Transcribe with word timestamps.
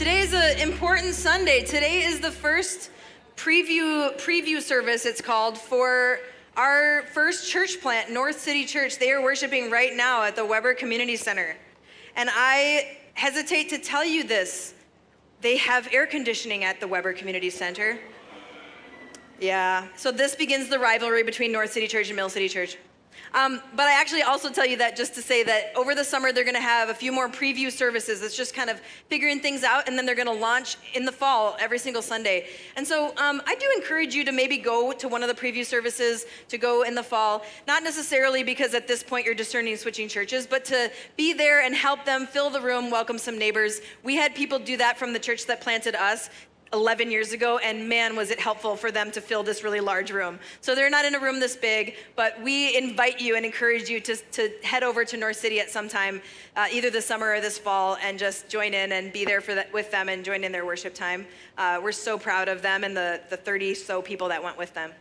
Today 0.00 0.20
is 0.20 0.32
an 0.32 0.58
important 0.66 1.12
Sunday. 1.12 1.62
Today 1.62 2.04
is 2.04 2.20
the 2.20 2.30
first 2.30 2.90
preview 3.36 4.18
preview 4.18 4.62
service 4.62 5.04
it's 5.04 5.20
called 5.20 5.58
for 5.58 6.20
our 6.56 7.02
first 7.12 7.50
church 7.50 7.82
plant, 7.82 8.10
North 8.10 8.40
City 8.40 8.64
Church. 8.64 8.98
They 8.98 9.12
are 9.12 9.22
worshiping 9.22 9.70
right 9.70 9.94
now 9.94 10.22
at 10.22 10.36
the 10.36 10.44
Webber 10.46 10.72
Community 10.72 11.16
Center. 11.16 11.54
And 12.16 12.30
I 12.32 12.96
hesitate 13.12 13.68
to 13.68 13.78
tell 13.78 14.02
you 14.02 14.24
this. 14.24 14.72
They 15.42 15.58
have 15.58 15.86
air 15.92 16.06
conditioning 16.06 16.64
at 16.64 16.80
the 16.80 16.88
Webber 16.88 17.12
Community 17.12 17.50
Center. 17.50 17.98
Yeah. 19.38 19.86
So 19.96 20.10
this 20.10 20.34
begins 20.34 20.70
the 20.70 20.78
rivalry 20.78 21.24
between 21.24 21.52
North 21.52 21.72
City 21.72 21.86
Church 21.86 22.08
and 22.08 22.16
Mill 22.16 22.30
City 22.30 22.48
Church. 22.48 22.78
Um, 23.32 23.60
but 23.76 23.86
I 23.86 24.00
actually 24.00 24.22
also 24.22 24.50
tell 24.50 24.66
you 24.66 24.76
that 24.78 24.96
just 24.96 25.14
to 25.14 25.22
say 25.22 25.42
that 25.44 25.72
over 25.76 25.94
the 25.94 26.04
summer 26.04 26.32
they're 26.32 26.44
going 26.44 26.54
to 26.56 26.60
have 26.60 26.88
a 26.88 26.94
few 26.94 27.12
more 27.12 27.28
preview 27.28 27.70
services. 27.70 28.22
It's 28.22 28.36
just 28.36 28.54
kind 28.54 28.70
of 28.70 28.80
figuring 29.08 29.40
things 29.40 29.62
out, 29.62 29.88
and 29.88 29.96
then 29.96 30.04
they're 30.06 30.14
going 30.14 30.26
to 30.26 30.32
launch 30.32 30.76
in 30.94 31.04
the 31.04 31.12
fall 31.12 31.56
every 31.60 31.78
single 31.78 32.02
Sunday. 32.02 32.46
And 32.76 32.86
so 32.86 33.14
um, 33.16 33.40
I 33.46 33.54
do 33.54 33.66
encourage 33.76 34.14
you 34.14 34.24
to 34.24 34.32
maybe 34.32 34.58
go 34.58 34.92
to 34.92 35.08
one 35.08 35.22
of 35.22 35.28
the 35.28 35.34
preview 35.34 35.64
services 35.64 36.26
to 36.48 36.58
go 36.58 36.82
in 36.82 36.94
the 36.94 37.02
fall. 37.02 37.42
Not 37.66 37.82
necessarily 37.82 38.42
because 38.42 38.74
at 38.74 38.88
this 38.88 39.02
point 39.02 39.26
you're 39.26 39.34
discerning 39.34 39.76
switching 39.76 40.08
churches, 40.08 40.46
but 40.46 40.64
to 40.66 40.90
be 41.16 41.32
there 41.32 41.62
and 41.62 41.74
help 41.74 42.04
them 42.04 42.26
fill 42.26 42.50
the 42.50 42.60
room, 42.60 42.90
welcome 42.90 43.18
some 43.18 43.38
neighbors. 43.38 43.80
We 44.02 44.16
had 44.16 44.34
people 44.34 44.58
do 44.58 44.76
that 44.78 44.98
from 44.98 45.12
the 45.12 45.18
church 45.18 45.46
that 45.46 45.60
planted 45.60 45.94
us. 45.94 46.30
11 46.72 47.10
years 47.10 47.32
ago, 47.32 47.58
and 47.58 47.88
man, 47.88 48.14
was 48.14 48.30
it 48.30 48.38
helpful 48.38 48.76
for 48.76 48.92
them 48.92 49.10
to 49.10 49.20
fill 49.20 49.42
this 49.42 49.64
really 49.64 49.80
large 49.80 50.12
room. 50.12 50.38
So 50.60 50.74
they're 50.74 50.90
not 50.90 51.04
in 51.04 51.14
a 51.16 51.18
room 51.18 51.40
this 51.40 51.56
big, 51.56 51.96
but 52.14 52.40
we 52.42 52.76
invite 52.76 53.20
you 53.20 53.34
and 53.34 53.44
encourage 53.44 53.88
you 53.88 53.98
to, 54.00 54.16
to 54.16 54.50
head 54.62 54.84
over 54.84 55.04
to 55.04 55.16
North 55.16 55.36
City 55.36 55.58
at 55.58 55.70
some 55.70 55.88
time, 55.88 56.22
uh, 56.56 56.68
either 56.72 56.88
this 56.88 57.06
summer 57.06 57.32
or 57.32 57.40
this 57.40 57.58
fall, 57.58 57.96
and 58.02 58.18
just 58.18 58.48
join 58.48 58.72
in 58.72 58.92
and 58.92 59.12
be 59.12 59.24
there 59.24 59.40
for 59.40 59.54
the, 59.54 59.66
with 59.72 59.90
them 59.90 60.08
and 60.08 60.24
join 60.24 60.44
in 60.44 60.52
their 60.52 60.64
worship 60.64 60.94
time. 60.94 61.26
Uh, 61.58 61.80
we're 61.82 61.90
so 61.90 62.16
proud 62.16 62.48
of 62.48 62.62
them 62.62 62.84
and 62.84 62.96
the, 62.96 63.20
the 63.30 63.36
30 63.36 63.74
so 63.74 64.00
people 64.00 64.28
that 64.28 64.42
went 64.42 64.56
with 64.56 64.72
them. 64.74 64.92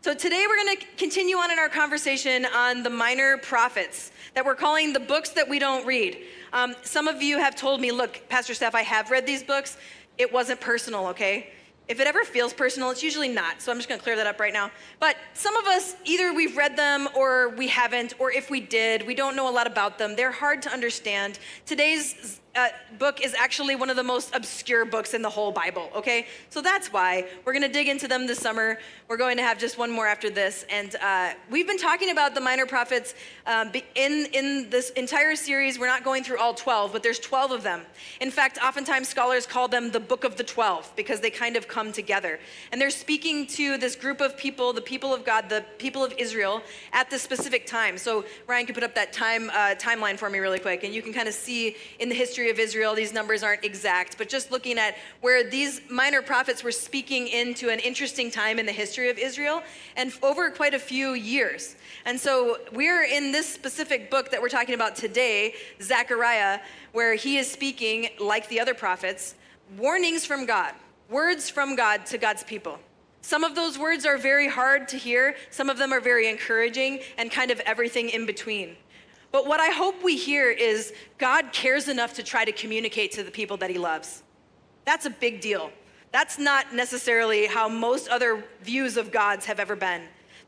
So 0.00 0.14
today 0.14 0.46
we're 0.48 0.56
going 0.56 0.76
to 0.76 0.86
continue 0.96 1.36
on 1.36 1.52
in 1.52 1.60
our 1.60 1.68
conversation 1.68 2.44
on 2.46 2.82
the 2.82 2.90
minor 2.90 3.38
prophets 3.38 4.10
that 4.34 4.44
we're 4.44 4.56
calling 4.56 4.92
the 4.92 4.98
books 4.98 5.28
that 5.30 5.48
we 5.48 5.60
don't 5.60 5.86
read. 5.86 6.18
Um, 6.52 6.74
some 6.82 7.06
of 7.06 7.22
you 7.22 7.38
have 7.38 7.54
told 7.54 7.80
me, 7.80 7.92
look, 7.92 8.20
Pastor 8.28 8.52
Steph, 8.52 8.74
I 8.74 8.82
have 8.82 9.12
read 9.12 9.26
these 9.26 9.44
books 9.44 9.76
it 10.18 10.32
wasn't 10.32 10.60
personal, 10.60 11.06
okay? 11.08 11.50
If 11.88 12.00
it 12.00 12.06
ever 12.06 12.24
feels 12.24 12.52
personal, 12.52 12.90
it's 12.90 13.02
usually 13.02 13.28
not. 13.28 13.60
So 13.60 13.72
I'm 13.72 13.78
just 13.78 13.88
gonna 13.88 14.00
clear 14.00 14.16
that 14.16 14.26
up 14.26 14.38
right 14.38 14.52
now. 14.52 14.70
But 15.00 15.16
some 15.34 15.56
of 15.56 15.66
us, 15.66 15.96
either 16.04 16.32
we've 16.32 16.56
read 16.56 16.76
them 16.76 17.08
or 17.14 17.50
we 17.50 17.68
haven't, 17.68 18.14
or 18.18 18.30
if 18.30 18.50
we 18.50 18.60
did, 18.60 19.06
we 19.06 19.14
don't 19.14 19.34
know 19.34 19.48
a 19.48 19.50
lot 19.50 19.66
about 19.66 19.98
them. 19.98 20.14
They're 20.14 20.32
hard 20.32 20.62
to 20.62 20.70
understand. 20.70 21.38
Today's 21.66 22.40
uh, 22.54 22.68
book 22.98 23.24
is 23.24 23.34
actually 23.34 23.76
one 23.76 23.90
of 23.90 23.96
the 23.96 24.02
most 24.02 24.34
obscure 24.34 24.84
books 24.84 25.14
in 25.14 25.22
the 25.22 25.30
whole 25.30 25.52
Bible, 25.52 25.90
okay? 25.94 26.26
So 26.50 26.60
that's 26.60 26.92
why 26.92 27.26
we're 27.44 27.52
gonna 27.52 27.68
dig 27.68 27.88
into 27.88 28.08
them 28.08 28.26
this 28.26 28.38
summer. 28.38 28.78
We're 29.08 29.16
going 29.16 29.36
to 29.36 29.42
have 29.42 29.58
just 29.58 29.76
one 29.76 29.90
more 29.90 30.06
after 30.06 30.30
this. 30.30 30.64
And 30.70 30.96
uh, 30.96 31.32
we've 31.50 31.66
been 31.66 31.78
talking 31.78 32.10
about 32.10 32.34
the 32.34 32.40
minor 32.40 32.66
prophets 32.66 33.14
um, 33.46 33.70
in, 33.94 34.26
in 34.32 34.70
this 34.70 34.90
entire 34.90 35.36
series. 35.36 35.78
We're 35.78 35.86
not 35.86 36.02
going 36.02 36.24
through 36.24 36.38
all 36.38 36.54
12, 36.54 36.92
but 36.92 37.02
there's 37.02 37.18
12 37.18 37.52
of 37.52 37.62
them. 37.62 37.82
In 38.20 38.30
fact, 38.30 38.58
oftentimes 38.62 39.08
scholars 39.08 39.46
call 39.46 39.68
them 39.68 39.90
the 39.90 40.00
Book 40.00 40.24
of 40.24 40.36
the 40.36 40.44
12 40.44 40.92
because 40.96 41.20
they 41.20 41.30
kind 41.30 41.56
of 41.56 41.68
come 41.68 41.92
together. 41.92 42.40
And 42.70 42.80
they're 42.80 42.90
speaking 42.90 43.46
to 43.48 43.76
this 43.76 43.96
group 43.96 44.20
of 44.20 44.36
people, 44.36 44.72
the 44.72 44.80
people 44.80 45.12
of 45.12 45.24
God, 45.24 45.48
the 45.48 45.64
people 45.78 46.04
of 46.04 46.14
Israel, 46.18 46.62
at 46.92 47.10
this 47.10 47.22
specific 47.22 47.66
time. 47.66 47.98
So 47.98 48.24
Ryan 48.46 48.66
can 48.66 48.74
put 48.74 48.84
up 48.84 48.94
that 48.94 49.12
time 49.12 49.50
uh, 49.50 49.74
timeline 49.74 50.16
for 50.16 50.30
me 50.30 50.38
really 50.38 50.58
quick, 50.58 50.84
and 50.84 50.94
you 50.94 51.02
can 51.02 51.12
kind 51.12 51.28
of 51.28 51.34
see 51.34 51.76
in 51.98 52.08
the 52.08 52.14
history 52.14 52.41
history 52.42 52.50
of 52.50 52.58
Israel. 52.58 52.94
These 52.94 53.12
numbers 53.12 53.44
aren't 53.44 53.64
exact, 53.64 54.18
but 54.18 54.28
just 54.28 54.50
looking 54.50 54.76
at 54.76 54.96
where 55.20 55.48
these 55.48 55.80
minor 55.88 56.22
prophets 56.22 56.64
were 56.64 56.72
speaking 56.72 57.28
into 57.28 57.68
an 57.68 57.78
interesting 57.78 58.32
time 58.32 58.58
in 58.58 58.66
the 58.66 58.72
history 58.72 59.10
of 59.10 59.16
Israel 59.18 59.62
and 59.96 60.12
over 60.24 60.50
quite 60.50 60.74
a 60.74 60.78
few 60.78 61.12
years. 61.12 61.76
And 62.04 62.18
so 62.18 62.58
we're 62.72 63.04
in 63.04 63.30
this 63.30 63.46
specific 63.46 64.10
book 64.10 64.32
that 64.32 64.42
we're 64.42 64.48
talking 64.48 64.74
about 64.74 64.96
today, 64.96 65.54
Zechariah, 65.80 66.58
where 66.90 67.14
he 67.14 67.38
is 67.38 67.48
speaking, 67.48 68.08
like 68.18 68.48
the 68.48 68.58
other 68.58 68.74
prophets, 68.74 69.36
warnings 69.78 70.26
from 70.26 70.44
God, 70.44 70.74
words 71.08 71.48
from 71.48 71.76
God 71.76 72.06
to 72.06 72.18
God's 72.18 72.42
people. 72.42 72.80
Some 73.20 73.44
of 73.44 73.54
those 73.54 73.78
words 73.78 74.04
are 74.04 74.18
very 74.18 74.48
hard 74.48 74.88
to 74.88 74.96
hear, 74.96 75.36
some 75.50 75.70
of 75.70 75.78
them 75.78 75.92
are 75.92 76.00
very 76.00 76.28
encouraging, 76.28 77.02
and 77.18 77.30
kind 77.30 77.52
of 77.52 77.60
everything 77.60 78.08
in 78.08 78.26
between. 78.26 78.76
But 79.32 79.46
what 79.46 79.60
I 79.60 79.68
hope 79.68 80.04
we 80.04 80.16
hear 80.16 80.50
is 80.50 80.92
God 81.18 81.52
cares 81.52 81.88
enough 81.88 82.14
to 82.14 82.22
try 82.22 82.44
to 82.44 82.52
communicate 82.52 83.12
to 83.12 83.22
the 83.22 83.30
people 83.30 83.56
that 83.56 83.70
he 83.70 83.78
loves. 83.78 84.22
That's 84.84 85.06
a 85.06 85.10
big 85.10 85.40
deal. 85.40 85.72
That's 86.12 86.38
not 86.38 86.74
necessarily 86.74 87.46
how 87.46 87.68
most 87.68 88.08
other 88.08 88.44
views 88.62 88.96
of 88.98 89.10
God's 89.10 89.46
have 89.46 89.58
ever 89.58 89.74
been 89.74 90.02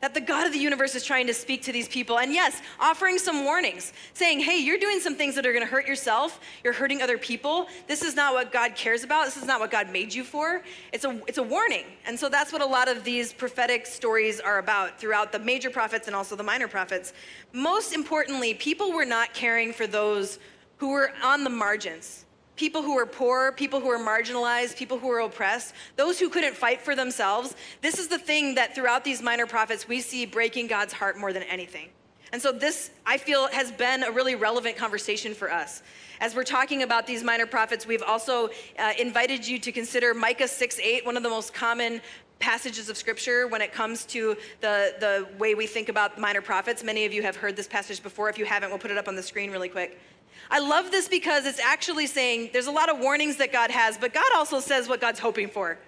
that 0.05 0.13
the 0.13 0.21
God 0.21 0.47
of 0.47 0.53
the 0.53 0.59
universe 0.59 0.95
is 0.95 1.03
trying 1.03 1.27
to 1.29 1.33
speak 1.33 1.63
to 1.63 1.73
these 1.73 1.89
people. 1.89 2.19
And 2.19 2.31
yes, 2.31 2.61
offering 2.79 3.17
some 3.17 3.43
warnings, 3.43 3.95
saying, 4.13 4.41
hey, 4.41 4.59
you're 4.59 4.77
doing 4.77 5.01
some 5.01 5.15
things 5.15 5.35
that 5.35 5.47
are 5.47 5.53
going 5.55 5.65
to 5.65 5.71
hurt 5.71 5.87
yourself. 5.87 6.41
You're 6.63 6.75
hurting 6.75 7.01
other 7.01 7.17
people. 7.17 7.69
This 7.87 8.03
is 8.03 8.15
not 8.15 8.35
what 8.35 8.53
God 8.53 8.75
cares 8.75 9.03
about. 9.03 9.25
This 9.25 9.39
is 9.39 9.47
not 9.47 9.61
what 9.61 9.71
God 9.71 9.89
made 9.91 10.13
you 10.13 10.23
for. 10.23 10.63
It's 10.93 11.07
a, 11.07 11.19
it's 11.27 11.39
a 11.39 11.43
warning. 11.43 11.87
And 12.05 12.21
so 12.21 12.29
that's 12.29 12.53
what 12.53 12.61
a 12.61 12.67
lot 12.67 12.87
of 12.87 13.03
these 13.03 13.33
prophetic 13.33 13.87
stories 13.87 14.41
are 14.41 14.59
about 14.59 15.01
throughout 15.01 15.33
the 15.33 15.39
major 15.39 15.71
prophets 15.71 16.07
and 16.07 16.15
also 16.15 16.37
the 16.37 16.43
minor 16.43 16.69
prophets. 16.69 17.15
Most 17.55 17.95
importantly, 17.95 18.53
people 18.53 18.93
were 18.93 19.07
not 19.07 19.33
caring 19.33 19.73
for 19.73 19.87
those 19.87 20.39
who 20.77 20.91
were 20.91 21.13
on 21.23 21.45
the 21.45 21.51
margins 21.51 22.24
people 22.57 22.83
who 22.83 22.99
are 22.99 23.07
poor, 23.07 23.53
people 23.53 23.81
who 23.81 23.89
are 23.89 23.99
marginalized, 23.99 24.77
people 24.77 24.99
who 24.99 25.11
are 25.11 25.21
oppressed, 25.21 25.75
those 25.97 26.19
who 26.19 26.29
couldn't 26.29 26.55
fight 26.55 26.81
for 26.81 26.95
themselves. 26.95 27.55
This 27.81 27.99
is 27.99 28.09
the 28.09 28.19
thing 28.19 28.55
that 28.55 28.75
throughout 28.75 29.05
these 29.05 29.23
minor 29.23 29.47
prophets 29.47 29.89
we 29.89 30.01
see 30.01 30.27
breaking 30.27 30.69
God's 30.69 30.93
heart 30.93 31.19
more 31.19 31.33
than 31.33 31.43
anything. 31.45 31.89
And 32.33 32.43
so, 32.43 32.51
this, 32.51 32.91
I 33.07 33.17
feel, 33.17 33.47
has 33.49 33.71
been 33.71 34.03
a 34.03 34.11
really 34.11 34.35
relevant 34.35 34.77
conversation 34.77 35.35
for 35.35 35.53
us. 35.53 35.85
As 36.21 36.35
we're 36.35 36.43
talking 36.43 36.83
about 36.83 37.07
these 37.07 37.23
minor 37.23 37.47
prophets, 37.47 37.87
we've 37.87 38.03
also 38.03 38.49
uh, 38.77 38.93
invited 38.99 39.47
you 39.47 39.61
to 39.61 39.71
consider 39.71 40.15
Micah 40.15 40.49
6 40.49 40.81
8, 40.83 41.07
one 41.07 41.17
of 41.17 41.23
the 41.23 41.29
most 41.29 41.55
common 41.55 42.01
passages 42.41 42.89
of 42.89 42.97
scripture 42.97 43.47
when 43.47 43.63
it 43.63 43.73
comes 43.73 44.05
to 44.05 44.37
the, 44.61 44.95
the 44.99 45.29
way 45.39 45.55
we 45.55 45.67
think 45.67 45.89
about 45.89 46.19
minor 46.19 46.43
prophets. 46.43 46.83
Many 46.83 47.05
of 47.05 47.13
you 47.13 47.23
have 47.23 47.37
heard 47.37 47.55
this 47.55 47.69
passage 47.69 48.03
before. 48.03 48.29
If 48.29 48.37
you 48.37 48.45
haven't, 48.45 48.71
we'll 48.71 48.81
put 48.81 48.91
it 48.91 48.99
up 48.99 49.07
on 49.07 49.15
the 49.15 49.23
screen 49.23 49.51
really 49.51 49.69
quick. 49.69 50.01
I 50.51 50.59
love 50.59 50.91
this 50.91 51.09
because 51.09 51.47
it's 51.47 51.61
actually 51.61 52.07
saying 52.07 52.51
there's 52.53 52.67
a 52.67 52.73
lot 52.73 52.89
of 52.89 52.99
warnings 52.99 53.37
that 53.37 53.53
God 53.53 53.71
has, 53.71 53.97
but 53.99 54.13
God 54.13 54.31
also 54.35 54.61
says 54.61 54.89
what 54.89 55.01
God's 55.01 55.19
hoping 55.19 55.49
for. 55.49 55.79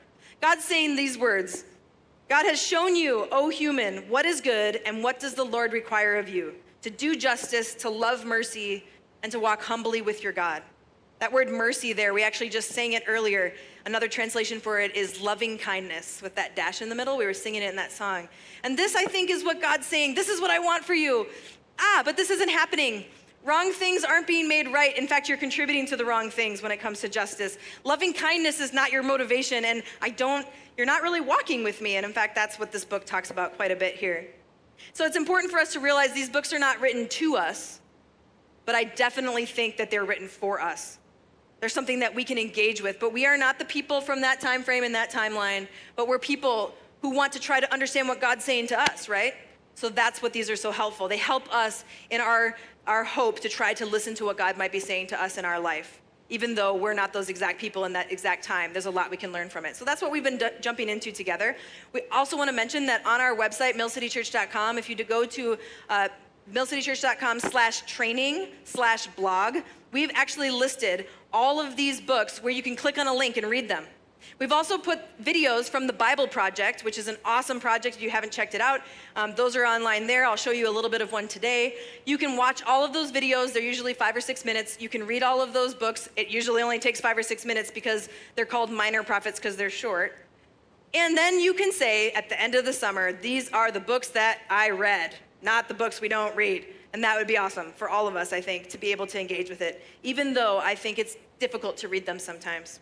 God's 0.41 0.65
saying 0.65 0.97
these 0.97 1.17
words 1.17 1.65
God 2.29 2.45
has 2.45 2.61
shown 2.61 2.97
you, 2.97 3.29
O 3.31 3.49
human, 3.49 3.99
what 4.09 4.27
is 4.27 4.41
good 4.41 4.81
and 4.85 5.03
what 5.03 5.21
does 5.21 5.35
the 5.35 5.45
Lord 5.45 5.73
require 5.73 6.17
of 6.17 6.29
you 6.29 6.55
to 6.83 6.91
do 6.91 7.17
justice, 7.17 7.75
to 7.75 7.91
love 7.91 8.25
mercy, 8.25 8.85
and 9.23 9.33
to 9.33 9.41
walk 9.41 9.63
humbly 9.63 10.03
with 10.03 10.23
your 10.23 10.33
God. 10.33 10.63
That 11.19 11.33
word 11.33 11.49
mercy 11.49 11.93
there, 11.93 12.13
we 12.13 12.23
actually 12.23 12.51
just 12.51 12.71
sang 12.71 12.93
it 12.93 13.05
earlier. 13.07 13.55
Another 13.87 14.07
translation 14.07 14.61
for 14.61 14.81
it 14.81 14.95
is 14.95 15.21
loving 15.21 15.57
kindness 15.57 16.21
with 16.21 16.35
that 16.35 16.55
dash 16.55 16.83
in 16.83 16.89
the 16.89 16.95
middle. 16.95 17.17
We 17.17 17.25
were 17.25 17.35
singing 17.35 17.63
it 17.63 17.71
in 17.71 17.77
that 17.77 17.91
song. 17.91 18.29
And 18.65 18.79
this, 18.79 18.95
I 18.95 19.05
think, 19.05 19.31
is 19.31 19.43
what 19.43 19.61
God's 19.61 19.87
saying. 19.87 20.15
This 20.15 20.29
is 20.29 20.41
what 20.41 20.51
I 20.51 20.59
want 20.59 20.85
for 20.85 20.95
you. 20.95 21.27
Ah, 21.79 22.03
but 22.05 22.17
this 22.17 22.31
isn't 22.31 22.51
happening. 22.51 23.05
Wrong 23.47 23.73
things 23.73 24.03
aren't 24.03 24.27
being 24.27 24.49
made 24.49 24.67
right. 24.73 24.99
In 24.99 25.07
fact, 25.07 25.29
you're 25.29 25.39
contributing 25.39 25.87
to 25.87 25.97
the 25.97 26.05
wrong 26.05 26.31
things 26.31 26.63
when 26.63 26.73
it 26.73 26.81
comes 26.81 27.01
to 27.03 27.09
justice. 27.09 27.59
Loving 27.85 28.13
kindness 28.13 28.59
is 28.59 28.73
not 28.73 28.91
your 28.91 29.05
motivation, 29.05 29.65
and 29.65 29.85
I 30.03 30.11
don't, 30.11 30.45
you're 30.77 30.85
not 30.85 31.03
really 31.03 31.21
walking 31.21 31.63
with 31.63 31.81
me. 31.81 31.95
And 31.95 32.05
in 32.05 32.13
fact, 32.13 32.35
that's 32.35 32.59
what 32.59 32.73
this 32.73 32.85
book 32.85 33.07
talks 33.07 33.31
about 33.31 33.55
quite 33.55 33.71
a 33.71 33.77
bit 33.77 33.95
here. 33.95 34.27
So 34.95 35.05
it's 35.05 35.17
important 35.17 35.53
for 35.53 35.61
us 35.61 35.73
to 35.75 35.81
realize 35.81 36.13
these 36.13 36.29
books 36.29 36.53
are 36.53 36.59
not 36.59 36.81
written 36.81 37.07
to 37.07 37.37
us, 37.37 37.79
but 38.65 38.75
I 38.75 38.83
definitely 38.83 39.47
think 39.47 39.77
that 39.77 39.93
they're 39.93 40.05
written 40.05 40.27
for 40.27 40.61
us. 40.61 40.99
There's 41.61 41.73
something 41.73 42.01
that 42.01 42.13
we 42.13 42.25
can 42.25 42.39
engage 42.39 42.83
with, 42.83 42.99
but 42.99 43.13
we 43.13 43.27
are 43.27 43.39
not 43.39 43.61
the 43.61 43.65
people 43.65 44.01
from 44.01 44.23
that 44.23 44.41
time 44.41 44.65
frame 44.65 44.83
and 44.83 44.95
that 44.97 45.13
timeline, 45.13 45.69
but 45.95 46.09
we're 46.09 46.19
people 46.19 46.75
who 47.01 47.11
want 47.11 47.33
to 47.35 47.39
try 47.39 47.61
to 47.61 47.73
understand 47.73 48.09
what 48.09 48.21
God's 48.21 48.45
saying 48.45 48.67
to 48.69 48.81
us, 48.81 49.09
right? 49.09 49.35
So 49.77 49.91
that's 49.91 50.23
what 50.23 50.33
these 50.33 50.51
are 50.51 50.57
so 50.57 50.73
helpful. 50.73 51.07
They 51.07 51.19
help 51.19 51.53
us 51.55 51.85
in 52.11 52.21
our 52.21 52.57
our 52.87 53.05
hope 53.05 53.41
to 53.41 53.49
try 53.49 53.75
to 53.75 53.85
listen 53.85 54.15
to 54.15 54.25
what 54.25 54.39
God 54.39 54.57
might 54.57 54.73
be 54.73 54.81
saying 54.81 55.09
to 55.09 55.23
us 55.23 55.39
in 55.39 55.45
our 55.45 55.59
life. 55.61 56.01
Even 56.29 56.55
though 56.55 56.75
we're 56.75 56.95
not 56.95 57.13
those 57.13 57.29
exact 57.29 57.61
people 57.61 57.85
in 57.85 57.93
that 57.93 58.11
exact 58.11 58.43
time, 58.43 58.73
there's 58.73 58.87
a 58.87 58.91
lot 58.91 59.11
we 59.11 59.17
can 59.17 59.33
learn 59.33 59.49
from 59.49 59.65
it. 59.65 59.77
So 59.77 59.85
that's 59.85 60.03
what 60.03 60.11
we've 60.11 60.25
been 60.25 60.39
d- 60.39 60.49
jumping 60.61 60.89
into 60.89 61.13
together. 61.13 61.57
We 61.93 62.03
also 62.11 62.37
want 62.37 62.49
to 62.49 62.55
mention 62.55 62.87
that 62.87 63.05
on 63.07 63.21
our 63.21 63.37
website, 63.37 63.75
millcitychurch.com, 63.75 64.79
if 64.79 64.89
you 64.89 64.97
go 65.05 65.25
to 65.25 65.59
uh, 65.89 66.09
millcitychurch.com 66.53 67.41
slash 67.41 67.83
training 67.83 68.49
slash 68.65 69.07
blog, 69.09 69.59
we've 69.93 70.11
actually 70.15 70.51
listed 70.51 71.07
all 71.33 71.61
of 71.61 71.77
these 71.77 72.01
books 72.01 72.43
where 72.43 72.53
you 72.53 72.63
can 72.63 72.77
click 72.77 72.99
on 72.99 73.07
a 73.07 73.15
link 73.15 73.37
and 73.37 73.49
read 73.49 73.69
them. 73.69 73.85
We've 74.39 74.53
also 74.53 74.77
put 74.77 75.01
videos 75.23 75.69
from 75.69 75.87
the 75.87 75.93
Bible 75.93 76.27
Project, 76.27 76.85
which 76.85 76.99
is 76.99 77.09
an 77.09 77.17
awesome 77.25 77.59
project 77.59 77.97
if 77.97 78.03
you 78.03 78.11
haven't 78.11 78.33
checked 78.33 78.55
it 78.55 78.61
out. 78.61 78.81
Um, 79.17 79.35
those 79.35 79.57
are 79.57 79.65
online 79.65 80.07
there. 80.07 80.27
I'll 80.27 80.37
show 80.37 80.51
you 80.51 80.69
a 80.69 80.75
little 80.75 80.91
bit 80.91 81.01
of 81.01 81.11
one 81.11 81.27
today. 81.27 81.77
You 82.05 82.19
can 82.19 82.37
watch 82.37 82.63
all 82.65 82.85
of 82.85 82.93
those 82.93 83.11
videos. 83.11 83.53
They're 83.53 83.63
usually 83.63 83.95
five 83.95 84.15
or 84.15 84.21
six 84.21 84.45
minutes. 84.45 84.77
You 84.81 84.89
can 84.89 85.07
read 85.07 85.23
all 85.23 85.41
of 85.41 85.53
those 85.53 85.75
books. 85.75 86.09
It 86.17 86.29
usually 86.29 86.63
only 86.63 86.79
takes 86.79 87.01
five 87.01 87.17
or 87.17 87.23
six 87.23 87.45
minutes 87.45 87.71
because 87.71 88.09
they're 88.35 88.47
called 88.47 88.71
minor 88.71 89.03
prophets 89.03 89.39
because 89.39 89.57
they're 89.57 89.71
short. 89.71 90.17
And 90.95 91.17
then 91.17 91.41
you 91.41 91.55
can 91.55 91.73
say 91.73 92.11
at 92.13 92.29
the 92.29 92.41
end 92.41 92.55
of 92.55 92.65
the 92.65 92.73
summer, 92.73 93.13
these 93.13 93.51
are 93.53 93.71
the 93.71 93.81
books 93.81 94.09
that 94.09 94.41
I 94.49 94.71
read, 94.71 95.15
not 95.43 95.69
the 95.69 95.75
books 95.75 96.01
we 96.01 96.09
don't 96.09 96.35
read. 96.37 96.67
And 96.93 97.05
that 97.05 97.19
would 97.19 97.27
be 97.27 97.37
awesome 97.37 97.73
for 97.73 97.91
all 97.91 98.09
of 98.09 98.17
us, 98.17 98.33
I 98.33 98.41
think, 98.41 98.69
to 98.71 98.79
be 98.79 98.93
able 98.93 99.07
to 99.09 99.21
engage 99.21 99.51
with 99.51 99.61
it, 99.61 99.85
even 100.03 100.33
though 100.33 100.59
I 100.59 100.75
think 100.75 100.99
it's 100.99 101.17
difficult 101.39 101.77
to 101.79 101.89
read 101.89 102.07
them 102.07 102.19
sometimes. 102.19 102.81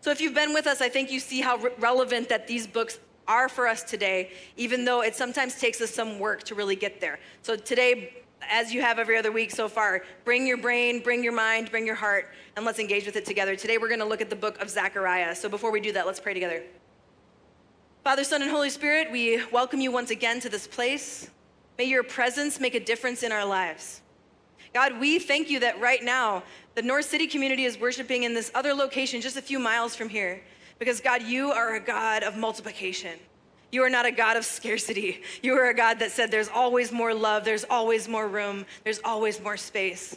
So 0.00 0.10
if 0.10 0.20
you've 0.20 0.34
been 0.34 0.52
with 0.52 0.66
us, 0.66 0.80
I 0.80 0.88
think 0.88 1.10
you 1.10 1.20
see 1.20 1.40
how 1.40 1.56
re- 1.56 1.70
relevant 1.78 2.28
that 2.28 2.46
these 2.46 2.66
books 2.66 2.98
are 3.28 3.48
for 3.48 3.68
us 3.68 3.82
today, 3.82 4.32
even 4.56 4.84
though 4.84 5.02
it 5.02 5.14
sometimes 5.14 5.58
takes 5.58 5.80
us 5.80 5.90
some 5.90 6.18
work 6.18 6.42
to 6.44 6.54
really 6.54 6.76
get 6.76 7.00
there. 7.00 7.18
So 7.42 7.56
today, 7.56 8.14
as 8.48 8.72
you 8.72 8.80
have 8.80 8.98
every 8.98 9.16
other 9.16 9.30
week 9.30 9.50
so 9.50 9.68
far, 9.68 10.02
bring 10.24 10.46
your 10.46 10.56
brain, 10.56 11.00
bring 11.02 11.22
your 11.22 11.32
mind, 11.32 11.70
bring 11.70 11.86
your 11.86 11.94
heart, 11.94 12.28
and 12.56 12.64
let's 12.64 12.78
engage 12.78 13.06
with 13.06 13.16
it 13.16 13.24
together. 13.24 13.54
Today, 13.54 13.78
we're 13.78 13.88
going 13.88 14.00
to 14.00 14.06
look 14.06 14.20
at 14.20 14.30
the 14.30 14.36
book 14.36 14.60
of 14.60 14.68
Zechariah. 14.68 15.34
So 15.34 15.48
before 15.48 15.70
we 15.70 15.80
do 15.80 15.92
that, 15.92 16.06
let's 16.06 16.20
pray 16.20 16.34
together. 16.34 16.62
Father, 18.02 18.24
Son, 18.24 18.42
and 18.42 18.50
Holy 18.50 18.70
Spirit, 18.70 19.12
we 19.12 19.44
welcome 19.52 19.80
you 19.80 19.92
once 19.92 20.10
again 20.10 20.40
to 20.40 20.48
this 20.48 20.66
place. 20.66 21.30
May 21.78 21.84
your 21.84 22.02
presence 22.02 22.58
make 22.58 22.74
a 22.74 22.80
difference 22.80 23.22
in 23.22 23.30
our 23.30 23.44
lives. 23.44 24.00
God, 24.72 25.00
we 25.00 25.18
thank 25.18 25.50
you 25.50 25.60
that 25.60 25.80
right 25.80 26.02
now 26.02 26.42
the 26.74 26.82
North 26.82 27.06
City 27.06 27.26
community 27.26 27.64
is 27.64 27.78
worshiping 27.78 28.22
in 28.22 28.34
this 28.34 28.50
other 28.54 28.72
location 28.72 29.20
just 29.20 29.36
a 29.36 29.42
few 29.42 29.58
miles 29.58 29.96
from 29.96 30.08
here. 30.08 30.42
Because, 30.78 31.00
God, 31.00 31.22
you 31.22 31.50
are 31.50 31.74
a 31.74 31.80
God 31.80 32.22
of 32.22 32.36
multiplication. 32.36 33.18
You 33.72 33.82
are 33.82 33.90
not 33.90 34.06
a 34.06 34.10
God 34.10 34.36
of 34.36 34.44
scarcity. 34.44 35.22
You 35.42 35.54
are 35.54 35.68
a 35.68 35.74
God 35.74 35.98
that 35.98 36.10
said 36.10 36.30
there's 36.30 36.48
always 36.48 36.90
more 36.90 37.12
love, 37.12 37.44
there's 37.44 37.64
always 37.68 38.08
more 38.08 38.26
room, 38.26 38.64
there's 38.84 39.00
always 39.04 39.40
more 39.40 39.56
space. 39.56 40.16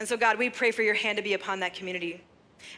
And 0.00 0.08
so, 0.08 0.16
God, 0.16 0.38
we 0.38 0.50
pray 0.50 0.70
for 0.70 0.82
your 0.82 0.94
hand 0.94 1.16
to 1.18 1.22
be 1.22 1.34
upon 1.34 1.60
that 1.60 1.74
community. 1.74 2.22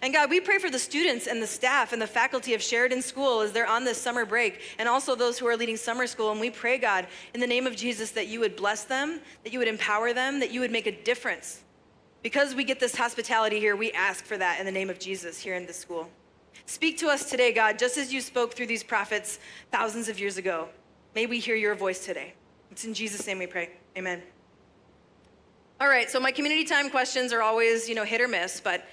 And 0.00 0.12
God, 0.12 0.30
we 0.30 0.40
pray 0.40 0.58
for 0.58 0.70
the 0.70 0.78
students 0.78 1.26
and 1.26 1.42
the 1.42 1.46
staff 1.46 1.92
and 1.92 2.00
the 2.00 2.06
faculty 2.06 2.54
of 2.54 2.62
Sheridan 2.62 3.02
School 3.02 3.40
as 3.40 3.52
they're 3.52 3.68
on 3.68 3.84
this 3.84 3.98
summer 3.98 4.24
break, 4.24 4.60
and 4.78 4.88
also 4.88 5.14
those 5.14 5.38
who 5.38 5.46
are 5.46 5.56
leading 5.56 5.76
summer 5.76 6.06
school. 6.06 6.30
And 6.30 6.40
we 6.40 6.50
pray, 6.50 6.78
God, 6.78 7.06
in 7.34 7.40
the 7.40 7.46
name 7.46 7.66
of 7.66 7.76
Jesus, 7.76 8.10
that 8.12 8.26
you 8.28 8.40
would 8.40 8.56
bless 8.56 8.84
them, 8.84 9.20
that 9.44 9.52
you 9.52 9.58
would 9.58 9.68
empower 9.68 10.12
them, 10.12 10.40
that 10.40 10.50
you 10.50 10.60
would 10.60 10.72
make 10.72 10.86
a 10.86 11.02
difference. 11.04 11.62
Because 12.22 12.54
we 12.54 12.64
get 12.64 12.80
this 12.80 12.96
hospitality 12.96 13.58
here, 13.58 13.74
we 13.74 13.92
ask 13.92 14.24
for 14.24 14.36
that 14.38 14.60
in 14.60 14.66
the 14.66 14.72
name 14.72 14.90
of 14.90 14.98
Jesus 14.98 15.38
here 15.38 15.54
in 15.54 15.66
this 15.66 15.78
school. 15.78 16.08
Speak 16.66 16.96
to 16.98 17.08
us 17.08 17.28
today, 17.28 17.52
God, 17.52 17.78
just 17.78 17.98
as 17.98 18.12
you 18.12 18.20
spoke 18.20 18.54
through 18.54 18.68
these 18.68 18.84
prophets 18.84 19.40
thousands 19.70 20.08
of 20.08 20.20
years 20.20 20.36
ago. 20.36 20.68
May 21.14 21.26
we 21.26 21.40
hear 21.40 21.56
your 21.56 21.74
voice 21.74 22.04
today. 22.04 22.34
It's 22.70 22.84
in 22.84 22.94
Jesus' 22.94 23.26
name 23.26 23.38
we 23.38 23.46
pray. 23.46 23.70
Amen. 23.98 24.22
All 25.80 25.88
right, 25.88 26.08
so 26.08 26.20
my 26.20 26.30
community 26.30 26.64
time 26.64 26.90
questions 26.90 27.32
are 27.32 27.42
always, 27.42 27.88
you 27.88 27.96
know, 27.96 28.04
hit 28.04 28.20
or 28.20 28.28
miss, 28.28 28.60
but 28.60 28.86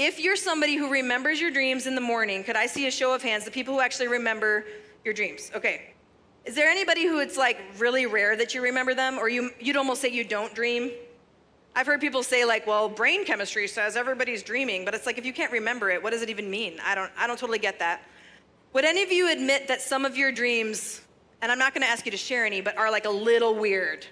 if 0.00 0.18
you're 0.18 0.36
somebody 0.36 0.76
who 0.76 0.90
remembers 0.90 1.42
your 1.42 1.50
dreams 1.50 1.86
in 1.86 1.94
the 1.94 2.00
morning, 2.00 2.42
could 2.42 2.56
I 2.56 2.64
see 2.64 2.86
a 2.86 2.90
show 2.90 3.14
of 3.14 3.22
hands, 3.22 3.44
the 3.44 3.50
people 3.50 3.74
who 3.74 3.80
actually 3.80 4.08
remember 4.08 4.64
your 5.04 5.12
dreams? 5.12 5.50
Okay. 5.54 5.92
Is 6.46 6.54
there 6.54 6.70
anybody 6.70 7.06
who 7.06 7.20
it's 7.20 7.36
like 7.36 7.58
really 7.76 8.06
rare 8.06 8.34
that 8.34 8.54
you 8.54 8.62
remember 8.62 8.94
them, 8.94 9.18
or 9.18 9.28
you, 9.28 9.50
you'd 9.60 9.76
almost 9.76 10.00
say 10.00 10.08
you 10.08 10.24
don't 10.24 10.54
dream? 10.54 10.90
I've 11.76 11.86
heard 11.86 12.00
people 12.00 12.22
say 12.22 12.46
like, 12.46 12.66
well, 12.66 12.88
brain 12.88 13.26
chemistry 13.26 13.68
says 13.68 13.94
everybody's 13.94 14.42
dreaming, 14.42 14.86
but 14.86 14.94
it's 14.94 15.04
like 15.04 15.18
if 15.18 15.26
you 15.26 15.34
can't 15.34 15.52
remember 15.52 15.90
it, 15.90 16.02
what 16.02 16.10
does 16.10 16.22
it 16.22 16.30
even 16.30 16.50
mean? 16.50 16.78
I 16.82 16.94
don't, 16.94 17.12
I 17.18 17.26
don't 17.26 17.38
totally 17.38 17.58
get 17.58 17.78
that. 17.80 18.02
Would 18.72 18.86
any 18.86 19.02
of 19.02 19.12
you 19.12 19.30
admit 19.30 19.68
that 19.68 19.82
some 19.82 20.06
of 20.06 20.16
your 20.16 20.32
dreams, 20.32 21.02
and 21.42 21.52
I'm 21.52 21.58
not 21.58 21.74
going 21.74 21.82
to 21.82 21.88
ask 21.88 22.06
you 22.06 22.10
to 22.10 22.16
share 22.16 22.46
any, 22.46 22.62
but 22.62 22.78
are 22.78 22.90
like 22.90 23.04
a 23.04 23.10
little 23.10 23.54
weird? 23.54 24.06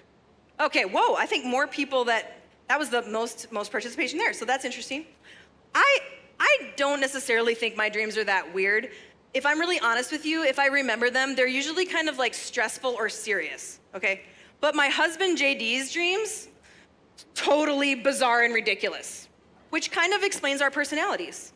Okay, 0.59 0.85
whoa, 0.85 1.15
I 1.15 1.25
think 1.25 1.45
more 1.45 1.65
people 1.65 2.05
that, 2.05 2.41
that 2.67 2.77
was 2.77 2.89
the 2.89 3.01
most, 3.09 3.51
most 3.51 3.71
participation 3.71 4.19
there, 4.19 4.33
so 4.33 4.45
that's 4.45 4.65
interesting. 4.65 5.05
I, 5.73 5.99
I 6.39 6.71
don't 6.75 6.99
necessarily 6.99 7.55
think 7.55 7.75
my 7.75 7.89
dreams 7.89 8.17
are 8.17 8.23
that 8.23 8.53
weird. 8.53 8.89
If 9.33 9.45
I'm 9.45 9.59
really 9.59 9.79
honest 9.79 10.11
with 10.11 10.25
you, 10.25 10.43
if 10.43 10.57
I 10.57 10.67
remember 10.67 11.09
them, 11.09 11.35
they're 11.35 11.47
usually 11.47 11.85
kind 11.85 12.09
of 12.09 12.17
like 12.17 12.33
stressful 12.33 12.95
or 12.97 13.09
serious, 13.09 13.79
okay? 13.93 14.21
But 14.61 14.75
my 14.75 14.87
husband 14.87 15.37
JD's 15.37 15.93
dreams, 15.93 16.47
totally 17.35 17.95
bizarre 17.95 18.43
and 18.43 18.53
ridiculous, 18.53 19.27
which 19.69 19.91
kind 19.91 20.13
of 20.13 20.23
explains 20.23 20.61
our 20.61 20.71
personalities 20.71 21.53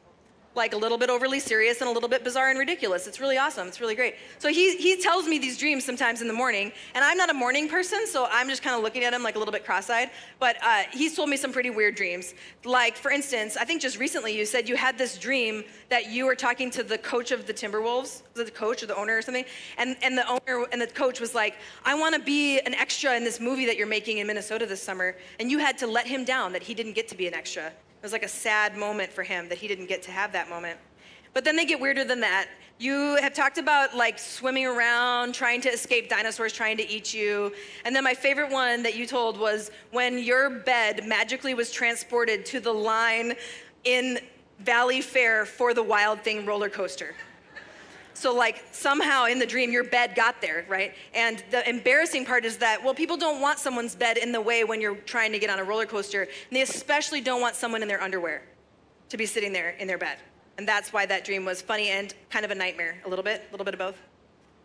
like 0.56 0.74
a 0.74 0.78
little 0.78 0.98
bit 0.98 1.10
overly 1.10 1.40
serious 1.40 1.82
and 1.82 1.90
a 1.90 1.92
little 1.94 2.10
bit 2.10 2.24
bizarre 2.24 2.50
and 2.50 2.60
ridiculous. 2.60 3.08
It's 3.08 3.20
really 3.20 3.38
awesome. 3.38 3.68
It's 3.68 3.82
really 3.82 3.96
great. 3.96 4.16
So 4.40 4.50
he, 4.50 4.78
he 4.78 5.02
tells 5.02 5.26
me 5.26 5.40
these 5.40 5.58
dreams 5.58 5.84
sometimes 5.84 6.22
in 6.22 6.28
the 6.28 6.34
morning, 6.34 6.72
and 6.94 7.04
I'm 7.04 7.18
not 7.18 7.30
a 7.30 7.34
morning 7.34 7.68
person, 7.68 8.06
so 8.06 8.28
I'm 8.32 8.50
just 8.50 8.62
kind 8.62 8.76
of 8.76 8.84
looking 8.84 9.04
at 9.04 9.14
him 9.14 9.24
like 9.24 9.36
a 9.36 9.40
little 9.40 9.52
bit 9.52 9.66
cross 9.66 9.90
eyed. 9.90 10.12
But 10.40 10.58
uh, 10.62 10.84
he's 10.92 11.16
told 11.16 11.30
me 11.30 11.38
some 11.38 11.52
pretty 11.52 11.70
weird 11.70 11.96
dreams. 11.96 12.34
Like, 12.64 12.96
for 12.96 13.12
instance, 13.12 13.58
I 13.58 13.66
think 13.66 13.82
just 13.82 13.98
recently 13.98 14.38
you 14.38 14.46
said 14.46 14.70
you 14.70 14.76
had 14.76 14.98
this 14.98 15.18
dream 15.18 15.64
that 15.90 16.12
you 16.12 16.26
were 16.26 16.36
talking 16.36 16.70
to 16.72 16.84
the 16.84 16.98
coach 16.98 17.32
of 17.32 17.48
the 17.48 17.54
Timberwolves, 17.54 18.22
the 18.34 18.46
coach 18.46 18.84
or 18.84 18.86
the 18.86 18.96
owner 18.96 19.18
or 19.18 19.22
something, 19.22 19.46
and, 19.78 19.96
and 20.02 20.18
the 20.18 20.28
owner 20.28 20.66
and 20.72 20.82
the 20.82 20.88
coach 20.88 21.20
was 21.20 21.34
like, 21.34 21.56
I 21.86 21.96
want 21.96 22.16
to 22.16 22.22
be 22.22 22.60
an 22.60 22.74
extra 22.74 23.16
in 23.16 23.24
this 23.24 23.40
movie 23.40 23.66
that 23.66 23.78
you're 23.78 23.88
making 23.88 24.20
in 24.20 24.28
Minnesota 24.28 24.66
this 24.66 24.82
summer. 24.82 25.16
And 25.40 25.50
you 25.50 25.60
had 25.60 25.78
to 25.80 25.88
let 25.88 26.08
him 26.08 26.24
down 26.24 26.54
that 26.54 26.64
he 26.64 26.74
didn't 26.74 26.94
get 26.94 27.08
to 27.10 27.16
be 27.16 27.28
an 27.28 27.34
extra. 27.34 27.72
It 28.04 28.06
was 28.08 28.12
like 28.12 28.24
a 28.24 28.28
sad 28.28 28.76
moment 28.76 29.14
for 29.14 29.24
him 29.24 29.48
that 29.48 29.58
he 29.58 29.66
didn't 29.66 29.86
get 29.86 30.04
to 30.04 30.12
have 30.12 30.34
that 30.34 30.50
moment. 30.50 30.78
But 31.34 31.46
then 31.46 31.56
they 31.56 31.64
get 31.64 31.80
weirder 31.80 32.04
than 32.04 32.20
that. 32.20 32.50
You 32.78 33.16
have 33.22 33.34
talked 33.34 33.58
about 33.58 33.96
like 33.96 34.20
swimming 34.20 34.66
around, 34.66 35.34
trying 35.34 35.62
to 35.62 35.70
escape 35.70 36.10
dinosaurs 36.10 36.52
trying 36.52 36.76
to 36.76 36.90
eat 36.90 37.14
you. 37.14 37.54
And 37.86 37.96
then 37.96 38.04
my 38.04 38.14
favorite 38.14 38.52
one 38.52 38.84
that 38.84 38.98
you 38.98 39.08
told 39.08 39.40
was 39.40 39.72
when 39.92 40.18
your 40.18 40.50
bed 40.50 41.08
magically 41.08 41.54
was 41.54 41.72
transported 41.72 42.46
to 42.48 42.60
the 42.60 42.74
line 42.74 43.36
in 43.86 44.20
Valleyfair 44.66 45.48
for 45.48 45.74
the 45.74 45.82
Wild 45.82 46.20
Thing 46.24 46.46
roller 46.46 46.68
coaster. 46.68 47.16
So, 48.15 48.33
like, 48.33 48.63
somehow 48.71 49.25
in 49.25 49.39
the 49.39 49.45
dream, 49.45 49.71
your 49.71 49.83
bed 49.83 50.15
got 50.15 50.42
there, 50.42 50.65
right? 50.68 50.94
And 51.13 51.44
the 51.51 51.68
embarrassing 51.68 52.25
part 52.25 52.45
is 52.45 52.57
that, 52.57 52.83
well, 52.83 52.94
people 52.94 53.18
don't 53.18 53.42
want 53.42 53.60
someone's 53.60 53.95
bed 53.95 54.18
in 54.18 54.31
the 54.31 54.42
way 54.42 54.63
when 54.63 54.80
you're 54.81 54.95
trying 54.95 55.31
to 55.31 55.39
get 55.39 55.50
on 55.50 55.60
a 55.60 55.63
roller 55.63 55.86
coaster. 55.86 56.21
And 56.24 56.31
they 56.51 56.62
especially 56.62 57.21
don't 57.21 57.42
want 57.42 57.56
someone 57.56 57.81
in 57.81 57.88
their 57.88 58.01
underwear 58.01 58.44
to 59.10 59.18
be 59.18 59.25
sitting 59.25 59.51
there 59.51 59.71
in 59.71 59.88
their 59.88 59.98
bed. 59.98 60.18
And 60.57 60.68
that's 60.68 60.94
why 60.94 61.06
that 61.07 61.25
dream 61.25 61.45
was 61.45 61.62
funny 61.62 61.89
and 61.89 62.13
kind 62.30 62.45
of 62.45 62.51
a 62.51 62.56
nightmare, 62.56 63.01
a 63.06 63.10
little 63.10 63.24
bit, 63.24 63.44
a 63.50 63.51
little 63.51 63.65
bit 63.65 63.74
of 63.74 63.80
both. 63.80 63.98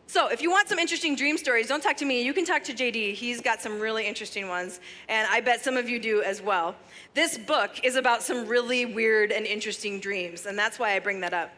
So, 0.06 0.28
if 0.28 0.40
you 0.40 0.50
want 0.50 0.68
some 0.70 0.78
interesting 0.78 1.16
dream 1.16 1.36
stories, 1.36 1.68
don't 1.68 1.82
talk 1.82 1.98
to 1.98 2.06
me. 2.06 2.22
You 2.22 2.32
can 2.32 2.46
talk 2.46 2.64
to 2.64 2.72
JD. 2.72 3.12
He's 3.12 3.42
got 3.42 3.60
some 3.60 3.78
really 3.78 4.06
interesting 4.06 4.48
ones, 4.48 4.80
and 5.06 5.28
I 5.30 5.42
bet 5.42 5.62
some 5.62 5.76
of 5.76 5.86
you 5.86 5.98
do 5.98 6.22
as 6.22 6.40
well. 6.40 6.74
This 7.12 7.36
book 7.36 7.84
is 7.84 7.96
about 7.96 8.22
some 8.22 8.46
really 8.46 8.86
weird 8.86 9.32
and 9.32 9.44
interesting 9.44 10.00
dreams, 10.00 10.46
and 10.46 10.58
that's 10.58 10.78
why 10.78 10.96
I 10.96 10.98
bring 10.98 11.20
that 11.20 11.34
up. 11.34 11.50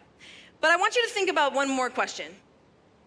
But 0.60 0.70
I 0.70 0.76
want 0.76 0.94
you 0.96 1.02
to 1.02 1.08
think 1.08 1.30
about 1.30 1.54
one 1.54 1.68
more 1.68 1.90
question. 1.90 2.26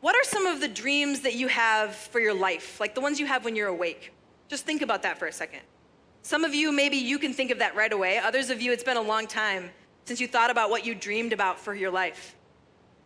What 0.01 0.15
are 0.15 0.23
some 0.23 0.45
of 0.47 0.59
the 0.59 0.67
dreams 0.67 1.21
that 1.21 1.35
you 1.35 1.47
have 1.47 1.95
for 1.95 2.19
your 2.19 2.33
life, 2.33 2.79
like 2.79 2.95
the 2.95 3.01
ones 3.01 3.19
you 3.19 3.25
have 3.25 3.45
when 3.45 3.55
you're 3.55 3.67
awake? 3.67 4.11
Just 4.49 4.65
think 4.65 4.81
about 4.81 5.03
that 5.03 5.17
for 5.17 5.27
a 5.27 5.31
second. 5.31 5.61
Some 6.23 6.43
of 6.43 6.53
you, 6.53 6.71
maybe 6.71 6.97
you 6.97 7.19
can 7.19 7.33
think 7.33 7.51
of 7.51 7.59
that 7.59 7.75
right 7.75 7.91
away. 7.91 8.17
Others 8.17 8.49
of 8.49 8.61
you, 8.61 8.71
it's 8.71 8.83
been 8.83 8.97
a 8.97 9.01
long 9.01 9.27
time 9.27 9.69
since 10.05 10.19
you 10.19 10.27
thought 10.27 10.49
about 10.49 10.69
what 10.69 10.85
you 10.85 10.95
dreamed 10.95 11.31
about 11.31 11.59
for 11.59 11.73
your 11.73 11.91
life. 11.91 12.35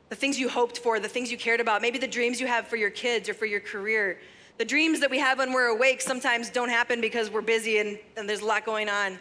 The 0.10 0.16
things 0.16 0.40
you 0.40 0.50
hoped 0.50 0.78
for, 0.80 1.00
the 1.00 1.10
things 1.10 1.32
you 1.32 1.38
cared 1.38 1.60
about, 1.60 1.82
maybe 1.82 2.00
the 2.00 2.08
dreams 2.08 2.40
you 2.40 2.48
have 2.48 2.68
for 2.68 2.78
your 2.78 2.90
kids 2.90 3.28
or 3.28 3.34
for 3.34 3.46
your 3.46 3.60
career. 3.60 4.20
The 4.58 4.66
dreams 4.66 5.00
that 5.02 5.12
we 5.12 5.20
have 5.20 5.40
when 5.40 5.52
we're 5.52 5.68
awake 5.68 6.02
sometimes 6.02 6.50
don't 6.50 6.70
happen 6.70 7.02
because 7.02 7.30
we're 7.30 7.42
busy 7.42 7.80
and, 7.80 8.00
and 8.16 8.28
there's 8.28 8.42
a 8.42 8.46
lot 8.46 8.66
going 8.66 8.90
on. 8.90 9.20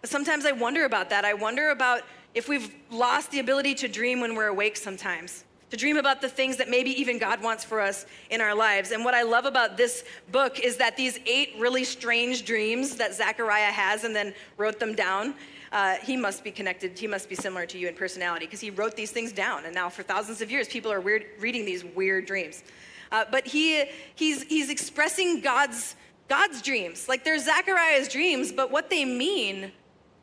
But 0.00 0.10
sometimes 0.10 0.44
I 0.46 0.52
wonder 0.52 0.84
about 0.84 1.10
that. 1.10 1.24
I 1.24 1.34
wonder 1.34 1.70
about 1.70 2.02
if 2.34 2.48
we've 2.48 2.74
lost 2.90 3.30
the 3.30 3.40
ability 3.40 3.74
to 3.76 3.88
dream 3.88 4.20
when 4.20 4.34
we're 4.34 4.48
awake 4.48 4.76
sometimes, 4.76 5.44
to 5.70 5.76
dream 5.76 5.96
about 5.96 6.20
the 6.20 6.28
things 6.28 6.56
that 6.56 6.68
maybe 6.68 6.90
even 7.00 7.18
God 7.18 7.42
wants 7.42 7.64
for 7.64 7.80
us 7.80 8.06
in 8.30 8.40
our 8.40 8.54
lives. 8.54 8.90
And 8.90 9.04
what 9.04 9.14
I 9.14 9.22
love 9.22 9.44
about 9.44 9.76
this 9.76 10.04
book 10.32 10.58
is 10.58 10.76
that 10.78 10.96
these 10.96 11.18
eight 11.26 11.54
really 11.58 11.84
strange 11.84 12.44
dreams 12.44 12.96
that 12.96 13.14
Zechariah 13.14 13.70
has 13.70 14.04
and 14.04 14.14
then 14.14 14.34
wrote 14.56 14.80
them 14.80 14.94
down. 14.94 15.34
Uh, 15.72 15.94
he 16.02 16.16
must 16.16 16.42
be 16.42 16.50
connected, 16.50 16.98
he 16.98 17.06
must 17.06 17.28
be 17.28 17.36
similar 17.36 17.64
to 17.66 17.78
you 17.78 17.86
in 17.86 17.94
personality 17.94 18.46
because 18.46 18.60
he 18.60 18.70
wrote 18.70 18.96
these 18.96 19.12
things 19.12 19.30
down. 19.30 19.64
And 19.64 19.72
now, 19.72 19.88
for 19.88 20.02
thousands 20.02 20.40
of 20.40 20.50
years, 20.50 20.66
people 20.66 20.90
are 20.90 21.00
weird, 21.00 21.26
reading 21.38 21.64
these 21.64 21.84
weird 21.84 22.26
dreams. 22.26 22.64
Uh, 23.12 23.24
but 23.30 23.46
he, 23.46 23.84
he's, 24.16 24.42
he's 24.44 24.70
expressing 24.70 25.40
God's, 25.40 25.94
God's 26.28 26.60
dreams. 26.62 27.08
Like 27.08 27.24
they're 27.24 27.38
Zechariah's 27.38 28.08
dreams, 28.08 28.50
but 28.50 28.72
what 28.72 28.90
they 28.90 29.04
mean 29.04 29.70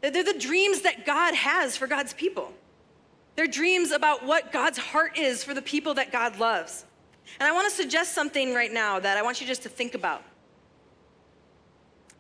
they're 0.02 0.24
the 0.24 0.38
dreams 0.40 0.82
that 0.82 1.06
God 1.06 1.34
has 1.34 1.76
for 1.76 1.88
God's 1.88 2.14
people. 2.14 2.54
They're 3.36 3.48
dreams 3.48 3.92
about 3.92 4.26
what 4.26 4.52
God's 4.52 4.78
heart 4.78 5.18
is 5.18 5.44
for 5.44 5.54
the 5.54 5.62
people 5.62 5.94
that 5.96 6.12
God 6.12 6.40
loves. 6.40 6.86
And 7.40 7.48
I 7.48 7.52
want 7.52 7.70
to 7.70 7.76
suggest 7.76 8.14
something 8.14 8.54
right 8.54 8.72
now 8.72 9.00
that 9.00 9.18
I 9.18 9.22
want 9.22 9.42
you 9.42 9.48
just 9.48 9.64
to 9.64 9.70
think 9.70 9.94
about. 9.96 10.24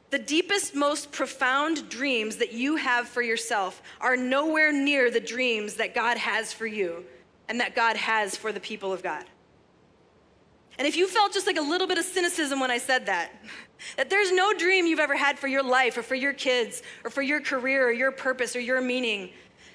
The 0.10 0.20
deepest, 0.20 0.76
most 0.76 1.12
profound 1.12 1.90
dreams 1.90 2.38
that 2.38 2.54
you 2.54 2.78
have 2.78 3.08
for 3.08 3.22
yourself 3.22 3.82
are 4.00 4.16
nowhere 4.16 4.72
near 4.72 5.12
the 5.12 5.20
dreams 5.20 5.76
that 5.76 5.94
God 5.94 6.18
has 6.18 6.54
for 6.54 6.68
you. 6.68 7.04
and 7.50 7.60
that 7.60 7.76
God 7.76 7.96
has 7.96 8.36
for 8.36 8.52
the 8.52 8.60
people 8.60 8.92
of 8.92 9.02
God. 9.02 9.26
And 10.78 10.88
if 10.88 10.96
you 10.96 11.08
felt 11.08 11.34
just 11.34 11.48
like 11.48 11.58
a 11.58 11.62
little 11.62 11.88
bit 11.88 11.98
of 11.98 12.06
cynicism 12.06 12.60
when 12.60 12.70
I 12.70 12.78
said 12.78 13.06
that, 13.08 13.32
that 13.96 14.10
there's 14.10 14.32
no 14.32 14.54
dream 14.54 14.86
you've 14.86 15.00
ever 15.00 15.16
had 15.16 15.40
for 15.40 15.48
your 15.48 15.64
life 15.64 15.98
or 15.98 16.04
for 16.04 16.16
your 16.16 16.34
kids 16.34 16.84
or 17.04 17.10
for 17.10 17.22
your 17.22 17.42
career 17.42 17.88
or 17.88 17.92
your 17.92 18.12
purpose 18.12 18.56
or 18.56 18.60
your 18.60 18.82
meaning 18.82 19.32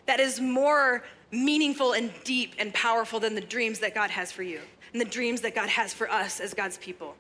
that 0.07 0.21
is 0.21 0.41
more 0.41 1.03
meaningful 1.31 1.93
and 1.93 2.13
deep 2.25 2.55
and 2.59 2.73
powerful 2.75 3.19
than 3.19 3.35
the 3.35 3.41
dreams 3.41 3.79
that 3.81 3.95
God 3.95 4.11
has 4.11 4.31
for 4.31 4.43
you 4.43 4.61
and 4.93 5.01
the 5.01 5.07
dreams 5.07 5.41
that 5.41 5.55
God 5.55 5.69
has 5.69 5.93
for 5.93 6.11
us 6.11 6.41
as 6.41 6.55
God's 6.55 6.79
people. 6.79 7.17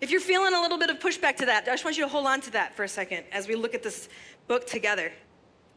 If 0.00 0.10
you're 0.10 0.20
feeling 0.20 0.52
a 0.52 0.60
little 0.60 0.78
bit 0.78 0.90
of 0.90 0.98
pushback 0.98 1.36
to 1.38 1.46
that, 1.46 1.64
I 1.64 1.70
just 1.70 1.84
want 1.84 1.96
you 1.96 2.04
to 2.04 2.08
hold 2.08 2.26
on 2.26 2.40
to 2.42 2.50
that 2.52 2.74
for 2.74 2.84
a 2.84 2.88
second 2.88 3.24
as 3.32 3.48
we 3.48 3.54
look 3.54 3.74
at 3.74 3.82
this 3.82 4.08
book 4.46 4.66
together. 4.66 5.12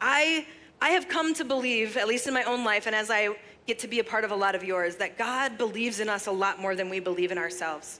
I, 0.01 0.45
I 0.81 0.89
have 0.89 1.07
come 1.07 1.33
to 1.35 1.45
believe, 1.45 1.95
at 1.95 2.07
least 2.07 2.27
in 2.27 2.33
my 2.33 2.43
own 2.43 2.65
life, 2.65 2.85
and 2.85 2.95
as 2.95 3.09
I 3.09 3.29
get 3.69 3.77
to 3.77 3.87
be 3.87 3.99
a 3.99 4.03
part 4.03 4.23
of 4.23 4.31
a 4.31 4.35
lot 4.35 4.55
of 4.55 4.63
yours, 4.63 4.95
that 4.95 5.15
God 5.15 5.55
believes 5.59 5.99
in 5.99 6.09
us 6.09 6.25
a 6.25 6.31
lot 6.31 6.59
more 6.59 6.75
than 6.75 6.89
we 6.89 6.99
believe 6.99 7.31
in 7.31 7.37
ourselves. 7.37 7.99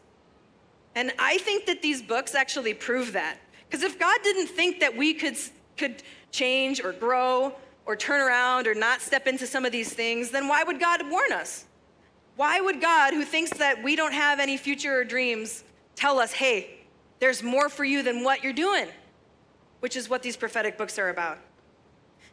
And 0.95 1.13
I 1.19 1.37
think 1.37 1.67
that 1.67 1.83
these 1.83 2.01
books 2.01 2.33
actually 2.33 2.73
prove 2.73 3.13
that. 3.13 3.37
Because 3.69 3.83
if 3.83 3.99
God 3.99 4.17
didn't 4.23 4.47
think 4.47 4.79
that 4.79 4.97
we 4.97 5.13
could, 5.13 5.37
could 5.77 6.01
change 6.31 6.83
or 6.83 6.91
grow 6.91 7.53
or 7.85 7.95
turn 7.95 8.19
around 8.19 8.65
or 8.65 8.73
not 8.73 8.99
step 8.99 9.27
into 9.27 9.45
some 9.45 9.63
of 9.63 9.71
these 9.71 9.93
things, 9.93 10.31
then 10.31 10.47
why 10.47 10.63
would 10.63 10.79
God 10.79 11.07
warn 11.07 11.31
us? 11.31 11.65
Why 12.35 12.59
would 12.59 12.81
God, 12.81 13.13
who 13.13 13.23
thinks 13.23 13.51
that 13.59 13.83
we 13.83 13.95
don't 13.95 14.13
have 14.13 14.39
any 14.39 14.57
future 14.57 14.99
or 14.99 15.03
dreams, 15.03 15.63
tell 15.95 16.17
us, 16.17 16.31
hey, 16.31 16.79
there's 17.19 17.43
more 17.43 17.69
for 17.69 17.85
you 17.85 18.01
than 18.01 18.23
what 18.23 18.43
you're 18.43 18.53
doing? 18.53 18.87
Which 19.81 19.95
is 19.95 20.09
what 20.09 20.23
these 20.23 20.35
prophetic 20.35 20.79
books 20.79 20.97
are 20.97 21.09
about. 21.09 21.37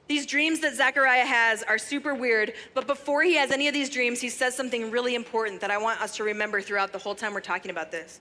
These 0.08 0.26
dreams 0.26 0.60
that 0.60 0.74
Zechariah 0.74 1.26
has 1.26 1.62
are 1.64 1.78
super 1.78 2.14
weird, 2.14 2.52
but 2.74 2.86
before 2.86 3.22
he 3.22 3.34
has 3.34 3.50
any 3.50 3.66
of 3.66 3.74
these 3.74 3.90
dreams, 3.90 4.20
he 4.20 4.28
says 4.28 4.54
something 4.54 4.90
really 4.90 5.14
important 5.14 5.60
that 5.60 5.70
I 5.70 5.78
want 5.78 6.00
us 6.00 6.16
to 6.16 6.24
remember 6.24 6.60
throughout 6.60 6.92
the 6.92 6.98
whole 6.98 7.14
time 7.14 7.34
we're 7.34 7.40
talking 7.40 7.70
about 7.70 7.90
this. 7.90 8.20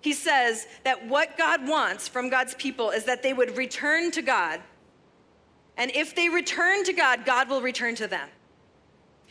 He 0.00 0.14
says 0.14 0.66
that 0.84 1.06
what 1.08 1.36
God 1.36 1.68
wants 1.68 2.08
from 2.08 2.30
God's 2.30 2.54
people 2.54 2.90
is 2.90 3.04
that 3.04 3.22
they 3.22 3.34
would 3.34 3.56
return 3.56 4.10
to 4.12 4.22
God 4.22 4.60
and 5.80 5.90
if 5.94 6.14
they 6.14 6.28
return 6.28 6.84
to 6.84 6.92
God, 6.92 7.24
God 7.24 7.48
will 7.48 7.62
return 7.62 7.94
to 7.94 8.06
them. 8.06 8.28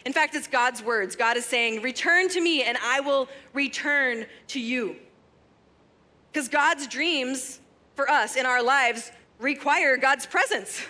In 0.04 0.14
fact, 0.14 0.34
it's 0.34 0.48
God's 0.48 0.82
words. 0.82 1.16
God 1.16 1.38
is 1.38 1.46
saying, 1.46 1.84
Return 1.84 2.28
to 2.30 2.42
me, 2.42 2.64
and 2.64 2.76
I 2.82 3.02
will 3.02 3.30
return 3.54 4.26
to 4.48 4.60
you. 4.60 4.96
Because 6.32 6.48
God's 6.48 6.88
dreams 6.88 7.60
for 7.96 8.10
us 8.10 8.36
in 8.36 8.48
our 8.48 8.64
lives 8.64 9.12
require 9.38 9.96
God's 9.96 10.26
presence. 10.26 10.82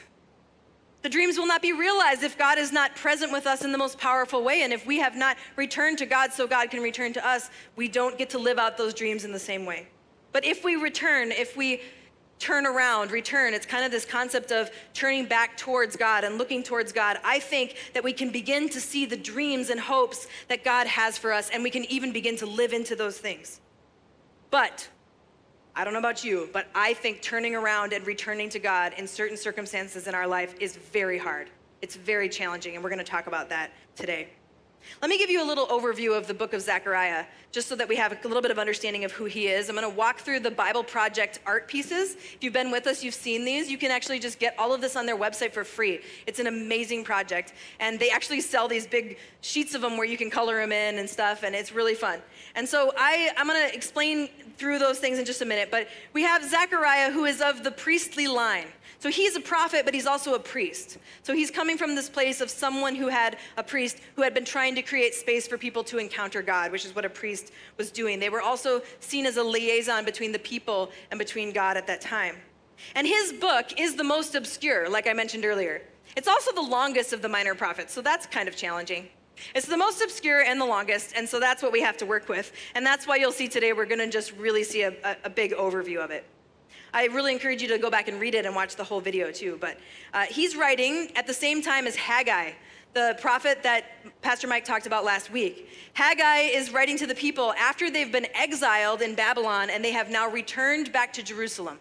The 1.01 1.10
dreams 1.10 1.38
will 1.38 1.48
not 1.48 1.62
be 1.62 1.72
realized 1.72 2.24
if 2.24 2.38
God 2.38 2.58
is 2.58 2.72
not 2.72 2.96
present 2.96 3.32
with 3.32 3.48
us 3.48 3.63
in 3.63 3.72
the 3.72 3.77
most 3.77 3.98
powerful 3.98 4.44
way. 4.44 4.63
And 4.63 4.74
if 4.74 4.86
we 4.86 5.00
have 5.00 5.15
not 5.15 5.38
returned 5.56 5.98
to 6.00 6.06
God 6.06 6.34
so 6.34 6.46
God 6.46 6.70
can 6.72 6.82
return 6.82 7.13
to 7.13 7.25
us, 7.25 7.50
we 7.75 7.88
don't 7.88 8.18
get 8.18 8.29
to 8.32 8.39
live 8.39 8.60
out 8.60 8.77
those 8.77 8.94
dreams 8.94 9.24
in 9.24 9.32
the 9.32 9.39
same 9.39 9.65
way. 9.65 9.88
But 10.34 10.46
if 10.46 10.63
we 10.63 10.75
return, 10.75 11.32
if 11.32 11.56
we 11.56 11.82
turn 12.39 12.65
around, 12.65 13.12
return. 13.12 13.53
It's 13.53 13.65
kind 13.65 13.86
of 13.86 13.91
this 13.91 14.06
concept 14.06 14.51
of 14.51 14.72
turning 14.94 15.25
back 15.25 15.58
towards 15.58 15.96
God 15.96 16.24
and 16.24 16.38
looking 16.38 16.63
towards 16.63 16.91
God. 16.91 17.18
I 17.24 17.39
think 17.39 17.75
that 17.94 18.03
we 18.03 18.13
can 18.13 18.32
begin 18.32 18.70
to 18.70 18.79
see 18.79 19.06
the 19.06 19.18
dreams 19.18 19.70
and 19.70 19.79
hopes 19.79 20.27
that 20.48 20.63
God 20.63 20.88
has 20.88 21.18
for 21.18 21.34
us, 21.34 21.50
and 21.50 21.63
we 21.63 21.70
can 21.70 21.84
even 21.86 22.12
begin 22.12 22.38
to 22.38 22.46
live 22.46 22.74
into 22.74 22.96
those 22.96 23.18
things. 23.18 23.60
But 24.50 24.88
I 25.79 25.86
don't 25.86 25.93
know 25.93 26.00
about 26.00 26.25
you, 26.25 26.50
but 26.51 26.67
I 26.75 26.93
think 26.93 27.21
turning 27.21 27.55
around 27.55 27.93
and 27.93 28.05
returning 28.05 28.50
to 28.50 28.59
God 28.59 28.91
in 28.98 29.07
certain 29.07 29.38
circumstances 29.38 30.07
in 30.07 30.13
our 30.13 30.27
life 30.27 30.53
is 30.59 30.75
very 30.75 31.17
hard. 31.17 31.50
It's 31.81 31.95
very 31.95 32.27
challenging, 32.27 32.75
and 32.75 32.83
we're 32.83 32.89
going 32.89 33.00
to 33.00 33.09
talk 33.09 33.27
about 33.27 33.48
that 33.48 33.71
today. 33.95 34.27
Let 35.01 35.10
me 35.10 35.17
give 35.17 35.29
you 35.29 35.43
a 35.43 35.48
little 35.48 35.67
overview 35.67 36.17
of 36.17 36.27
the 36.27 36.34
book 36.34 36.53
of 36.53 36.62
Zechariah, 36.62 37.25
just 37.51 37.67
so 37.67 37.75
that 37.75 37.88
we 37.88 37.96
have 37.96 38.12
a 38.12 38.27
little 38.27 38.41
bit 38.41 38.51
of 38.51 38.60
understanding 38.60 39.05
of 39.05 39.12
who 39.12 39.25
he 39.25 39.48
is. 39.48 39.69
I'm 39.69 39.75
going 39.75 39.89
to 39.89 39.96
walk 39.96 40.19
through 40.19 40.41
the 40.41 40.51
Bible 40.51 40.84
Project 40.84 41.39
art 41.46 41.67
pieces. 41.67 42.15
If 42.15 42.38
you've 42.41 42.53
been 42.53 42.69
with 42.69 42.86
us, 42.86 43.03
you've 43.03 43.13
seen 43.13 43.46
these. 43.46 43.72
You 43.72 43.77
can 43.77 43.91
actually 43.91 44.19
just 44.19 44.39
get 44.39 44.55
all 44.60 44.74
of 44.74 44.81
this 44.81 44.96
on 44.96 45.05
their 45.05 45.17
website 45.17 45.53
for 45.53 45.63
free. 45.63 46.01
It's 46.27 46.39
an 46.39 46.48
amazing 46.48 47.03
project. 47.03 47.53
And 47.79 48.00
they 48.00 48.10
actually 48.10 48.41
sell 48.41 48.67
these 48.67 48.86
big 48.86 49.17
sheets 49.41 49.74
of 49.74 49.81
them 49.81 49.98
where 49.98 50.08
you 50.08 50.17
can 50.17 50.29
color 50.29 50.58
them 50.58 50.72
in 50.72 51.00
and 51.00 51.10
stuff, 51.10 51.43
and 51.43 51.55
it's 51.55 51.72
really 51.72 51.96
fun. 51.96 52.19
And 52.55 52.67
so 52.67 52.93
I, 52.98 53.31
I'm 53.38 53.48
going 53.48 53.69
to 53.69 53.75
explain 53.75 54.29
through 54.58 54.79
those 54.79 55.00
things 55.00 55.17
in 55.17 55.25
just 55.25 55.41
a 55.41 55.46
minute. 55.46 55.69
But 55.72 55.88
we 56.13 56.24
have 56.24 56.43
Zechariah, 56.43 57.12
who 57.12 57.25
is 57.25 57.41
of 57.41 57.63
the 57.63 57.72
priestly 57.72 58.27
line. 58.27 58.67
So 59.01 59.10
he's 59.10 59.38
a 59.38 59.39
prophet, 59.39 59.86
but 59.86 59.93
he's 59.93 60.05
also 60.05 60.34
a 60.34 60.39
priest. 60.39 60.98
So 61.24 61.34
he's 61.34 61.50
coming 61.50 61.77
from 61.77 61.96
this 61.96 62.10
place 62.10 62.41
of 62.41 62.50
someone 62.50 62.96
who 62.96 63.08
had 63.08 63.38
a 63.55 63.63
priest 63.63 63.98
who 64.17 64.24
had 64.24 64.34
been 64.34 64.43
trying 64.43 64.75
to 64.75 64.78
create 64.81 65.13
space 65.13 65.48
for 65.48 65.57
people 65.57 65.83
to 65.86 65.98
encounter 65.98 66.41
God, 66.41 66.71
which 66.71 66.86
is 66.86 66.95
what 66.95 67.05
a 67.05 67.09
priest 67.09 67.51
was 67.77 67.91
doing. 67.91 68.19
They 68.19 68.29
were 68.29 68.41
also 68.41 68.81
seen 69.00 69.25
as 69.25 69.38
a 69.38 69.43
liaison 69.43 70.05
between 70.05 70.31
the 70.31 70.39
people 70.39 70.91
and 71.12 71.17
between 71.17 71.51
God 71.51 71.77
at 71.77 71.88
that 71.88 72.01
time. 72.01 72.36
And 72.95 73.05
his 73.05 73.33
book 73.33 73.79
is 73.79 73.95
the 73.95 74.03
most 74.03 74.36
obscure, 74.36 74.89
like 74.89 75.07
I 75.07 75.13
mentioned 75.13 75.45
earlier. 75.45 75.81
It's 76.15 76.27
also 76.27 76.51
the 76.53 76.62
longest 76.62 77.13
of 77.13 77.21
the 77.21 77.29
minor 77.29 77.55
prophets, 77.55 77.93
so 77.93 78.01
that's 78.01 78.25
kind 78.25 78.48
of 78.48 78.55
challenging. 78.55 79.09
It's 79.55 79.67
the 79.67 79.77
most 79.77 80.01
obscure 80.01 80.41
and 80.43 80.59
the 80.59 80.65
longest, 80.65 81.13
and 81.15 81.27
so 81.27 81.39
that's 81.39 81.63
what 81.63 81.71
we 81.71 81.81
have 81.81 81.98
to 81.98 82.05
work 82.05 82.27
with. 82.27 82.51
And 82.75 82.86
that's 82.86 83.07
why 83.07 83.17
you'll 83.17 83.31
see 83.31 83.48
today 83.48 83.74
we're 83.74 83.86
going 83.86 84.00
to 84.00 84.09
just 84.09 84.33
really 84.33 84.63
see 84.63 84.83
a, 84.83 84.93
a, 85.03 85.17
a 85.25 85.29
big 85.29 85.53
overview 85.53 86.03
of 86.03 86.12
it. 86.12 86.25
I 86.93 87.05
really 87.05 87.31
encourage 87.31 87.62
you 87.62 87.67
to 87.69 87.77
go 87.77 87.89
back 87.89 88.07
and 88.07 88.19
read 88.19 88.36
it 88.36 88.45
and 88.45 88.55
watch 88.55 88.75
the 88.75 88.83
whole 88.83 89.00
video 89.00 89.31
too. 89.31 89.57
But 89.62 89.77
uh, 90.13 90.25
he's 90.25 90.55
writing 90.55 91.12
at 91.15 91.27
the 91.27 91.33
same 91.33 91.62
time 91.62 91.86
as 91.86 91.95
Haggai, 91.95 92.51
the 92.93 93.17
prophet 93.22 93.63
that 93.63 93.86
Pastor 94.22 94.48
Mike 94.48 94.65
talked 94.65 94.88
about 94.88 95.05
last 95.05 95.31
week. 95.31 95.69
Haggai 95.93 96.38
is 96.38 96.72
writing 96.72 96.98
to 96.98 97.08
the 97.08 97.15
people 97.15 97.53
after 97.53 97.91
they've 97.91 98.12
been 98.12 98.27
exiled 98.34 99.01
in 99.01 99.15
Babylon 99.15 99.69
and 99.69 99.84
they 99.84 99.91
have 99.91 100.10
now 100.10 100.27
returned 100.29 100.91
back 100.91 101.13
to 101.13 101.24
Jerusalem. 101.24 101.79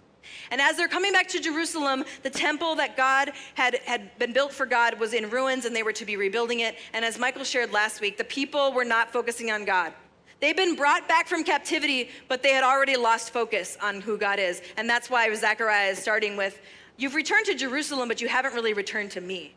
And 0.50 0.61
as 0.61 0.77
they're 0.77 0.88
coming 0.88 1.12
back 1.12 1.29
to 1.29 1.41
Jerusalem, 1.41 2.05
the 2.23 2.31
temple 2.31 2.75
that 2.77 2.97
God 2.97 3.33
had, 3.55 3.77
had 3.87 4.17
been 4.19 4.33
built 4.33 4.53
for 4.53 4.67
God 4.67 4.99
was 4.99 5.15
in 5.15 5.31
ruins 5.31 5.65
and 5.65 5.75
they 5.75 5.83
were 5.83 5.93
to 5.95 6.05
be 6.05 6.17
rebuilding 6.17 6.61
it. 6.61 6.77
And 6.93 7.05
as 7.05 7.19
Michael 7.19 7.45
shared 7.45 7.73
last 7.73 8.00
week, 8.00 8.19
the 8.19 8.25
people 8.25 8.73
were 8.73 8.85
not 8.85 9.11
focusing 9.11 9.50
on 9.50 9.65
God. 9.65 9.93
They've 10.41 10.57
been 10.57 10.77
brought 10.77 11.09
back 11.09 11.27
from 11.27 11.43
captivity, 11.43 12.11
but 12.29 12.43
they 12.43 12.53
had 12.53 12.62
already 12.62 12.97
lost 12.97 13.33
focus 13.33 13.77
on 13.83 14.00
who 14.00 14.17
God 14.17 14.38
is. 14.38 14.62
And 14.77 14.88
that's 14.88 15.11
why 15.11 15.33
Zechariah 15.35 15.91
is 15.91 15.99
starting 15.99 16.37
with, 16.37 16.61
You've 16.97 17.15
returned 17.15 17.47
to 17.47 17.55
Jerusalem, 17.55 18.09
but 18.09 18.21
you 18.21 18.27
haven't 18.27 18.55
really 18.55 18.73
returned 18.73 19.12
to 19.12 19.21
me. 19.21 19.55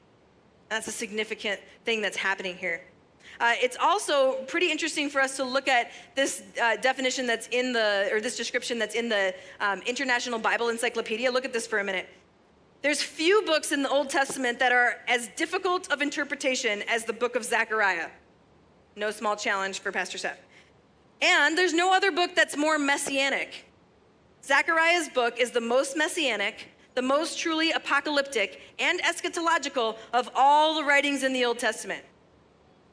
That's 0.71 0.87
a 0.87 0.91
significant 0.91 1.59
thing 1.83 2.01
that's 2.01 2.15
happening 2.15 2.55
here. 2.55 2.79
Uh, 3.41 3.51
it's 3.61 3.75
also 3.75 4.35
pretty 4.47 4.71
interesting 4.71 5.09
for 5.09 5.19
us 5.19 5.35
to 5.35 5.43
look 5.43 5.67
at 5.67 5.91
this 6.15 6.43
uh, 6.63 6.77
definition 6.77 7.27
that's 7.27 7.49
in 7.49 7.73
the, 7.73 8.07
or 8.09 8.21
this 8.21 8.37
description 8.37 8.79
that's 8.79 8.95
in 8.95 9.09
the 9.09 9.35
um, 9.59 9.81
International 9.81 10.39
Bible 10.39 10.69
Encyclopedia. 10.69 11.29
Look 11.29 11.43
at 11.43 11.51
this 11.51 11.67
for 11.67 11.79
a 11.79 11.83
minute. 11.83 12.07
There's 12.81 13.01
few 13.01 13.41
books 13.45 13.73
in 13.73 13.83
the 13.83 13.89
Old 13.89 14.09
Testament 14.09 14.59
that 14.59 14.71
are 14.71 15.01
as 15.09 15.27
difficult 15.35 15.91
of 15.91 16.01
interpretation 16.01 16.83
as 16.87 17.03
the 17.03 17.13
book 17.13 17.35
of 17.35 17.43
Zechariah. 17.43 18.07
No 18.95 19.11
small 19.11 19.35
challenge 19.35 19.79
for 19.79 19.91
Pastor 19.91 20.17
Steph. 20.17 20.39
And 21.21 21.57
there's 21.57 21.73
no 21.73 21.93
other 21.93 22.13
book 22.13 22.33
that's 22.33 22.55
more 22.55 22.79
messianic. 22.79 23.65
Zechariah's 24.41 25.09
book 25.09 25.37
is 25.37 25.51
the 25.51 25.61
most 25.61 25.97
messianic, 25.97 26.69
the 26.95 27.01
most 27.01 27.39
truly 27.39 27.71
apocalyptic, 27.71 28.61
and 28.79 29.01
eschatological 29.01 29.97
of 30.13 30.29
all 30.35 30.75
the 30.75 30.83
writings 30.83 31.23
in 31.23 31.33
the 31.33 31.45
Old 31.45 31.59
Testament. 31.59 32.03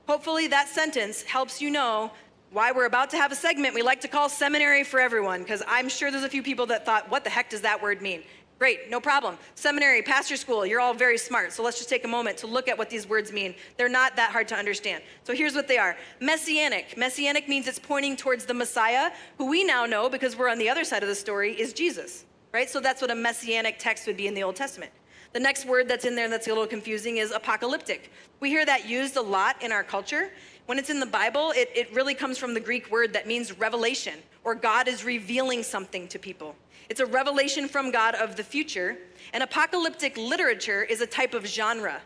Hopefully, 0.06 0.46
that 0.48 0.68
sentence 0.68 1.22
helps 1.22 1.60
you 1.60 1.70
know 1.70 2.10
why 2.50 2.72
we're 2.72 2.86
about 2.86 3.10
to 3.10 3.16
have 3.16 3.30
a 3.30 3.34
segment 3.34 3.74
we 3.74 3.82
like 3.82 4.00
to 4.00 4.08
call 4.08 4.28
Seminary 4.28 4.82
for 4.82 5.00
Everyone, 5.00 5.42
because 5.42 5.62
I'm 5.66 5.88
sure 5.88 6.10
there's 6.10 6.24
a 6.24 6.28
few 6.28 6.42
people 6.42 6.66
that 6.66 6.86
thought, 6.86 7.10
what 7.10 7.24
the 7.24 7.30
heck 7.30 7.50
does 7.50 7.60
that 7.60 7.82
word 7.82 8.00
mean? 8.00 8.22
Great, 8.58 8.90
no 8.90 9.00
problem. 9.00 9.38
Seminary, 9.54 10.02
pastor 10.02 10.36
school, 10.36 10.66
you're 10.66 10.80
all 10.80 10.94
very 10.94 11.16
smart. 11.16 11.52
So 11.52 11.62
let's 11.62 11.76
just 11.76 11.88
take 11.88 12.04
a 12.04 12.08
moment 12.08 12.38
to 12.38 12.48
look 12.48 12.66
at 12.66 12.76
what 12.76 12.90
these 12.90 13.08
words 13.08 13.32
mean. 13.32 13.54
They're 13.76 13.88
not 13.88 14.16
that 14.16 14.32
hard 14.32 14.48
to 14.48 14.56
understand. 14.56 15.04
So 15.22 15.32
here's 15.32 15.54
what 15.54 15.68
they 15.68 15.78
are 15.78 15.96
Messianic. 16.20 16.96
Messianic 16.96 17.48
means 17.48 17.68
it's 17.68 17.78
pointing 17.78 18.16
towards 18.16 18.46
the 18.46 18.54
Messiah, 18.54 19.12
who 19.36 19.46
we 19.46 19.62
now 19.62 19.86
know, 19.86 20.08
because 20.08 20.36
we're 20.36 20.48
on 20.48 20.58
the 20.58 20.68
other 20.68 20.82
side 20.82 21.04
of 21.04 21.08
the 21.08 21.14
story, 21.14 21.52
is 21.52 21.72
Jesus, 21.72 22.24
right? 22.52 22.68
So 22.68 22.80
that's 22.80 23.00
what 23.00 23.10
a 23.10 23.14
messianic 23.14 23.78
text 23.78 24.06
would 24.06 24.16
be 24.16 24.26
in 24.26 24.34
the 24.34 24.42
Old 24.42 24.56
Testament. 24.56 24.92
The 25.32 25.40
next 25.40 25.66
word 25.66 25.88
that's 25.88 26.04
in 26.04 26.14
there 26.14 26.28
that's 26.28 26.46
a 26.46 26.50
little 26.50 26.66
confusing 26.66 27.18
is 27.18 27.30
apocalyptic. 27.30 28.10
We 28.40 28.48
hear 28.48 28.64
that 28.64 28.88
used 28.88 29.16
a 29.16 29.20
lot 29.20 29.62
in 29.62 29.72
our 29.72 29.82
culture. 29.82 30.30
When 30.66 30.78
it's 30.78 30.90
in 30.90 31.00
the 31.00 31.06
Bible, 31.06 31.52
it, 31.54 31.70
it 31.74 31.92
really 31.94 32.14
comes 32.14 32.38
from 32.38 32.54
the 32.54 32.60
Greek 32.60 32.90
word 32.90 33.12
that 33.12 33.26
means 33.26 33.58
revelation, 33.58 34.14
or 34.44 34.54
God 34.54 34.88
is 34.88 35.04
revealing 35.04 35.62
something 35.62 36.08
to 36.08 36.18
people. 36.18 36.56
It's 36.88 37.00
a 37.00 37.06
revelation 37.06 37.68
from 37.68 37.90
God 37.90 38.14
of 38.14 38.36
the 38.36 38.44
future. 38.44 38.96
And 39.32 39.42
apocalyptic 39.42 40.16
literature 40.16 40.82
is 40.82 41.00
a 41.00 41.06
type 41.06 41.34
of 41.34 41.46
genre. 41.46 42.00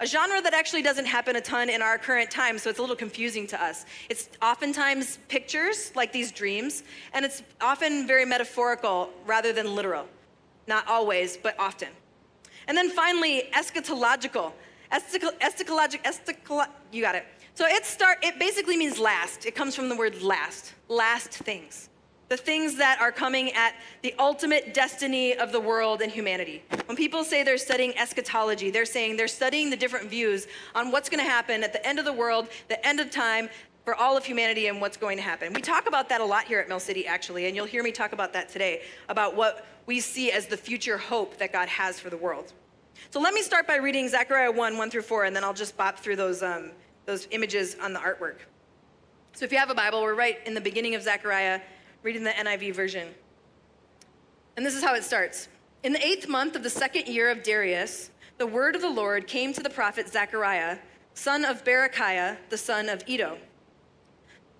A 0.00 0.06
genre 0.06 0.40
that 0.40 0.54
actually 0.54 0.82
doesn't 0.82 1.06
happen 1.06 1.34
a 1.34 1.40
ton 1.40 1.68
in 1.68 1.82
our 1.82 1.98
current 1.98 2.30
time, 2.30 2.56
so 2.58 2.70
it's 2.70 2.78
a 2.78 2.82
little 2.82 2.94
confusing 2.94 3.48
to 3.48 3.60
us. 3.60 3.84
It's 4.08 4.28
oftentimes 4.40 5.18
pictures, 5.26 5.90
like 5.96 6.12
these 6.12 6.30
dreams, 6.30 6.84
and 7.12 7.24
it's 7.24 7.42
often 7.60 8.06
very 8.06 8.24
metaphorical 8.24 9.10
rather 9.26 9.52
than 9.52 9.74
literal. 9.74 10.06
Not 10.68 10.86
always, 10.86 11.36
but 11.36 11.58
often. 11.58 11.88
And 12.68 12.76
then 12.76 12.90
finally, 12.90 13.48
eschatological. 13.52 14.52
Eschatological, 14.92 16.02
eschatolo, 16.04 16.68
you 16.92 17.02
got 17.02 17.16
it. 17.16 17.26
So 17.54 17.66
it 17.66 17.84
start. 17.84 18.18
It 18.22 18.38
basically 18.38 18.76
means 18.76 19.00
last. 19.00 19.46
It 19.46 19.56
comes 19.56 19.74
from 19.74 19.88
the 19.88 19.96
word 19.96 20.22
last. 20.22 20.74
Last 20.88 21.30
things. 21.30 21.87
The 22.28 22.36
things 22.36 22.76
that 22.76 23.00
are 23.00 23.10
coming 23.10 23.52
at 23.52 23.74
the 24.02 24.14
ultimate 24.18 24.74
destiny 24.74 25.34
of 25.34 25.50
the 25.50 25.60
world 25.60 26.02
and 26.02 26.12
humanity. 26.12 26.62
When 26.84 26.96
people 26.96 27.24
say 27.24 27.42
they're 27.42 27.56
studying 27.56 27.96
eschatology, 27.96 28.70
they're 28.70 28.84
saying 28.84 29.16
they're 29.16 29.28
studying 29.28 29.70
the 29.70 29.76
different 29.76 30.10
views 30.10 30.46
on 30.74 30.90
what's 30.90 31.08
going 31.08 31.24
to 31.24 31.30
happen 31.30 31.62
at 31.64 31.72
the 31.72 31.84
end 31.86 31.98
of 31.98 32.04
the 32.04 32.12
world, 32.12 32.48
the 32.68 32.86
end 32.86 33.00
of 33.00 33.10
time, 33.10 33.48
for 33.88 33.94
all 33.94 34.18
of 34.18 34.24
humanity 34.26 34.66
and 34.66 34.82
what's 34.82 34.98
going 34.98 35.16
to 35.16 35.22
happen. 35.22 35.54
We 35.54 35.62
talk 35.62 35.88
about 35.88 36.10
that 36.10 36.20
a 36.20 36.24
lot 36.24 36.44
here 36.44 36.60
at 36.60 36.68
Mill 36.68 36.78
City, 36.78 37.06
actually, 37.06 37.46
and 37.46 37.56
you'll 37.56 37.64
hear 37.64 37.82
me 37.82 37.90
talk 37.90 38.12
about 38.12 38.34
that 38.34 38.50
today 38.50 38.82
about 39.08 39.34
what 39.34 39.66
we 39.86 39.98
see 39.98 40.30
as 40.30 40.46
the 40.46 40.58
future 40.58 40.98
hope 40.98 41.38
that 41.38 41.54
God 41.54 41.70
has 41.70 41.98
for 41.98 42.10
the 42.10 42.16
world. 42.18 42.52
So 43.08 43.18
let 43.18 43.32
me 43.32 43.40
start 43.40 43.66
by 43.66 43.76
reading 43.76 44.06
Zechariah 44.06 44.52
1 44.52 44.76
1 44.76 44.90
through 44.90 45.00
4, 45.00 45.24
and 45.24 45.34
then 45.34 45.42
I'll 45.42 45.54
just 45.54 45.78
bop 45.78 45.98
through 45.98 46.16
those, 46.16 46.42
um, 46.42 46.72
those 47.06 47.26
images 47.30 47.76
on 47.80 47.94
the 47.94 47.98
artwork. 47.98 48.40
So 49.32 49.46
if 49.46 49.52
you 49.52 49.56
have 49.58 49.70
a 49.70 49.74
Bible, 49.74 50.02
we're 50.02 50.14
right 50.14 50.38
in 50.44 50.52
the 50.52 50.60
beginning 50.60 50.94
of 50.94 51.02
Zechariah, 51.02 51.62
reading 52.02 52.24
the 52.24 52.30
NIV 52.30 52.74
version. 52.74 53.08
And 54.56 54.64
this 54.64 54.74
is 54.74 54.82
how 54.82 54.94
it 54.94 55.04
starts 55.04 55.48
In 55.82 55.92
the 55.92 56.04
eighth 56.04 56.28
month 56.28 56.56
of 56.56 56.62
the 56.62 56.70
second 56.70 57.06
year 57.06 57.30
of 57.30 57.42
Darius, 57.42 58.10
the 58.38 58.46
word 58.46 58.74
of 58.74 58.82
the 58.82 58.90
Lord 58.90 59.26
came 59.26 59.52
to 59.52 59.62
the 59.62 59.70
prophet 59.70 60.08
Zechariah, 60.08 60.78
son 61.14 61.44
of 61.44 61.64
Berechiah, 61.64 62.36
the 62.50 62.58
son 62.58 62.88
of 62.88 63.02
Iddo. 63.08 63.38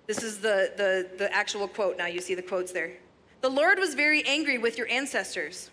This 0.07 0.23
is 0.23 0.39
the, 0.39 0.73
the, 0.75 1.09
the 1.17 1.33
actual 1.33 1.67
quote 1.67 1.97
now. 1.97 2.07
You 2.07 2.19
see 2.19 2.35
the 2.35 2.41
quotes 2.41 2.71
there. 2.71 2.93
The 3.41 3.49
Lord 3.49 3.79
was 3.79 3.93
very 3.93 4.25
angry 4.25 4.57
with 4.57 4.77
your 4.77 4.89
ancestors. 4.89 5.69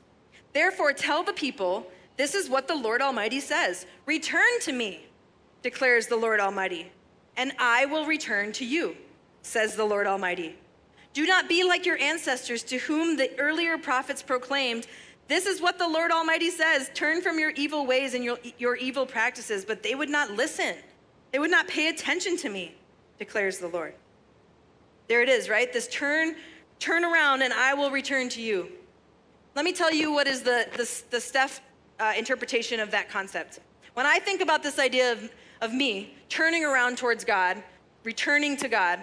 Therefore, 0.52 0.92
tell 0.92 1.22
the 1.22 1.32
people, 1.32 1.86
this 2.16 2.34
is 2.34 2.48
what 2.48 2.68
the 2.68 2.74
Lord 2.74 3.02
Almighty 3.02 3.40
says 3.40 3.86
Return 4.06 4.60
to 4.62 4.72
me, 4.72 5.06
declares 5.62 6.06
the 6.06 6.16
Lord 6.16 6.38
Almighty, 6.38 6.92
and 7.36 7.52
I 7.58 7.86
will 7.86 8.06
return 8.06 8.52
to 8.52 8.64
you, 8.64 8.96
says 9.42 9.74
the 9.74 9.84
Lord 9.84 10.06
Almighty. 10.06 10.56
Do 11.16 11.24
not 11.24 11.48
be 11.48 11.64
like 11.64 11.86
your 11.86 11.96
ancestors 11.96 12.62
to 12.64 12.76
whom 12.76 13.16
the 13.16 13.30
earlier 13.38 13.78
prophets 13.78 14.22
proclaimed, 14.22 14.86
This 15.28 15.46
is 15.46 15.62
what 15.62 15.78
the 15.78 15.88
Lord 15.88 16.10
Almighty 16.10 16.50
says 16.50 16.90
turn 16.92 17.22
from 17.22 17.38
your 17.38 17.52
evil 17.52 17.86
ways 17.86 18.12
and 18.12 18.22
your, 18.22 18.36
your 18.58 18.76
evil 18.76 19.06
practices. 19.06 19.64
But 19.64 19.82
they 19.82 19.94
would 19.94 20.10
not 20.10 20.32
listen, 20.32 20.74
they 21.32 21.38
would 21.38 21.50
not 21.50 21.68
pay 21.68 21.88
attention 21.88 22.36
to 22.36 22.50
me, 22.50 22.74
declares 23.18 23.56
the 23.56 23.68
Lord. 23.68 23.94
There 25.08 25.22
it 25.22 25.30
is, 25.30 25.48
right? 25.48 25.72
This 25.72 25.88
turn, 25.88 26.36
turn 26.80 27.02
around 27.02 27.40
and 27.40 27.54
I 27.54 27.72
will 27.72 27.90
return 27.90 28.28
to 28.28 28.42
you. 28.42 28.68
Let 29.54 29.64
me 29.64 29.72
tell 29.72 29.94
you 29.94 30.12
what 30.12 30.26
is 30.26 30.42
the, 30.42 30.68
the, 30.76 31.02
the 31.08 31.20
Steph 31.22 31.62
uh, 31.98 32.12
interpretation 32.14 32.78
of 32.78 32.90
that 32.90 33.08
concept. 33.08 33.60
When 33.94 34.04
I 34.04 34.18
think 34.18 34.42
about 34.42 34.62
this 34.62 34.78
idea 34.78 35.12
of, 35.12 35.30
of 35.62 35.72
me 35.72 36.14
turning 36.28 36.62
around 36.62 36.98
towards 36.98 37.24
God, 37.24 37.62
returning 38.04 38.58
to 38.58 38.68
God, 38.68 39.00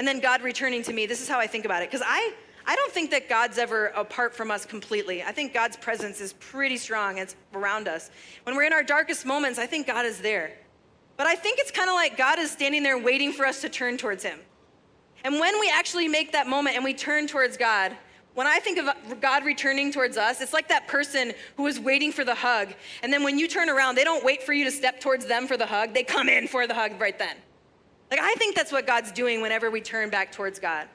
and 0.00 0.08
then 0.08 0.18
God 0.18 0.40
returning 0.40 0.82
to 0.84 0.94
me, 0.94 1.04
this 1.04 1.20
is 1.20 1.28
how 1.28 1.38
I 1.38 1.46
think 1.46 1.66
about 1.66 1.82
it. 1.82 1.90
Because 1.90 2.02
I, 2.02 2.32
I 2.66 2.74
don't 2.74 2.90
think 2.90 3.10
that 3.10 3.28
God's 3.28 3.58
ever 3.58 3.88
apart 3.88 4.34
from 4.34 4.50
us 4.50 4.64
completely. 4.64 5.22
I 5.22 5.30
think 5.30 5.52
God's 5.52 5.76
presence 5.76 6.22
is 6.22 6.32
pretty 6.32 6.78
strong, 6.78 7.18
it's 7.18 7.36
around 7.52 7.86
us. 7.86 8.10
When 8.44 8.56
we're 8.56 8.62
in 8.62 8.72
our 8.72 8.82
darkest 8.82 9.26
moments, 9.26 9.58
I 9.58 9.66
think 9.66 9.86
God 9.86 10.06
is 10.06 10.18
there. 10.18 10.52
But 11.18 11.26
I 11.26 11.34
think 11.34 11.58
it's 11.58 11.70
kind 11.70 11.90
of 11.90 11.96
like 11.96 12.16
God 12.16 12.38
is 12.38 12.50
standing 12.50 12.82
there 12.82 12.96
waiting 12.96 13.30
for 13.30 13.44
us 13.44 13.60
to 13.60 13.68
turn 13.68 13.98
towards 13.98 14.22
Him. 14.24 14.38
And 15.22 15.38
when 15.38 15.60
we 15.60 15.70
actually 15.70 16.08
make 16.08 16.32
that 16.32 16.46
moment 16.46 16.76
and 16.76 16.84
we 16.84 16.94
turn 16.94 17.26
towards 17.26 17.58
God, 17.58 17.94
when 18.32 18.46
I 18.46 18.58
think 18.58 18.78
of 18.78 18.88
uh, 18.88 18.94
God 19.20 19.44
returning 19.44 19.92
towards 19.92 20.16
us, 20.16 20.40
it's 20.40 20.54
like 20.54 20.68
that 20.68 20.88
person 20.88 21.34
who 21.58 21.66
is 21.66 21.78
waiting 21.78 22.10
for 22.10 22.24
the 22.24 22.34
hug. 22.34 22.72
And 23.02 23.12
then 23.12 23.22
when 23.22 23.38
you 23.38 23.46
turn 23.46 23.68
around, 23.68 23.96
they 23.96 24.04
don't 24.04 24.24
wait 24.24 24.44
for 24.44 24.54
you 24.54 24.64
to 24.64 24.70
step 24.70 24.98
towards 24.98 25.26
them 25.26 25.46
for 25.46 25.58
the 25.58 25.66
hug, 25.66 25.92
they 25.92 26.04
come 26.04 26.30
in 26.30 26.48
for 26.48 26.66
the 26.66 26.74
hug 26.74 26.98
right 26.98 27.18
then. 27.18 27.36
Like, 28.10 28.20
I 28.20 28.34
think 28.34 28.56
that's 28.56 28.72
what 28.72 28.86
God's 28.86 29.12
doing 29.12 29.40
whenever 29.40 29.70
we 29.70 29.80
turn 29.80 30.10
back 30.10 30.32
towards 30.32 30.58
God. 30.58 30.88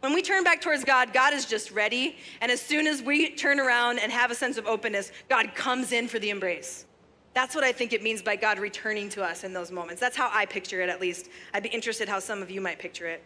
When 0.00 0.14
we 0.14 0.22
turn 0.22 0.44
back 0.44 0.60
towards 0.60 0.84
God, 0.84 1.12
God 1.12 1.34
is 1.34 1.44
just 1.44 1.70
ready. 1.70 2.16
And 2.40 2.50
as 2.50 2.60
soon 2.60 2.86
as 2.86 3.02
we 3.02 3.34
turn 3.34 3.60
around 3.60 3.98
and 3.98 4.10
have 4.10 4.30
a 4.30 4.34
sense 4.34 4.56
of 4.56 4.66
openness, 4.66 5.12
God 5.28 5.54
comes 5.54 5.92
in 5.92 6.08
for 6.08 6.18
the 6.18 6.30
embrace. 6.30 6.86
That's 7.34 7.54
what 7.54 7.64
I 7.64 7.72
think 7.72 7.92
it 7.92 8.02
means 8.02 8.22
by 8.22 8.36
God 8.36 8.58
returning 8.58 9.08
to 9.10 9.22
us 9.22 9.44
in 9.44 9.52
those 9.52 9.70
moments. 9.70 10.00
That's 10.00 10.16
how 10.16 10.30
I 10.32 10.46
picture 10.46 10.80
it, 10.80 10.88
at 10.88 11.00
least. 11.00 11.28
I'd 11.54 11.62
be 11.62 11.68
interested 11.68 12.08
how 12.08 12.18
some 12.18 12.42
of 12.42 12.50
you 12.50 12.60
might 12.60 12.78
picture 12.78 13.06
it. 13.06 13.22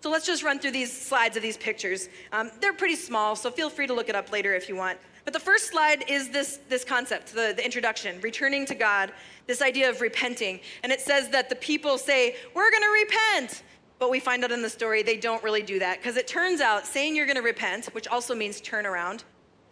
So 0.00 0.10
let's 0.10 0.26
just 0.26 0.42
run 0.42 0.58
through 0.58 0.70
these 0.70 0.92
slides 0.92 1.36
of 1.36 1.42
these 1.42 1.56
pictures. 1.56 2.08
Um, 2.32 2.50
they're 2.60 2.72
pretty 2.72 2.96
small, 2.96 3.36
so 3.36 3.50
feel 3.50 3.70
free 3.70 3.86
to 3.86 3.94
look 3.94 4.08
it 4.08 4.14
up 4.14 4.30
later 4.30 4.54
if 4.54 4.68
you 4.68 4.76
want. 4.76 4.98
But 5.24 5.32
the 5.32 5.40
first 5.40 5.70
slide 5.70 6.04
is 6.08 6.28
this, 6.28 6.58
this 6.68 6.84
concept, 6.84 7.34
the, 7.34 7.54
the 7.56 7.64
introduction, 7.64 8.20
returning 8.20 8.66
to 8.66 8.74
God, 8.74 9.12
this 9.46 9.62
idea 9.62 9.88
of 9.88 10.00
repenting. 10.00 10.60
And 10.82 10.92
it 10.92 11.00
says 11.00 11.30
that 11.30 11.48
the 11.48 11.56
people 11.56 11.96
say, 11.98 12.36
We're 12.54 12.70
going 12.70 12.82
to 12.82 12.88
repent. 12.88 13.62
But 13.98 14.10
we 14.10 14.20
find 14.20 14.44
out 14.44 14.52
in 14.52 14.60
the 14.60 14.68
story 14.68 15.02
they 15.02 15.16
don't 15.16 15.42
really 15.42 15.62
do 15.62 15.78
that 15.78 15.98
because 15.98 16.16
it 16.16 16.26
turns 16.26 16.60
out 16.60 16.86
saying 16.86 17.16
you're 17.16 17.26
going 17.26 17.36
to 17.36 17.42
repent, 17.42 17.86
which 17.94 18.08
also 18.08 18.34
means 18.34 18.60
turn 18.60 18.86
around, 18.86 19.24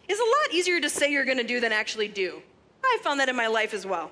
is 0.07 0.19
a 0.19 0.23
lot 0.23 0.53
easier 0.53 0.79
to 0.79 0.89
say 0.89 1.11
you're 1.11 1.25
going 1.25 1.37
to 1.37 1.43
do 1.43 1.59
than 1.59 1.71
actually 1.71 2.07
do. 2.07 2.41
I 2.83 2.97
found 3.03 3.19
that 3.19 3.29
in 3.29 3.35
my 3.35 3.47
life 3.47 3.73
as 3.73 3.85
well. 3.85 4.11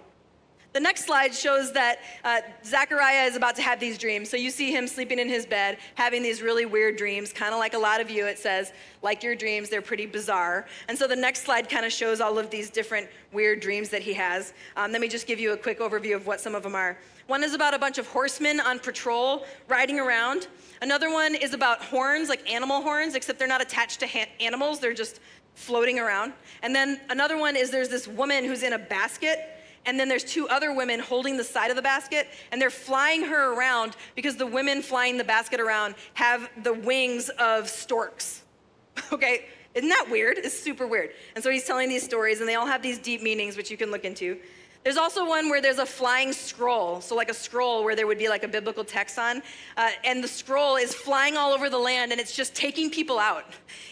The 0.74 0.80
next 0.80 1.06
slide 1.06 1.36
shows 1.36 1.74
that 1.74 2.00
uh, 2.24 2.40
Zechariah 2.64 3.26
is 3.26 3.36
about 3.36 3.58
to 3.58 3.62
have 3.62 3.82
these 3.82 3.98
dreams. 3.98 4.30
So 4.30 4.38
you 4.38 4.50
see 4.50 4.72
him 4.72 4.88
sleeping 4.88 5.20
in 5.20 5.28
his 5.28 5.46
bed, 5.46 5.78
having 5.96 6.24
these 6.24 6.42
really 6.42 6.66
weird 6.66 6.96
dreams, 6.96 7.34
kind 7.34 7.54
of 7.54 7.60
like 7.60 7.74
a 7.74 7.78
lot 7.78 8.00
of 8.00 8.10
you, 8.10 8.26
it 8.26 8.40
says, 8.40 8.72
like 9.02 9.22
your 9.22 9.36
dreams, 9.36 9.68
they're 9.68 9.82
pretty 9.82 10.06
bizarre. 10.06 10.66
And 10.88 10.98
so 10.98 11.08
the 11.08 11.16
next 11.16 11.44
slide 11.44 11.68
kind 11.68 11.86
of 11.86 11.92
shows 11.92 12.22
all 12.22 12.40
of 12.40 12.50
these 12.50 12.70
different 12.70 13.10
weird 13.34 13.60
dreams 13.60 13.90
that 13.90 14.02
he 14.02 14.14
has. 14.14 14.54
Um, 14.78 14.94
let 14.94 15.02
me 15.02 15.10
just 15.10 15.28
give 15.28 15.42
you 15.42 15.52
a 15.52 15.58
quick 15.58 15.80
overview 15.80 16.16
of 16.16 16.26
what 16.26 16.40
some 16.40 16.56
of 16.56 16.64
them 16.64 16.76
are. 16.76 16.98
One 17.28 17.44
is 17.44 17.54
about 17.54 17.74
a 17.74 17.80
bunch 17.80 17.98
of 17.98 18.08
horsemen 18.08 18.62
on 18.62 18.80
patrol 18.80 19.46
riding 19.68 20.00
around. 20.00 20.48
Another 20.82 21.12
one 21.12 21.36
is 21.36 21.54
about 21.54 21.84
horns, 21.84 22.30
like 22.30 22.50
animal 22.50 22.82
horns, 22.82 23.16
except 23.16 23.40
they're 23.40 23.48
not 23.48 23.62
attached 23.62 24.00
to 24.00 24.08
ha- 24.08 24.30
animals, 24.40 24.80
they're 24.80 24.94
just 24.94 25.20
floating 25.56 26.00
around. 26.00 26.32
And 26.64 26.74
then 26.74 27.02
another 27.10 27.38
one 27.38 27.58
is 27.58 27.72
there's 27.72 27.90
this 27.90 28.08
woman 28.08 28.46
who's 28.46 28.64
in 28.64 28.72
a 28.74 28.80
basket 28.80 29.58
and 29.86 30.00
then 30.00 30.08
there's 30.08 30.24
two 30.24 30.48
other 30.50 30.74
women 30.74 31.00
holding 31.00 31.38
the 31.38 31.44
side 31.44 31.70
of 31.70 31.76
the 31.76 31.82
basket, 31.82 32.28
and 32.52 32.62
they're 32.62 32.70
flying 32.70 33.24
her 33.24 33.54
around 33.54 33.96
because 34.16 34.36
the 34.36 34.46
women 34.46 34.82
flying 34.82 35.18
the 35.18 35.24
basket 35.24 35.60
around 35.60 35.96
have 36.14 36.50
the 36.64 36.74
wings 36.74 37.30
of 37.40 37.68
storks. 37.68 38.44
okay, 39.12 39.46
isn't 39.74 39.90
that 39.90 40.08
weird? 40.10 40.38
It's 40.38 40.58
super 40.58 40.86
weird. 40.86 41.12
And 41.36 41.44
so 41.44 41.50
he's 41.50 41.66
telling 41.66 41.90
these 41.90 42.04
stories, 42.04 42.40
and 42.40 42.48
they 42.48 42.56
all 42.56 42.68
have 42.68 42.82
these 42.82 43.00
deep 43.00 43.22
meanings, 43.22 43.58
which 43.58 43.72
you 43.72 43.78
can 43.78 43.90
look 43.90 44.06
into. 44.06 44.38
There's 44.84 44.98
also 44.98 45.28
one 45.28 45.50
where 45.50 45.62
there's 45.62 45.78
a 45.78 45.86
flying 45.86 46.34
scroll, 46.34 47.02
so 47.02 47.16
like 47.16 47.30
a 47.30 47.36
scroll 47.36 47.84
where 47.84 47.96
there 47.96 48.08
would 48.08 48.18
be 48.18 48.30
like 48.30 48.44
a 48.44 48.48
biblical 48.48 48.84
text 48.84 49.20
on, 49.20 49.44
uh, 49.78 49.90
and 50.04 50.24
the 50.24 50.28
scroll 50.28 50.76
is 50.76 50.94
flying 50.94 51.38
all 51.38 51.54
over 51.54 51.70
the 51.70 51.78
land 51.78 52.12
and 52.12 52.20
it's 52.20 52.36
just 52.36 52.56
taking 52.56 52.90
people 52.90 53.20
out. 53.20 53.46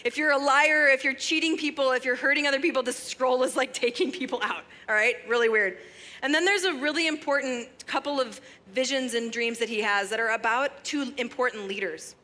If 0.04 0.16
you're 0.16 0.32
a 0.32 0.38
liar, 0.38 0.88
if 0.88 1.04
you're 1.04 1.14
cheating 1.14 1.56
people, 1.56 1.92
if 1.92 2.04
you're 2.04 2.16
hurting 2.16 2.48
other 2.48 2.58
people, 2.58 2.82
the 2.82 2.92
scroll 2.92 3.44
is 3.44 3.54
like 3.54 3.72
taking 3.72 4.10
people 4.10 4.40
out, 4.42 4.64
all 4.88 4.94
right? 4.96 5.14
Really 5.28 5.48
weird. 5.48 5.78
And 6.22 6.34
then 6.34 6.44
there's 6.44 6.64
a 6.64 6.74
really 6.74 7.06
important 7.06 7.68
couple 7.86 8.20
of 8.20 8.40
visions 8.74 9.14
and 9.14 9.32
dreams 9.32 9.58
that 9.58 9.68
he 9.68 9.80
has 9.82 10.10
that 10.10 10.18
are 10.18 10.30
about 10.30 10.82
two 10.82 11.12
important 11.18 11.68
leaders. 11.68 12.16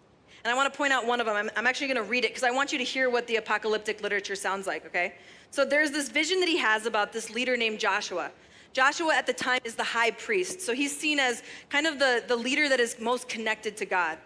And 0.45 0.53
I 0.53 0.57
want 0.57 0.73
to 0.73 0.77
point 0.77 0.93
out 0.93 1.07
one 1.07 1.21
of 1.21 1.27
them. 1.27 1.37
I'm, 1.37 1.51
I'm 1.57 1.67
actually 1.67 1.89
going 1.89 2.05
to 2.05 2.11
read 2.11 2.25
it 2.25 2.31
because 2.31 2.43
I 2.43 2.51
want 2.51 2.73
you 2.73 2.79
to 2.79 2.85
hear 2.85 3.11
what 3.11 3.27
the 3.27 3.37
apocalyptic 3.37 4.03
literature 4.03 4.37
sounds 4.37 4.67
like, 4.67 4.85
okay? 4.87 5.15
So 5.51 5.65
there's 5.65 5.93
this 5.93 6.09
vision 6.09 6.41
that 6.41 6.49
he 6.49 6.59
has 6.59 6.85
about 6.85 7.13
this 7.13 7.31
leader 7.31 7.57
named 7.57 7.79
Joshua. 7.79 8.31
Joshua 8.77 9.15
at 9.17 9.27
the 9.27 9.33
time 9.33 9.61
is 9.65 9.75
the 9.75 9.83
high 9.83 10.11
priest. 10.11 10.61
So 10.61 10.75
he's 10.75 10.95
seen 10.95 11.19
as 11.19 11.43
kind 11.71 11.87
of 11.87 11.99
the, 11.99 12.23
the 12.29 12.37
leader 12.37 12.69
that 12.69 12.79
is 12.79 13.01
most 13.01 13.27
connected 13.27 13.75
to 13.79 13.87
God. 13.87 14.19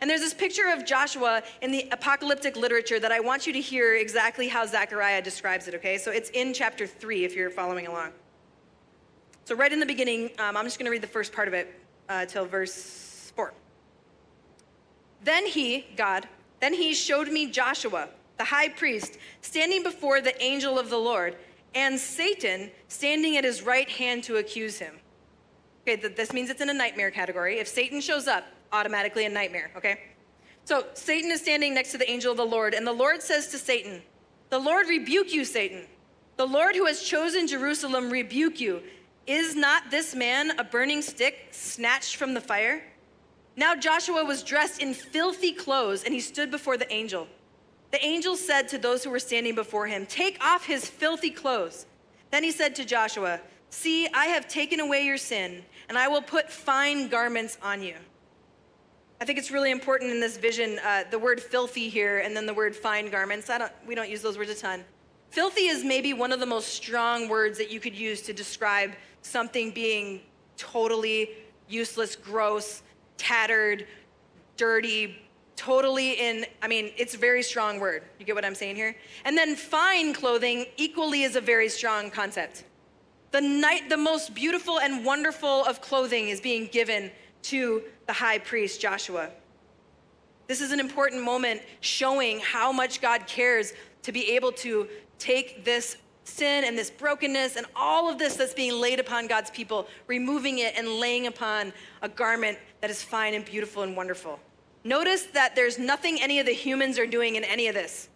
And 0.00 0.08
there's 0.08 0.20
this 0.20 0.32
picture 0.32 0.68
of 0.68 0.86
Joshua 0.86 1.42
in 1.60 1.72
the 1.72 1.88
apocalyptic 1.90 2.56
literature 2.56 3.00
that 3.00 3.10
I 3.10 3.18
want 3.18 3.48
you 3.48 3.52
to 3.52 3.60
hear 3.60 3.96
exactly 3.96 4.46
how 4.46 4.64
Zechariah 4.64 5.22
describes 5.22 5.66
it, 5.66 5.74
okay? 5.74 5.98
So 5.98 6.12
it's 6.12 6.30
in 6.30 6.54
chapter 6.54 6.86
three 6.86 7.24
if 7.24 7.34
you're 7.34 7.50
following 7.50 7.88
along. 7.88 8.12
So, 9.44 9.56
right 9.56 9.72
in 9.72 9.80
the 9.80 9.86
beginning, 9.86 10.30
um, 10.38 10.56
I'm 10.56 10.66
just 10.66 10.78
going 10.78 10.86
to 10.86 10.92
read 10.92 11.02
the 11.02 11.08
first 11.08 11.32
part 11.32 11.48
of 11.48 11.54
it 11.54 11.74
uh, 12.08 12.26
till 12.26 12.46
verse 12.46 13.32
four. 13.34 13.54
Then 15.24 15.46
he, 15.46 15.84
God, 15.96 16.28
then 16.60 16.74
he 16.74 16.94
showed 16.94 17.26
me 17.26 17.50
Joshua, 17.50 18.08
the 18.38 18.44
high 18.44 18.68
priest, 18.68 19.18
standing 19.40 19.82
before 19.82 20.20
the 20.20 20.40
angel 20.40 20.78
of 20.78 20.90
the 20.90 20.98
Lord 20.98 21.34
and 21.76 22.00
Satan 22.00 22.70
standing 22.88 23.36
at 23.36 23.44
his 23.44 23.62
right 23.62 23.88
hand 23.88 24.24
to 24.24 24.36
accuse 24.36 24.78
him. 24.78 24.94
Okay, 25.82 25.94
this 26.08 26.32
means 26.32 26.50
it's 26.50 26.62
in 26.62 26.70
a 26.70 26.74
nightmare 26.74 27.10
category. 27.10 27.58
If 27.58 27.68
Satan 27.68 28.00
shows 28.00 28.26
up, 28.26 28.44
automatically 28.72 29.26
a 29.26 29.28
nightmare, 29.28 29.70
okay? 29.76 30.00
So 30.64 30.86
Satan 30.94 31.30
is 31.30 31.42
standing 31.42 31.74
next 31.74 31.92
to 31.92 31.98
the 31.98 32.10
angel 32.10 32.32
of 32.32 32.38
the 32.38 32.46
Lord, 32.46 32.74
and 32.74 32.84
the 32.84 32.92
Lord 32.92 33.22
says 33.22 33.48
to 33.48 33.58
Satan, 33.58 34.02
The 34.48 34.58
Lord 34.58 34.88
rebuke 34.88 35.32
you, 35.32 35.44
Satan. 35.44 35.84
The 36.38 36.46
Lord 36.46 36.74
who 36.74 36.86
has 36.86 37.02
chosen 37.02 37.46
Jerusalem 37.46 38.10
rebuke 38.10 38.58
you. 38.58 38.82
Is 39.26 39.54
not 39.54 39.90
this 39.90 40.14
man 40.14 40.58
a 40.58 40.64
burning 40.64 41.02
stick 41.02 41.48
snatched 41.50 42.16
from 42.16 42.32
the 42.32 42.40
fire? 42.40 42.82
Now 43.54 43.74
Joshua 43.74 44.24
was 44.24 44.42
dressed 44.42 44.80
in 44.80 44.94
filthy 44.94 45.52
clothes, 45.52 46.04
and 46.04 46.14
he 46.14 46.20
stood 46.20 46.50
before 46.50 46.78
the 46.78 46.90
angel. 46.92 47.28
The 47.90 48.04
angel 48.04 48.36
said 48.36 48.68
to 48.68 48.78
those 48.78 49.04
who 49.04 49.10
were 49.10 49.18
standing 49.18 49.54
before 49.54 49.86
him, 49.86 50.06
Take 50.06 50.42
off 50.44 50.66
his 50.66 50.88
filthy 50.88 51.30
clothes. 51.30 51.86
Then 52.30 52.42
he 52.42 52.50
said 52.50 52.74
to 52.76 52.84
Joshua, 52.84 53.40
See, 53.70 54.08
I 54.12 54.26
have 54.26 54.48
taken 54.48 54.80
away 54.80 55.04
your 55.04 55.18
sin, 55.18 55.64
and 55.88 55.98
I 55.98 56.08
will 56.08 56.22
put 56.22 56.50
fine 56.50 57.08
garments 57.08 57.58
on 57.62 57.82
you. 57.82 57.94
I 59.20 59.24
think 59.24 59.38
it's 59.38 59.50
really 59.50 59.70
important 59.70 60.10
in 60.10 60.20
this 60.20 60.36
vision, 60.36 60.78
uh, 60.84 61.04
the 61.10 61.18
word 61.18 61.40
filthy 61.40 61.88
here, 61.88 62.18
and 62.18 62.36
then 62.36 62.44
the 62.44 62.54
word 62.54 62.76
fine 62.76 63.10
garments. 63.10 63.48
I 63.48 63.58
don't, 63.58 63.72
we 63.86 63.94
don't 63.94 64.10
use 64.10 64.20
those 64.20 64.36
words 64.36 64.50
a 64.50 64.54
ton. 64.54 64.84
Filthy 65.30 65.68
is 65.68 65.84
maybe 65.84 66.12
one 66.12 66.32
of 66.32 66.40
the 66.40 66.46
most 66.46 66.68
strong 66.68 67.28
words 67.28 67.58
that 67.58 67.70
you 67.70 67.80
could 67.80 67.94
use 67.94 68.22
to 68.22 68.32
describe 68.32 68.92
something 69.22 69.70
being 69.70 70.20
totally 70.56 71.30
useless, 71.68 72.14
gross, 72.14 72.82
tattered, 73.16 73.86
dirty, 74.56 75.16
totally 75.56 76.12
in, 76.12 76.46
I 76.62 76.68
mean, 76.68 76.92
it's 76.96 77.14
a 77.14 77.18
very 77.18 77.42
strong 77.42 77.80
word. 77.80 78.02
You 78.18 78.26
get 78.26 78.34
what 78.34 78.44
I'm 78.44 78.54
saying 78.54 78.76
here? 78.76 78.94
And 79.24 79.36
then 79.36 79.56
fine 79.56 80.12
clothing 80.12 80.66
equally 80.76 81.22
is 81.22 81.34
a 81.34 81.40
very 81.40 81.68
strong 81.68 82.10
concept. 82.10 82.64
The 83.32 83.40
night, 83.40 83.88
the 83.88 83.96
most 83.96 84.34
beautiful 84.34 84.78
and 84.80 85.04
wonderful 85.04 85.64
of 85.64 85.80
clothing 85.80 86.28
is 86.28 86.40
being 86.40 86.66
given 86.66 87.10
to 87.42 87.82
the 88.06 88.12
high 88.12 88.38
priest 88.38 88.80
Joshua. 88.80 89.30
This 90.46 90.60
is 90.60 90.72
an 90.72 90.78
important 90.78 91.22
moment 91.22 91.62
showing 91.80 92.38
how 92.38 92.70
much 92.70 93.00
God 93.00 93.26
cares 93.26 93.72
to 94.02 94.12
be 94.12 94.30
able 94.36 94.52
to 94.52 94.88
take 95.18 95.64
this 95.64 95.96
sin 96.24 96.64
and 96.64 96.76
this 96.76 96.90
brokenness 96.90 97.56
and 97.56 97.66
all 97.74 98.10
of 98.10 98.18
this 98.18 98.36
that's 98.36 98.54
being 98.54 98.80
laid 98.80 99.00
upon 99.00 99.26
God's 99.26 99.50
people, 99.50 99.88
removing 100.06 100.58
it 100.58 100.74
and 100.76 100.88
laying 100.88 101.26
upon 101.26 101.72
a 102.02 102.08
garment 102.08 102.58
that 102.80 102.90
is 102.90 103.02
fine 103.02 103.34
and 103.34 103.44
beautiful 103.44 103.82
and 103.82 103.96
wonderful. 103.96 104.38
Notice 104.86 105.24
that 105.34 105.56
there's 105.56 105.80
nothing 105.80 106.22
any 106.22 106.38
of 106.38 106.46
the 106.46 106.52
humans 106.52 106.96
are 106.96 107.08
doing 107.08 107.34
in 107.34 107.42
any 107.42 107.66
of 107.66 107.74
this, 107.74 108.08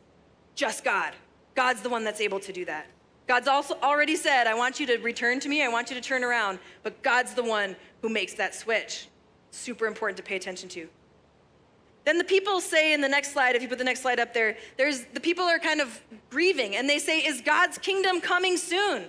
just 0.54 0.84
God. 0.84 1.14
God's 1.56 1.80
the 1.82 1.88
one 1.88 2.04
that's 2.04 2.20
able 2.20 2.38
to 2.38 2.52
do 2.52 2.64
that. 2.64 2.86
God's 3.26 3.48
also 3.48 3.76
already 3.82 4.14
said, 4.14 4.46
I 4.46 4.54
want 4.54 4.78
you 4.78 4.86
to 4.86 4.98
return 4.98 5.40
to 5.40 5.48
me, 5.48 5.64
I 5.64 5.68
want 5.68 5.90
you 5.90 5.96
to 5.96 6.00
turn 6.00 6.22
around, 6.22 6.60
but 6.84 7.02
God's 7.02 7.34
the 7.34 7.42
one 7.42 7.74
who 8.02 8.08
makes 8.08 8.34
that 8.34 8.54
switch. 8.54 9.08
Super 9.50 9.88
important 9.88 10.16
to 10.18 10.22
pay 10.22 10.36
attention 10.36 10.68
to. 10.68 10.88
Then 12.04 12.18
the 12.18 12.24
people 12.24 12.60
say 12.60 12.92
in 12.92 13.00
the 13.00 13.08
next 13.08 13.32
slide, 13.32 13.56
if 13.56 13.62
you 13.62 13.68
put 13.68 13.78
the 13.78 13.84
next 13.84 14.02
slide 14.02 14.20
up 14.20 14.32
there, 14.32 14.56
there's 14.78 15.06
the 15.06 15.20
people 15.20 15.44
are 15.44 15.58
kind 15.58 15.80
of 15.80 16.00
grieving 16.30 16.76
and 16.76 16.88
they 16.88 17.00
say, 17.00 17.18
Is 17.18 17.40
God's 17.40 17.78
kingdom 17.78 18.20
coming 18.20 18.56
soon? 18.56 19.06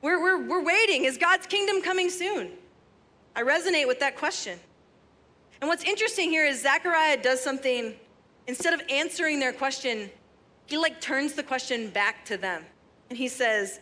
We're, 0.00 0.20
we're, 0.20 0.44
we're 0.44 0.64
waiting. 0.64 1.04
Is 1.04 1.18
God's 1.18 1.46
kingdom 1.46 1.82
coming 1.82 2.10
soon? 2.10 2.50
I 3.36 3.42
resonate 3.42 3.86
with 3.86 4.00
that 4.00 4.16
question. 4.16 4.58
And 5.62 5.68
what's 5.68 5.84
interesting 5.84 6.30
here 6.30 6.44
is 6.44 6.60
Zechariah 6.60 7.22
does 7.22 7.40
something, 7.40 7.94
instead 8.48 8.74
of 8.74 8.82
answering 8.90 9.38
their 9.38 9.52
question, 9.52 10.10
he 10.66 10.76
like 10.76 11.00
turns 11.00 11.34
the 11.34 11.44
question 11.44 11.88
back 11.88 12.24
to 12.24 12.36
them. 12.36 12.64
And 13.08 13.16
he 13.16 13.28
says, 13.28 13.78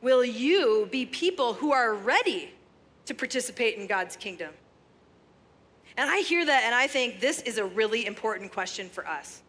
Will 0.00 0.24
you 0.24 0.88
be 0.90 1.04
people 1.04 1.52
who 1.52 1.72
are 1.72 1.92
ready 1.92 2.54
to 3.04 3.12
participate 3.12 3.76
in 3.76 3.86
God's 3.86 4.16
kingdom? 4.16 4.54
And 5.98 6.08
I 6.08 6.20
hear 6.20 6.46
that 6.46 6.62
and 6.64 6.74
I 6.74 6.86
think 6.86 7.20
this 7.20 7.42
is 7.42 7.58
a 7.58 7.66
really 7.66 8.06
important 8.06 8.50
question 8.50 8.88
for 8.88 9.06
us. 9.06 9.42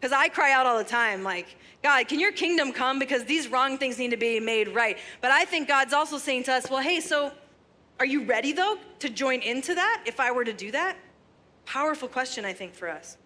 Because 0.00 0.12
I 0.12 0.28
cry 0.28 0.50
out 0.50 0.66
all 0.66 0.76
the 0.76 0.82
time, 0.82 1.22
like, 1.22 1.56
God, 1.84 2.08
can 2.08 2.18
your 2.18 2.32
kingdom 2.32 2.72
come? 2.72 2.98
Because 2.98 3.24
these 3.24 3.46
wrong 3.46 3.78
things 3.78 3.96
need 3.96 4.10
to 4.10 4.16
be 4.16 4.40
made 4.40 4.74
right. 4.74 4.98
But 5.20 5.30
I 5.30 5.44
think 5.44 5.68
God's 5.68 5.92
also 5.92 6.18
saying 6.18 6.42
to 6.44 6.52
us, 6.52 6.68
well, 6.68 6.82
hey, 6.82 6.98
so 6.98 7.30
are 7.98 8.06
you 8.06 8.24
ready 8.24 8.52
though 8.52 8.76
to 8.98 9.08
join 9.08 9.40
into 9.40 9.74
that 9.74 10.02
if 10.06 10.20
I 10.20 10.30
were 10.30 10.44
to 10.44 10.52
do 10.52 10.70
that? 10.72 10.96
Powerful 11.64 12.08
question, 12.08 12.44
I 12.44 12.52
think, 12.52 12.74
for 12.74 12.88
us. 12.88 13.16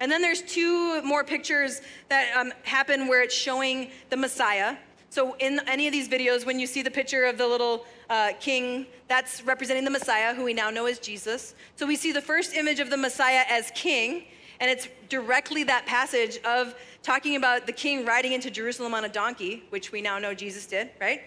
And 0.00 0.10
then 0.10 0.22
there's 0.22 0.42
two 0.42 1.02
more 1.02 1.24
pictures 1.24 1.82
that 2.08 2.34
um, 2.36 2.52
happen 2.62 3.06
where 3.06 3.22
it's 3.22 3.34
showing 3.34 3.90
the 4.08 4.16
Messiah. 4.16 4.76
So 5.10 5.34
in 5.40 5.60
any 5.66 5.86
of 5.86 5.92
these 5.92 6.08
videos, 6.08 6.46
when 6.46 6.58
you 6.58 6.66
see 6.66 6.82
the 6.82 6.90
picture 6.90 7.24
of 7.24 7.36
the 7.36 7.46
little 7.46 7.84
uh, 8.08 8.32
king, 8.40 8.86
that's 9.08 9.42
representing 9.42 9.84
the 9.84 9.90
Messiah, 9.90 10.34
who 10.34 10.44
we 10.44 10.54
now 10.54 10.70
know 10.70 10.86
as 10.86 10.98
Jesus. 10.98 11.54
So 11.76 11.86
we 11.86 11.96
see 11.96 12.12
the 12.12 12.22
first 12.22 12.54
image 12.54 12.80
of 12.80 12.88
the 12.88 12.96
Messiah 12.96 13.44
as 13.48 13.70
king, 13.74 14.24
and 14.60 14.70
it's 14.70 14.88
directly 15.08 15.64
that 15.64 15.84
passage 15.86 16.38
of 16.44 16.74
talking 17.02 17.36
about 17.36 17.66
the 17.66 17.72
king 17.72 18.06
riding 18.06 18.32
into 18.32 18.50
Jerusalem 18.50 18.94
on 18.94 19.04
a 19.04 19.08
donkey, 19.08 19.64
which 19.70 19.90
we 19.90 20.00
now 20.00 20.18
know 20.18 20.32
Jesus 20.32 20.66
did, 20.66 20.90
right? 21.00 21.22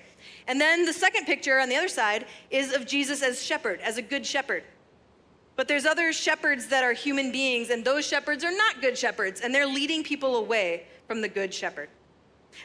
And 0.48 0.60
then 0.60 0.86
the 0.86 0.94
second 0.94 1.26
picture 1.26 1.60
on 1.60 1.70
the 1.70 1.76
other 1.76 1.88
side 1.88 2.26
is 2.50 2.74
of 2.74 2.86
Jesus 2.86 3.22
as 3.22 3.44
shepherd, 3.44 3.80
as 3.82 3.98
a 3.98 4.02
good 4.02 4.26
shepherd. 4.26 4.64
But 5.56 5.68
there's 5.68 5.86
other 5.86 6.12
shepherds 6.12 6.68
that 6.68 6.84
are 6.84 6.94
human 6.94 7.32
beings, 7.32 7.70
and 7.70 7.86
those 7.86 8.06
shepherds 8.06 8.44
are 8.44 8.52
not 8.52 8.82
good 8.82 8.98
shepherds, 8.98 9.42
and 9.42 9.54
they're 9.54 9.68
leading 9.68 10.04
people 10.04 10.38
away 10.38 10.88
from 11.08 11.22
the 11.22 11.30
good 11.30 11.54
shepherd. 11.54 11.90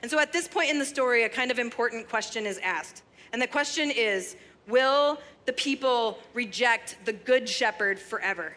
And 0.03 0.11
so 0.11 0.19
at 0.19 0.33
this 0.33 0.49
point 0.49 0.71
in 0.71 0.79
the 0.79 0.85
story, 0.85 1.25
a 1.25 1.29
kind 1.29 1.51
of 1.51 1.59
important 1.59 2.09
question 2.09 2.47
is 2.47 2.59
asked 2.59 3.03
and 3.33 3.41
the 3.41 3.47
question 3.47 3.91
is 3.91 4.37
Will 4.67 5.19
the 5.47 5.53
people 5.55 6.19
reject 6.35 6.99
the 7.05 7.13
good 7.13 7.49
shepherd 7.49 7.99
forever? 7.99 8.55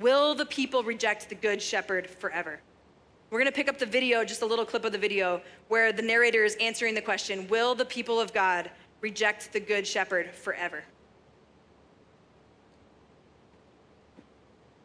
Will 0.00 0.34
the 0.34 0.46
people 0.46 0.82
reject 0.82 1.28
the 1.28 1.34
good 1.36 1.62
shepherd 1.62 2.08
forever? 2.08 2.60
We're 3.32 3.38
going 3.38 3.50
to 3.50 3.56
pick 3.56 3.70
up 3.70 3.78
the 3.78 3.86
video, 3.86 4.26
just 4.26 4.42
a 4.42 4.46
little 4.46 4.66
clip 4.66 4.84
of 4.84 4.92
the 4.92 4.98
video, 4.98 5.40
where 5.68 5.90
the 5.90 6.02
narrator 6.02 6.44
is 6.44 6.54
answering 6.60 6.94
the 6.94 7.00
question 7.00 7.48
Will 7.48 7.74
the 7.74 7.86
people 7.86 8.20
of 8.20 8.34
God 8.34 8.70
reject 9.00 9.54
the 9.54 9.58
good 9.58 9.86
shepherd 9.86 10.34
forever? 10.34 10.84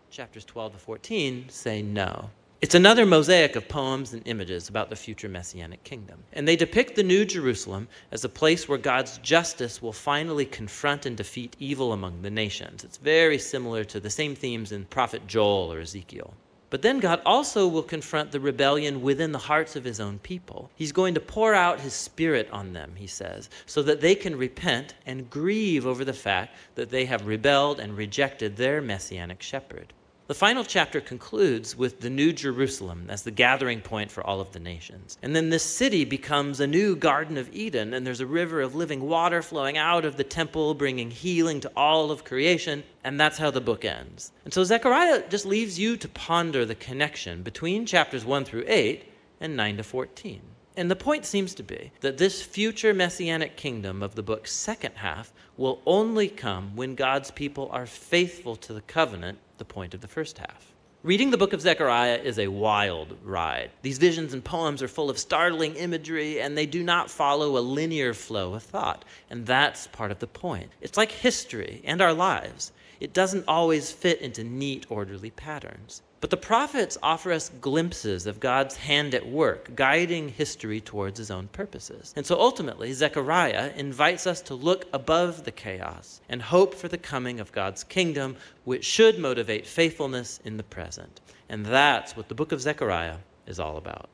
Chapters 0.10 0.46
12 0.46 0.72
to 0.72 0.80
14 0.80 1.50
say 1.50 1.82
no. 1.82 2.30
It's 2.62 2.74
another 2.74 3.06
mosaic 3.06 3.58
of 3.58 3.68
poems 3.68 4.14
and 4.14 4.26
images 4.26 4.70
about 4.70 4.90
the 4.90 4.96
future 4.96 5.28
messianic 5.28 5.84
kingdom. 5.84 6.24
And 6.32 6.48
they 6.48 6.56
depict 6.56 6.96
the 6.96 7.04
New 7.04 7.26
Jerusalem 7.26 7.90
as 8.14 8.24
a 8.24 8.30
place 8.30 8.70
where 8.70 8.78
God's 8.78 9.18
justice 9.18 9.82
will 9.82 9.92
finally 9.92 10.46
confront 10.46 11.06
and 11.06 11.18
defeat 11.18 11.58
evil 11.60 11.92
among 11.92 12.22
the 12.22 12.32
nations. 12.32 12.86
It's 12.86 12.98
very 12.98 13.40
similar 13.40 13.84
to 13.84 14.00
the 14.00 14.10
same 14.10 14.36
themes 14.36 14.72
in 14.72 14.86
Prophet 14.86 15.28
Joel 15.28 15.74
or 15.74 15.82
Ezekiel. 15.82 16.34
But 16.70 16.82
then 16.82 17.00
God 17.00 17.22
also 17.26 17.66
will 17.68 17.84
confront 17.84 18.32
the 18.32 18.42
rebellion 18.42 19.02
within 19.02 19.32
the 19.32 19.38
hearts 19.38 19.76
of 19.78 19.86
his 19.86 20.02
own 20.02 20.20
people. 20.20 20.70
He's 20.76 20.92
going 20.92 21.14
to 21.14 21.22
pour 21.22 21.54
out 21.54 21.80
his 21.80 21.94
spirit 21.94 22.50
on 22.52 22.74
them, 22.74 22.94
he 22.96 23.08
says, 23.08 23.50
so 23.66 23.82
that 23.84 24.02
they 24.02 24.16
can 24.16 24.38
repent 24.38 24.94
and 25.06 25.30
grieve 25.30 25.86
over 25.86 26.04
the 26.04 26.14
fact 26.14 26.56
that 26.76 26.90
they 26.90 27.06
have 27.06 27.26
rebelled 27.26 27.80
and 27.80 27.96
rejected 27.96 28.58
their 28.58 28.82
messianic 28.82 29.42
shepherd. 29.42 29.94
The 30.28 30.34
final 30.34 30.66
chapter 30.66 31.00
concludes 31.00 31.78
with 31.78 32.02
the 32.02 32.10
New 32.10 32.34
Jerusalem 32.34 33.06
as 33.08 33.24
the 33.24 33.32
gathering 33.32 33.80
point 33.80 34.12
for 34.12 34.22
all 34.28 34.42
of 34.42 34.52
the 34.52 34.60
nations. 34.60 35.18
And 35.22 35.34
then 35.34 35.52
this 35.52 35.64
city 35.64 36.04
becomes 36.04 36.60
a 36.60 36.68
new 36.68 36.98
Garden 36.98 37.38
of 37.38 37.50
Eden, 37.56 37.94
and 37.94 38.06
there's 38.06 38.20
a 38.20 38.26
river 38.26 38.60
of 38.60 38.76
living 38.76 39.08
water 39.08 39.42
flowing 39.42 39.78
out 39.78 40.04
of 40.04 40.18
the 40.18 40.26
temple, 40.26 40.74
bringing 40.74 41.12
healing 41.12 41.62
to 41.62 41.72
all 41.78 42.12
of 42.12 42.26
creation. 42.26 42.84
And 43.06 43.18
that's 43.18 43.38
how 43.38 43.52
the 43.52 43.62
book 43.62 43.86
ends. 43.86 44.34
And 44.44 44.54
so 44.54 44.66
Zechariah 44.66 45.30
just 45.30 45.46
leaves 45.46 45.80
you 45.80 45.96
to 45.96 46.10
ponder 46.10 46.66
the 46.66 46.76
connection 46.76 47.42
between 47.42 47.86
chapters 47.86 48.26
1 48.26 48.44
through 48.44 48.66
8 48.68 49.06
and 49.40 49.56
9 49.56 49.78
to 49.78 49.84
14. 49.84 50.42
And 50.76 50.92
the 50.92 50.98
point 50.98 51.26
seems 51.26 51.56
to 51.56 51.64
be 51.64 51.94
that 52.02 52.18
this 52.18 52.42
future 52.42 52.94
messianic 52.94 53.56
kingdom 53.56 54.04
of 54.04 54.16
the 54.16 54.24
book's 54.24 54.52
second 54.52 54.96
half 54.96 55.32
will 55.56 55.82
only 55.86 56.28
come 56.28 56.76
when 56.76 56.96
God's 56.96 57.32
people 57.32 57.70
are 57.72 57.86
faithful 57.86 58.58
to 58.58 58.74
the 58.74 58.82
covenant 58.82 59.40
the 59.58 59.66
point 59.66 59.94
of 59.94 60.02
the 60.02 60.08
first 60.08 60.38
half. 60.38 60.74
Reading 61.04 61.30
the 61.30 61.38
book 61.38 61.54
of 61.54 61.62
Zechariah 61.62 62.18
is 62.18 62.40
a 62.40 62.48
wild 62.48 63.16
ride. 63.24 63.70
These 63.82 64.00
visions 64.00 64.34
and 64.34 64.44
poems 64.44 64.82
are 64.82 64.88
full 64.88 65.10
of 65.10 65.20
startling 65.20 65.76
imagery, 65.76 66.42
and 66.42 66.58
they 66.58 66.66
do 66.66 66.84
not 66.84 67.12
follow 67.12 67.58
a 67.58 67.60
linear 67.60 68.14
flow 68.14 68.56
of 68.56 68.64
thought. 68.64 69.06
And 69.30 69.46
that's 69.46 69.88
part 69.88 70.12
of 70.12 70.20
the 70.20 70.28
point. 70.28 70.72
It's 70.82 70.98
like 70.98 71.12
history 71.12 71.82
and 71.86 72.02
our 72.02 72.14
lives, 72.14 72.72
it 73.00 73.14
doesn't 73.14 73.46
always 73.48 73.92
fit 73.92 74.22
into 74.22 74.44
neat, 74.44 74.88
orderly 74.90 75.30
patterns. 75.30 76.02
But 76.20 76.32
the 76.32 76.38
prophets 76.38 76.98
offer 77.04 77.32
us 77.32 77.52
glimpses 77.62 78.26
of 78.26 78.40
God's 78.40 78.76
hand 78.76 79.14
at 79.14 79.28
work, 79.28 79.76
guiding 79.76 80.30
history 80.30 80.82
towards 80.82 81.20
his 81.20 81.30
own 81.30 81.48
purposes. 81.50 82.12
And 82.16 82.26
so 82.26 82.40
ultimately, 82.40 82.92
Zechariah 82.94 83.72
invites 83.76 84.26
us 84.26 84.42
to 84.44 84.56
look 84.56 84.86
above 84.94 85.44
the 85.44 85.52
chaos 85.52 86.22
and 86.28 86.42
hope 86.42 86.74
for 86.74 86.88
the 86.88 86.98
coming 86.98 87.40
of 87.40 87.52
God's 87.52 87.84
kingdom, 87.84 88.36
which 88.64 88.84
should 88.84 89.20
motivate 89.20 89.68
faithfulness 89.68 90.40
in 90.44 90.58
the 90.58 90.64
present. 90.64 91.22
And 91.50 91.64
that's 91.64 92.18
what 92.18 92.30
the 92.30 92.36
book 92.36 92.52
of 92.52 92.62
Zechariah 92.62 93.18
is 93.46 93.60
all 93.60 93.78
about. 93.78 94.10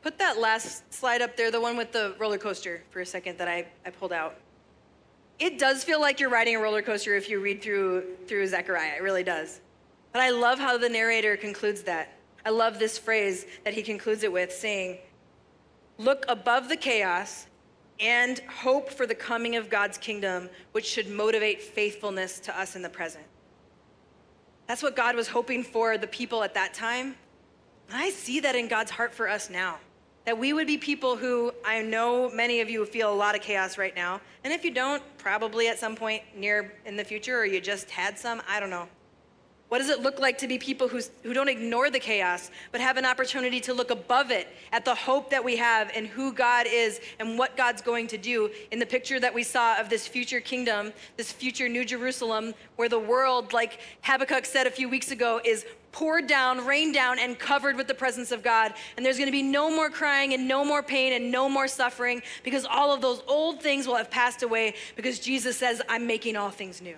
Put 0.00 0.18
that 0.18 0.38
last 0.38 0.90
slide 0.94 1.20
up 1.20 1.36
there, 1.36 1.50
the 1.50 1.60
one 1.60 1.76
with 1.76 1.92
the 1.92 2.14
roller 2.18 2.38
coaster, 2.38 2.82
for 2.88 3.00
a 3.00 3.06
second 3.06 3.36
that 3.36 3.48
I, 3.48 3.66
I 3.84 3.90
pulled 3.90 4.14
out. 4.14 4.36
It 5.38 5.58
does 5.58 5.84
feel 5.84 6.00
like 6.00 6.18
you're 6.18 6.30
riding 6.30 6.56
a 6.56 6.60
roller 6.60 6.82
coaster 6.82 7.14
if 7.14 7.28
you 7.28 7.40
read 7.40 7.60
through, 7.60 8.16
through 8.26 8.46
Zechariah. 8.46 8.96
It 8.96 9.02
really 9.02 9.22
does. 9.22 9.60
But 10.12 10.22
I 10.22 10.30
love 10.30 10.58
how 10.58 10.78
the 10.78 10.88
narrator 10.88 11.36
concludes 11.36 11.82
that. 11.82 12.14
I 12.44 12.50
love 12.50 12.78
this 12.78 12.98
phrase 12.98 13.46
that 13.64 13.74
he 13.74 13.82
concludes 13.82 14.22
it 14.22 14.32
with 14.32 14.52
saying, 14.52 14.98
Look 15.98 16.24
above 16.28 16.68
the 16.68 16.76
chaos 16.76 17.46
and 18.00 18.38
hope 18.48 18.90
for 18.90 19.06
the 19.06 19.14
coming 19.14 19.56
of 19.56 19.68
God's 19.68 19.98
kingdom, 19.98 20.48
which 20.72 20.86
should 20.86 21.08
motivate 21.08 21.60
faithfulness 21.60 22.38
to 22.40 22.58
us 22.58 22.76
in 22.76 22.82
the 22.82 22.88
present. 22.88 23.24
That's 24.68 24.82
what 24.82 24.94
God 24.94 25.16
was 25.16 25.28
hoping 25.28 25.64
for 25.64 25.98
the 25.98 26.06
people 26.06 26.42
at 26.44 26.54
that 26.54 26.74
time. 26.74 27.16
I 27.92 28.10
see 28.10 28.38
that 28.40 28.54
in 28.54 28.68
God's 28.68 28.90
heart 28.90 29.12
for 29.14 29.28
us 29.28 29.50
now. 29.50 29.78
that 30.28 30.36
we 30.36 30.52
would 30.52 30.66
be 30.66 30.76
people 30.76 31.16
who 31.16 31.50
I 31.64 31.80
know 31.80 32.28
many 32.28 32.60
of 32.60 32.68
you 32.68 32.84
feel 32.84 33.10
a 33.10 33.16
lot 33.16 33.34
of 33.34 33.40
chaos 33.40 33.78
right 33.78 33.96
now. 33.96 34.20
And 34.44 34.52
if 34.52 34.62
you 34.62 34.70
don't, 34.70 35.02
probably 35.16 35.68
at 35.68 35.78
some 35.78 35.96
point 35.96 36.22
near 36.36 36.74
in 36.84 36.96
the 36.96 37.04
future, 37.04 37.38
or 37.38 37.46
you 37.46 37.62
just 37.62 37.90
had 37.90 38.18
some, 38.18 38.42
I 38.46 38.60
don't 38.60 38.68
know. 38.68 38.88
What 39.68 39.78
does 39.78 39.90
it 39.90 40.00
look 40.00 40.18
like 40.18 40.38
to 40.38 40.48
be 40.48 40.56
people 40.56 40.88
who, 40.88 41.00
who 41.22 41.34
don't 41.34 41.48
ignore 41.48 41.90
the 41.90 41.98
chaos, 41.98 42.50
but 42.72 42.80
have 42.80 42.96
an 42.96 43.04
opportunity 43.04 43.60
to 43.60 43.74
look 43.74 43.90
above 43.90 44.30
it 44.30 44.48
at 44.72 44.86
the 44.86 44.94
hope 44.94 45.30
that 45.30 45.44
we 45.44 45.56
have 45.56 45.90
and 45.94 46.06
who 46.06 46.32
God 46.32 46.66
is 46.66 47.00
and 47.20 47.38
what 47.38 47.54
God's 47.54 47.82
going 47.82 48.06
to 48.08 48.18
do 48.18 48.50
in 48.70 48.78
the 48.78 48.86
picture 48.86 49.20
that 49.20 49.34
we 49.34 49.42
saw 49.42 49.78
of 49.78 49.90
this 49.90 50.06
future 50.06 50.40
kingdom, 50.40 50.92
this 51.18 51.32
future 51.32 51.68
New 51.68 51.84
Jerusalem, 51.84 52.54
where 52.76 52.88
the 52.88 52.98
world, 52.98 53.52
like 53.52 53.80
Habakkuk 54.02 54.46
said 54.46 54.66
a 54.66 54.70
few 54.70 54.88
weeks 54.88 55.10
ago, 55.10 55.38
is 55.44 55.66
poured 55.92 56.26
down, 56.26 56.64
rained 56.64 56.94
down, 56.94 57.18
and 57.18 57.38
covered 57.38 57.76
with 57.76 57.88
the 57.88 57.94
presence 57.94 58.32
of 58.32 58.42
God. 58.42 58.72
And 58.96 59.04
there's 59.04 59.18
going 59.18 59.28
to 59.28 59.32
be 59.32 59.42
no 59.42 59.70
more 59.70 59.90
crying 59.90 60.32
and 60.32 60.48
no 60.48 60.64
more 60.64 60.82
pain 60.82 61.12
and 61.12 61.30
no 61.30 61.46
more 61.46 61.68
suffering 61.68 62.22
because 62.42 62.64
all 62.64 62.94
of 62.94 63.02
those 63.02 63.20
old 63.26 63.60
things 63.60 63.86
will 63.86 63.96
have 63.96 64.10
passed 64.10 64.42
away 64.42 64.74
because 64.96 65.18
Jesus 65.18 65.58
says, 65.58 65.82
I'm 65.90 66.06
making 66.06 66.36
all 66.36 66.50
things 66.50 66.80
new. 66.80 66.96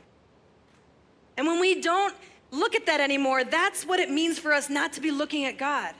And 1.37 1.47
when 1.47 1.59
we 1.59 1.81
don't 1.81 2.15
look 2.51 2.75
at 2.75 2.87
that 2.87 3.01
anymore, 3.01 3.45
that's 3.45 3.85
what 3.85 4.01
it 4.01 4.11
means 4.11 4.39
for 4.39 4.53
us 4.53 4.69
not 4.69 4.93
to 4.95 5.01
be 5.01 5.11
looking 5.11 5.45
at 5.45 5.59
God. 5.59 5.95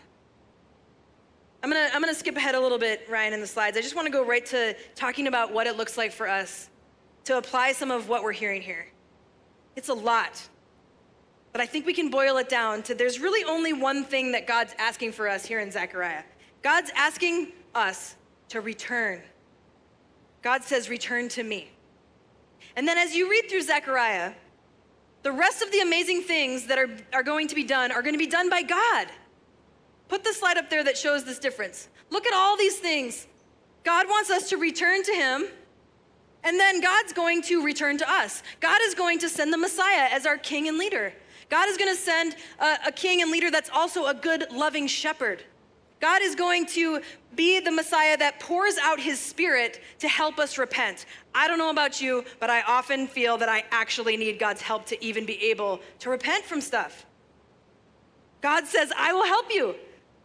I'm 1.63 1.71
gonna, 1.71 1.89
I'm 1.93 2.01
gonna 2.01 2.15
skip 2.15 2.37
ahead 2.37 2.55
a 2.55 2.61
little 2.61 2.79
bit, 2.79 3.07
Ryan, 3.09 3.35
in 3.35 3.41
the 3.41 3.47
slides. 3.47 3.77
I 3.77 3.81
just 3.81 3.95
wanna 3.95 4.11
go 4.11 4.25
right 4.25 4.45
to 4.47 4.75
talking 4.95 5.27
about 5.27 5.53
what 5.53 5.67
it 5.67 5.77
looks 5.77 5.99
like 5.99 6.13
for 6.13 6.29
us 6.29 6.71
to 7.25 7.37
apply 7.37 7.73
some 7.73 7.91
of 7.91 8.09
what 8.09 8.23
we're 8.23 8.33
hearing 8.33 8.63
here. 8.63 8.87
It's 9.77 9.89
a 9.89 9.95
lot. 9.95 10.49
But 11.53 11.61
I 11.61 11.67
think 11.67 11.85
we 11.85 11.93
can 11.93 12.11
boil 12.11 12.37
it 12.39 12.49
down 12.49 12.83
to 12.85 12.95
there's 12.95 13.21
really 13.21 13.45
only 13.45 13.73
one 13.73 14.05
thing 14.05 14.33
that 14.33 14.47
God's 14.47 14.75
asking 14.79 15.13
for 15.13 15.29
us 15.29 15.45
here 15.45 15.61
in 15.61 15.71
Zechariah. 15.71 16.23
God's 16.63 16.91
asking 16.95 17.53
us 17.75 18.17
to 18.49 18.61
return. 18.61 19.23
God 20.43 20.63
says, 20.63 20.89
Return 20.89 21.29
to 21.31 21.43
me. 21.43 21.71
And 22.77 22.87
then 22.87 22.99
as 22.99 23.15
you 23.15 23.31
read 23.31 23.51
through 23.51 23.63
Zechariah, 23.63 24.33
the 25.23 25.33
rest 25.33 25.63
of 25.63 25.71
the 25.71 25.81
amazing 25.81 26.23
things 26.23 26.67
that 26.67 26.79
are, 26.79 26.89
are 27.13 27.23
going 27.23 27.49
to 27.49 27.55
be 27.55 27.65
done 27.65 27.93
are 27.93 28.03
going 28.03 28.15
to 28.15 28.19
be 28.19 28.27
done 28.27 28.49
by 28.49 28.63
God. 28.63 29.09
Put 30.09 30.25
the 30.25 30.33
slide 30.33 30.57
up 30.57 30.71
there 30.71 30.83
that 30.83 30.97
shows 30.97 31.25
this 31.25 31.39
difference. 31.39 31.89
Look 32.11 32.27
at 32.27 32.35
all 32.35 32.57
these 32.57 32.79
things. 32.79 33.27
God 33.85 34.09
wants 34.09 34.31
us 34.31 34.49
to 34.51 34.57
return 34.57 35.03
to 35.05 35.13
Him, 35.13 35.45
and 36.43 36.59
then 36.59 36.81
God's 36.81 37.13
going 37.13 37.43
to 37.43 37.65
return 37.65 37.99
to 37.99 38.11
us. 38.11 38.43
God 38.61 38.81
is 38.83 38.95
going 38.95 39.19
to 39.21 39.29
send 39.29 39.53
the 39.53 39.59
Messiah 39.59 40.09
as 40.11 40.27
our 40.27 40.37
king 40.37 40.69
and 40.69 40.79
leader. 40.79 41.13
God 41.49 41.69
is 41.69 41.77
going 41.77 41.95
to 41.95 42.01
send 42.01 42.37
a, 42.59 42.79
a 42.89 42.93
king 42.93 43.23
and 43.23 43.31
leader 43.31 43.51
that's 43.51 43.71
also 43.71 44.07
a 44.07 44.15
good, 44.15 44.51
loving 44.53 44.87
shepherd. 44.87 45.45
God 46.01 46.23
is 46.23 46.35
going 46.35 46.67
to 46.67 47.01
be 47.37 47.61
the 47.61 47.71
Messiah 47.71 48.17
that 48.17 48.41
pours 48.41 48.77
out 48.83 48.99
his 48.99 49.21
spirit 49.21 49.81
to 49.99 50.09
help 50.09 50.39
us 50.39 50.59
repent. 50.59 51.07
I 51.35 51.47
don't 51.47 51.59
know 51.59 51.71
about 51.71 52.01
you, 52.01 52.25
but 52.41 52.51
I 52.51 52.63
often 52.63 53.07
feel 53.07 53.37
that 53.39 53.49
I 53.49 53.65
actually 53.71 54.17
need 54.17 54.39
God's 54.39 54.63
help 54.63 54.87
to 54.87 55.05
even 55.05 55.27
be 55.27 55.43
able 55.51 55.81
to 56.01 56.11
repent 56.11 56.45
from 56.45 56.61
stuff. 56.61 57.07
God 58.41 58.67
says, 58.67 58.91
I 58.97 59.13
will 59.13 59.27
help 59.27 59.53
you. 59.53 59.77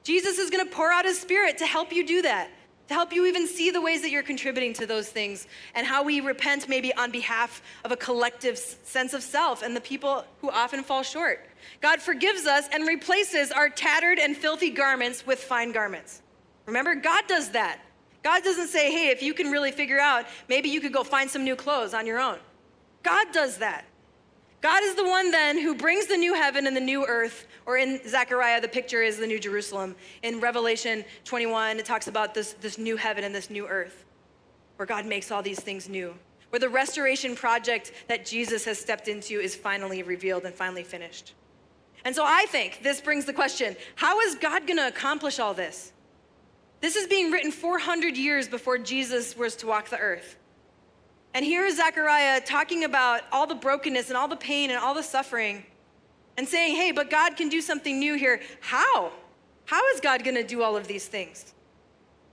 Jesus 0.03 0.37
is 0.37 0.49
going 0.49 0.65
to 0.65 0.73
pour 0.73 0.91
out 0.91 1.05
his 1.05 1.19
spirit 1.19 1.57
to 1.57 1.65
help 1.65 1.91
you 1.91 2.05
do 2.05 2.21
that 2.21 2.49
to 2.87 2.93
help 2.93 3.11
you 3.13 3.25
even 3.25 3.47
see 3.47 3.71
the 3.71 3.81
ways 3.81 4.01
that 4.01 4.11
you're 4.11 4.23
contributing 4.23 4.73
to 4.73 4.85
those 4.85 5.09
things 5.09 5.47
and 5.73 5.87
how 5.87 6.03
we 6.03 6.21
repent 6.21 6.69
maybe 6.69 6.93
on 6.95 7.11
behalf 7.11 7.61
of 7.83 7.91
a 7.91 7.97
collective 7.97 8.57
sense 8.57 9.13
of 9.13 9.23
self 9.23 9.63
and 9.63 9.75
the 9.75 9.81
people 9.81 10.23
who 10.41 10.49
often 10.49 10.83
fall 10.83 11.01
short. 11.01 11.45
God 11.81 11.99
forgives 11.99 12.45
us 12.45 12.67
and 12.71 12.87
replaces 12.87 13.51
our 13.51 13.69
tattered 13.69 14.19
and 14.19 14.37
filthy 14.37 14.69
garments 14.69 15.25
with 15.25 15.39
fine 15.39 15.71
garments. 15.71 16.21
Remember, 16.65 16.95
God 16.95 17.23
does 17.27 17.51
that. 17.51 17.79
God 18.23 18.43
doesn't 18.43 18.67
say, 18.67 18.91
hey, 18.91 19.09
if 19.09 19.21
you 19.21 19.33
can 19.33 19.51
really 19.51 19.71
figure 19.71 19.99
out, 19.99 20.25
maybe 20.49 20.69
you 20.69 20.81
could 20.81 20.93
go 20.93 21.03
find 21.03 21.29
some 21.29 21.43
new 21.43 21.55
clothes 21.55 21.93
on 21.93 22.07
your 22.07 22.19
own. 22.19 22.37
God 23.03 23.27
does 23.31 23.57
that. 23.57 23.85
God 24.65 24.81
is 24.81 24.95
the 24.95 25.03
one 25.03 25.29
then 25.29 25.61
who 25.61 25.75
brings 25.75 26.07
the 26.07 26.17
new 26.17 26.33
heaven 26.33 26.65
and 26.65 26.75
the 26.75 26.81
new 26.81 27.05
earth, 27.05 27.45
or 27.67 27.77
in 27.77 28.01
Zechariah, 28.07 28.59
the 28.59 28.67
picture 28.67 29.03
is 29.03 29.19
the 29.19 29.27
new 29.27 29.39
Jerusalem. 29.39 29.95
In 30.23 30.39
Revelation 30.39 31.05
21, 31.23 31.77
it 31.77 31.85
talks 31.85 32.07
about 32.07 32.33
this, 32.33 32.53
this 32.53 32.79
new 32.79 32.97
heaven 32.97 33.23
and 33.23 33.35
this 33.35 33.51
new 33.51 33.67
earth, 33.67 34.05
where 34.77 34.87
God 34.87 35.05
makes 35.05 35.29
all 35.29 35.43
these 35.43 35.59
things 35.59 35.87
new, 35.87 36.15
where 36.49 36.59
the 36.59 36.67
restoration 36.67 37.35
project 37.35 37.91
that 38.07 38.25
Jesus 38.25 38.65
has 38.65 38.79
stepped 38.79 39.07
into 39.07 39.39
is 39.39 39.53
finally 39.53 40.01
revealed 40.01 40.45
and 40.45 40.55
finally 40.55 40.83
finished. 40.83 41.35
And 42.03 42.15
so 42.15 42.23
I 42.25 42.47
think 42.47 42.81
this 42.81 43.01
brings 43.01 43.25
the 43.25 43.33
question 43.33 43.75
how 43.93 44.19
is 44.21 44.33
God 44.33 44.65
going 44.65 44.77
to 44.77 44.87
accomplish 44.87 45.37
all 45.37 45.53
this? 45.53 45.91
This 46.81 46.95
is 46.95 47.05
being 47.05 47.29
written 47.29 47.51
400 47.51 48.17
years 48.17 48.47
before 48.47 48.79
Jesus 48.79 49.37
was 49.37 49.55
to 49.57 49.67
walk 49.67 49.89
the 49.89 49.99
earth. 49.99 50.37
And 51.35 51.43
here 51.43 51.65
is 51.65 51.75
Zechariah 51.75 52.39
talking 52.39 52.85
about 52.85 53.23
all 53.29 53.45
the 53.45 53.55
brokenness 53.55 54.07
and 54.07 54.15
all 54.15 54.29
the 54.29 54.37
pain 54.37 54.69
and 54.69 54.79
all 54.79 54.93
the 54.93 55.03
suffering 55.03 55.65
and 56.37 56.47
saying, 56.47 56.77
hey, 56.77 56.93
but 56.93 57.09
God 57.09 57.35
can 57.35 57.49
do 57.49 57.59
something 57.59 57.99
new 57.99 58.15
here. 58.15 58.39
How? 58.61 59.11
How 59.65 59.85
is 59.89 59.99
God 59.99 60.23
going 60.23 60.37
to 60.37 60.47
do 60.47 60.63
all 60.63 60.77
of 60.77 60.87
these 60.87 61.09
things? 61.09 61.53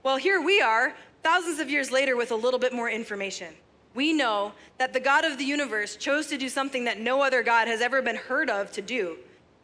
Well, 0.03 0.15
here 0.15 0.41
we 0.41 0.61
are, 0.61 0.95
thousands 1.21 1.59
of 1.59 1.69
years 1.69 1.91
later, 1.91 2.15
with 2.15 2.31
a 2.31 2.35
little 2.35 2.61
bit 2.61 2.71
more 2.71 2.89
information. 2.89 3.53
We 3.93 4.13
know 4.13 4.53
that 4.77 4.93
the 4.93 5.01
God 5.01 5.25
of 5.25 5.37
the 5.37 5.43
universe 5.43 5.97
chose 5.97 6.27
to 6.27 6.37
do 6.37 6.47
something 6.47 6.85
that 6.85 6.97
no 6.97 7.21
other 7.21 7.43
God 7.43 7.67
has 7.67 7.81
ever 7.81 8.01
been 8.01 8.15
heard 8.15 8.49
of 8.49 8.71
to 8.71 8.81
do, 8.81 9.17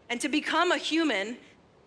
and 0.09 0.19
to 0.19 0.27
become 0.27 0.73
a 0.73 0.77
human, 0.77 1.37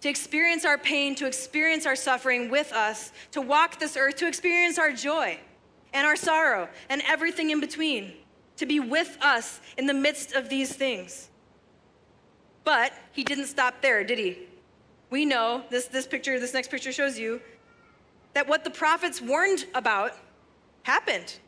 to 0.01 0.09
experience 0.09 0.65
our 0.65 0.79
pain, 0.79 1.15
to 1.17 1.27
experience 1.27 1.85
our 1.85 1.97
suffering 1.97 2.49
with 2.49 2.73
us, 2.73 3.13
to 3.33 3.43
walk 3.43 3.79
this 3.79 3.95
earth, 3.95 4.17
to 4.17 4.27
experience 4.27 4.79
our 4.79 4.93
joy 4.93 5.39
and 5.93 6.07
our 6.07 6.17
sorrow 6.17 6.69
and 6.89 7.03
everything 7.07 7.51
in 7.51 7.61
between, 7.61 8.13
to 8.57 8.67
be 8.67 8.81
with 8.81 9.19
us 9.21 9.61
in 9.77 9.87
the 9.87 9.95
midst 9.95 10.33
of 10.33 10.49
these 10.49 10.75
things. 10.75 11.29
But 12.65 12.93
he 13.13 13.25
didn't 13.25 13.47
stop 13.47 13.83
there, 13.83 14.05
did 14.05 14.19
he? 14.19 14.39
We 15.11 15.25
know, 15.25 15.65
this, 15.69 15.87
this 15.87 16.07
picture, 16.07 16.39
this 16.39 16.55
next 16.55 16.71
picture 16.71 16.93
shows 16.93 17.19
you, 17.19 17.41
that 18.35 18.49
what 18.49 18.65
the 18.65 18.71
prophets 18.71 19.21
warned 19.21 19.67
about 19.75 20.13
happened. 20.85 21.39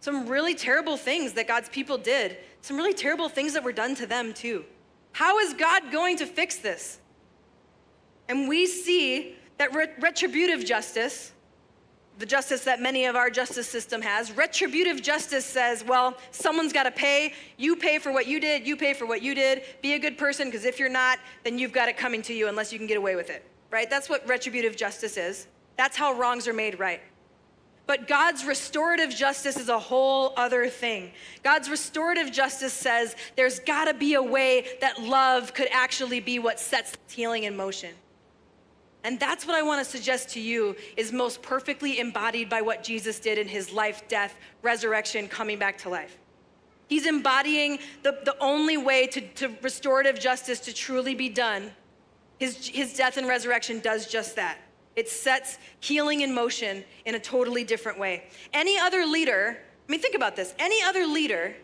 Some 0.00 0.26
really 0.26 0.54
terrible 0.54 0.96
things 0.96 1.32
that 1.34 1.46
God's 1.46 1.68
people 1.68 1.96
did, 1.96 2.38
some 2.60 2.76
really 2.76 2.94
terrible 2.94 3.28
things 3.28 3.52
that 3.54 3.62
were 3.62 3.72
done 3.72 3.94
to 3.96 4.06
them 4.06 4.32
too. 4.32 4.64
How 5.12 5.38
is 5.38 5.54
God 5.54 5.92
going 5.92 6.16
to 6.18 6.26
fix 6.26 6.56
this? 6.56 6.98
And 8.28 8.48
we 8.48 8.66
see 8.66 9.36
that 9.58 9.72
retributive 10.02 10.64
justice 10.64 11.32
the 12.18 12.26
justice 12.26 12.64
that 12.64 12.80
many 12.80 13.06
of 13.06 13.16
our 13.16 13.28
justice 13.28 13.68
system 13.68 14.00
has. 14.02 14.36
Retributive 14.36 15.02
justice 15.02 15.44
says, 15.44 15.84
well, 15.84 16.16
someone's 16.30 16.72
got 16.72 16.84
to 16.84 16.90
pay. 16.90 17.32
You 17.56 17.76
pay 17.76 17.98
for 17.98 18.12
what 18.12 18.26
you 18.26 18.38
did. 18.40 18.66
You 18.66 18.76
pay 18.76 18.94
for 18.94 19.06
what 19.06 19.22
you 19.22 19.34
did. 19.34 19.62
Be 19.82 19.94
a 19.94 19.98
good 19.98 20.16
person 20.16 20.48
because 20.48 20.64
if 20.64 20.78
you're 20.78 20.88
not, 20.88 21.18
then 21.42 21.58
you've 21.58 21.72
got 21.72 21.88
it 21.88 21.96
coming 21.96 22.22
to 22.22 22.34
you 22.34 22.48
unless 22.48 22.72
you 22.72 22.78
can 22.78 22.86
get 22.86 22.96
away 22.96 23.16
with 23.16 23.30
it. 23.30 23.44
Right? 23.70 23.90
That's 23.90 24.08
what 24.08 24.26
retributive 24.28 24.76
justice 24.76 25.16
is. 25.16 25.48
That's 25.76 25.96
how 25.96 26.12
wrongs 26.12 26.46
are 26.46 26.52
made 26.52 26.78
right. 26.78 27.00
But 27.86 28.08
God's 28.08 28.46
restorative 28.46 29.10
justice 29.10 29.56
is 29.56 29.68
a 29.68 29.78
whole 29.78 30.32
other 30.36 30.68
thing. 30.68 31.10
God's 31.42 31.68
restorative 31.68 32.32
justice 32.32 32.72
says 32.72 33.14
there's 33.36 33.58
got 33.58 33.86
to 33.86 33.94
be 33.94 34.14
a 34.14 34.22
way 34.22 34.68
that 34.80 35.02
love 35.02 35.52
could 35.52 35.68
actually 35.70 36.20
be 36.20 36.38
what 36.38 36.58
sets 36.58 36.96
healing 37.08 37.44
in 37.44 37.56
motion. 37.56 37.94
And 39.04 39.20
that's 39.20 39.46
what 39.46 39.54
I 39.54 39.62
want 39.62 39.84
to 39.84 39.90
suggest 39.90 40.30
to 40.30 40.40
you 40.40 40.74
is 40.96 41.12
most 41.12 41.42
perfectly 41.42 42.00
embodied 42.00 42.48
by 42.48 42.62
what 42.62 42.82
Jesus 42.82 43.20
did 43.20 43.36
in 43.36 43.46
his 43.46 43.70
life, 43.70 44.08
death, 44.08 44.34
resurrection, 44.62 45.28
coming 45.28 45.58
back 45.58 45.76
to 45.78 45.90
life. 45.90 46.18
He's 46.88 47.06
embodying 47.06 47.78
the, 48.02 48.18
the 48.24 48.36
only 48.40 48.78
way 48.78 49.06
to, 49.08 49.20
to 49.20 49.52
restorative 49.62 50.18
justice 50.18 50.60
to 50.60 50.72
truly 50.72 51.14
be 51.14 51.28
done. 51.28 51.70
His, 52.38 52.66
his 52.66 52.94
death 52.94 53.18
and 53.18 53.28
resurrection 53.28 53.80
does 53.80 54.06
just 54.06 54.36
that. 54.36 54.58
It 54.96 55.08
sets 55.08 55.58
healing 55.80 56.22
in 56.22 56.34
motion 56.34 56.82
in 57.04 57.14
a 57.14 57.18
totally 57.18 57.64
different 57.64 57.98
way. 57.98 58.24
Any 58.52 58.78
other 58.78 59.04
leader, 59.04 59.58
I 59.86 59.92
mean, 59.92 60.00
think 60.00 60.14
about 60.14 60.34
this 60.36 60.54
any 60.58 60.82
other 60.82 61.06
leader 61.06 61.54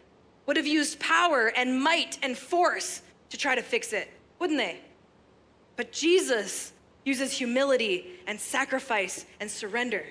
would 0.47 0.57
have 0.57 0.67
used 0.67 0.99
power 0.99 1.53
and 1.57 1.83
might 1.83 2.19
and 2.23 2.37
force 2.37 3.03
to 3.31 3.37
try 3.37 3.55
to 3.55 3.63
fix 3.63 3.93
it, 3.93 4.11
wouldn't 4.39 4.59
they? 4.59 4.81
But 5.77 5.93
Jesus 5.93 6.73
uses 7.05 7.33
humility 7.33 8.07
and 8.27 8.39
sacrifice 8.39 9.25
and 9.41 9.51
surrender. 9.51 10.05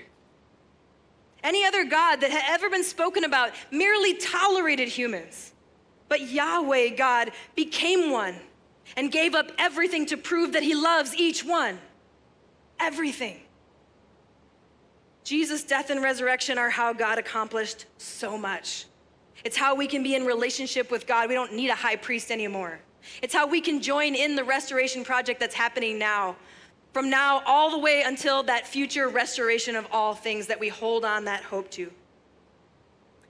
Any 1.43 1.65
other 1.65 1.86
God 1.86 2.21
that 2.21 2.32
had 2.32 2.43
ever 2.47 2.69
been 2.69 2.84
spoken 2.84 3.23
about 3.23 3.52
merely 3.71 4.15
tolerated 4.15 4.88
humans. 4.88 5.54
But 6.08 6.21
Yahweh, 6.21 6.89
God, 6.89 7.32
became 7.56 8.12
one 8.12 8.36
and 8.97 9.12
gave 9.12 9.36
up 9.36 9.52
everything 9.58 10.06
to 10.08 10.17
prove 10.17 10.54
that 10.54 10.63
he 10.63 10.75
loves 10.75 11.15
each 11.15 11.45
one. 11.45 11.80
Everything. 12.80 13.39
Jesus' 15.23 15.63
death 15.63 15.91
and 15.91 16.02
resurrection 16.02 16.58
are 16.58 16.69
how 16.69 16.91
God 16.91 17.19
accomplished 17.19 17.86
so 17.97 18.38
much. 18.38 18.86
It's 19.43 19.56
how 19.56 19.75
we 19.75 19.88
can 19.88 20.02
be 20.02 20.15
in 20.15 20.25
relationship 20.25 20.91
with 20.91 21.06
God. 21.06 21.30
We 21.30 21.36
don't 21.36 21.54
need 21.54 21.69
a 21.69 21.75
high 21.75 21.95
priest 21.95 22.32
anymore. 22.32 22.80
It's 23.21 23.34
how 23.34 23.47
we 23.47 23.62
can 23.62 23.82
join 23.82 24.15
in 24.15 24.36
the 24.36 24.43
restoration 24.43 25.06
project 25.06 25.39
that's 25.39 25.56
happening 25.56 25.97
now 25.99 26.36
from 26.93 27.10
now 27.10 27.41
all 27.45 27.71
the 27.71 27.78
way 27.78 28.02
until 28.02 28.43
that 28.43 28.67
future 28.67 29.08
restoration 29.08 29.75
of 29.75 29.88
all 29.91 30.13
things 30.13 30.47
that 30.47 30.60
we 30.60 30.69
hold 30.69 31.06
on 31.06 31.25
that 31.25 31.43
hope 31.43 31.69
to. 31.71 31.91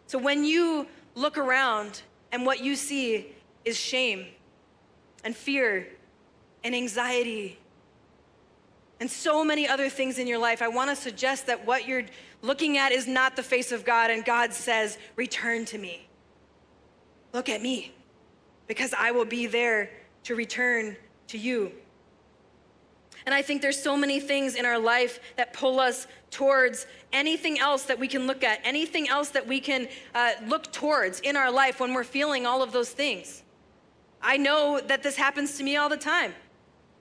So 0.07 0.17
when 0.17 0.43
you 0.43 0.87
look 1.15 1.37
around 1.37 2.01
and 2.31 2.45
what 2.45 2.63
you 2.63 2.75
see 2.75 3.27
is 3.65 3.77
shame 3.77 4.25
and 5.23 5.35
fear 5.35 5.87
and 6.63 6.73
anxiety 6.73 7.59
and 8.99 9.09
so 9.09 9.43
many 9.43 9.67
other 9.67 9.89
things 9.89 10.19
in 10.19 10.27
your 10.27 10.37
life, 10.37 10.61
I 10.61 10.67
want 10.67 10.89
to 10.89 10.95
suggest 10.95 11.47
that 11.47 11.65
what 11.65 11.87
you're 11.87 12.05
looking 12.41 12.77
at 12.77 12.91
is 12.91 13.07
not 13.07 13.35
the 13.35 13.43
face 13.43 13.71
of 13.71 13.85
God, 13.85 14.11
and 14.11 14.25
God 14.25 14.53
says, 14.53 14.97
Return 15.15 15.65
to 15.65 15.77
me. 15.77 16.07
Look 17.33 17.47
at 17.47 17.61
me, 17.61 17.93
because 18.67 18.93
I 18.97 19.11
will 19.11 19.25
be 19.25 19.47
there 19.47 19.89
to 20.23 20.35
return 20.35 20.97
to 21.27 21.37
you. 21.37 21.71
And 23.29 23.35
I 23.35 23.43
think 23.43 23.61
there's 23.61 23.79
so 23.79 23.95
many 23.95 24.19
things 24.19 24.55
in 24.55 24.65
our 24.65 24.79
life 24.79 25.19
that 25.37 25.53
pull 25.53 25.79
us 25.79 26.07
towards 26.31 26.87
anything 27.13 27.59
else 27.59 27.83
that 27.83 27.99
we 27.99 28.07
can 28.07 28.25
look 28.25 28.43
at, 28.43 28.59
anything 28.63 29.07
else 29.07 29.29
that 29.29 29.45
we 29.45 29.59
can 29.59 29.87
uh, 30.15 30.31
look 30.47 30.73
towards 30.73 31.19
in 31.19 31.35
our 31.37 31.51
life 31.51 31.79
when 31.79 31.93
we're 31.93 32.03
feeling 32.03 32.47
all 32.47 32.63
of 32.63 32.71
those 32.71 32.89
things. 32.89 33.43
I 34.19 34.37
know 34.37 34.81
that 34.83 35.03
this 35.03 35.15
happens 35.15 35.59
to 35.59 35.63
me 35.63 35.75
all 35.75 35.89
the 35.89 35.95
time. 35.95 36.33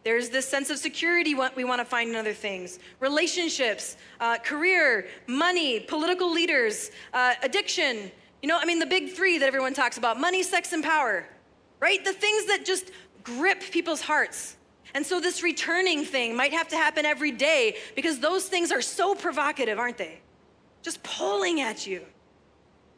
There's 0.05 0.29
this 0.29 0.47
sense 0.47 0.69
of 0.69 0.77
security 0.77 1.35
we 1.57 1.65
want 1.65 1.81
to 1.81 1.87
find 1.87 2.11
in 2.11 2.15
other 2.15 2.35
things 2.35 2.79
relationships, 3.01 3.97
uh, 4.21 4.37
career, 4.37 5.07
money, 5.27 5.81
political 5.81 6.31
leaders, 6.31 6.91
uh, 7.15 7.37
addiction. 7.43 8.11
You 8.43 8.51
know, 8.51 8.59
I 8.61 8.67
mean, 8.67 8.81
the 8.81 8.85
big 8.85 9.13
three 9.13 9.39
that 9.39 9.47
everyone 9.47 9.73
talks 9.73 9.97
about 9.97 10.21
money, 10.21 10.43
sex, 10.43 10.75
and 10.75 10.85
power, 10.85 11.27
right? 11.81 12.05
The 12.05 12.13
things 12.13 12.45
that 12.49 12.67
just 12.67 12.91
grip 13.23 13.63
people's 13.63 14.03
hearts. 14.03 14.58
And 14.95 15.05
so 15.05 15.21
this 15.21 15.43
returning 15.43 16.05
thing 16.05 16.37
might 16.37 16.53
have 16.53 16.69
to 16.69 16.77
happen 16.77 17.05
every 17.05 17.31
day 17.31 17.77
because 17.95 18.21
those 18.21 18.49
things 18.49 18.73
are 18.73 18.81
so 18.81 19.15
provocative, 19.15 19.79
aren't 19.79 19.99
they? 19.99 20.21
Just 20.83 21.03
pulling 21.03 21.61
at 21.61 21.87
you. 21.87 22.03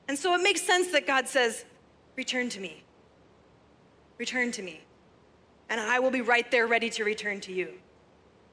And 0.08 0.18
so 0.18 0.34
it 0.34 0.42
makes 0.42 0.62
sense 0.62 0.88
that 0.88 1.06
God 1.06 1.28
says, 1.28 1.64
Return 2.16 2.48
to 2.50 2.60
me. 2.60 2.82
Return 4.18 4.52
to 4.52 4.62
me. 4.62 4.82
And 5.68 5.80
I 5.80 6.00
will 6.00 6.10
be 6.10 6.20
right 6.20 6.50
there 6.50 6.66
ready 6.66 6.90
to 6.90 7.04
return 7.04 7.40
to 7.42 7.52
you. 7.52 7.74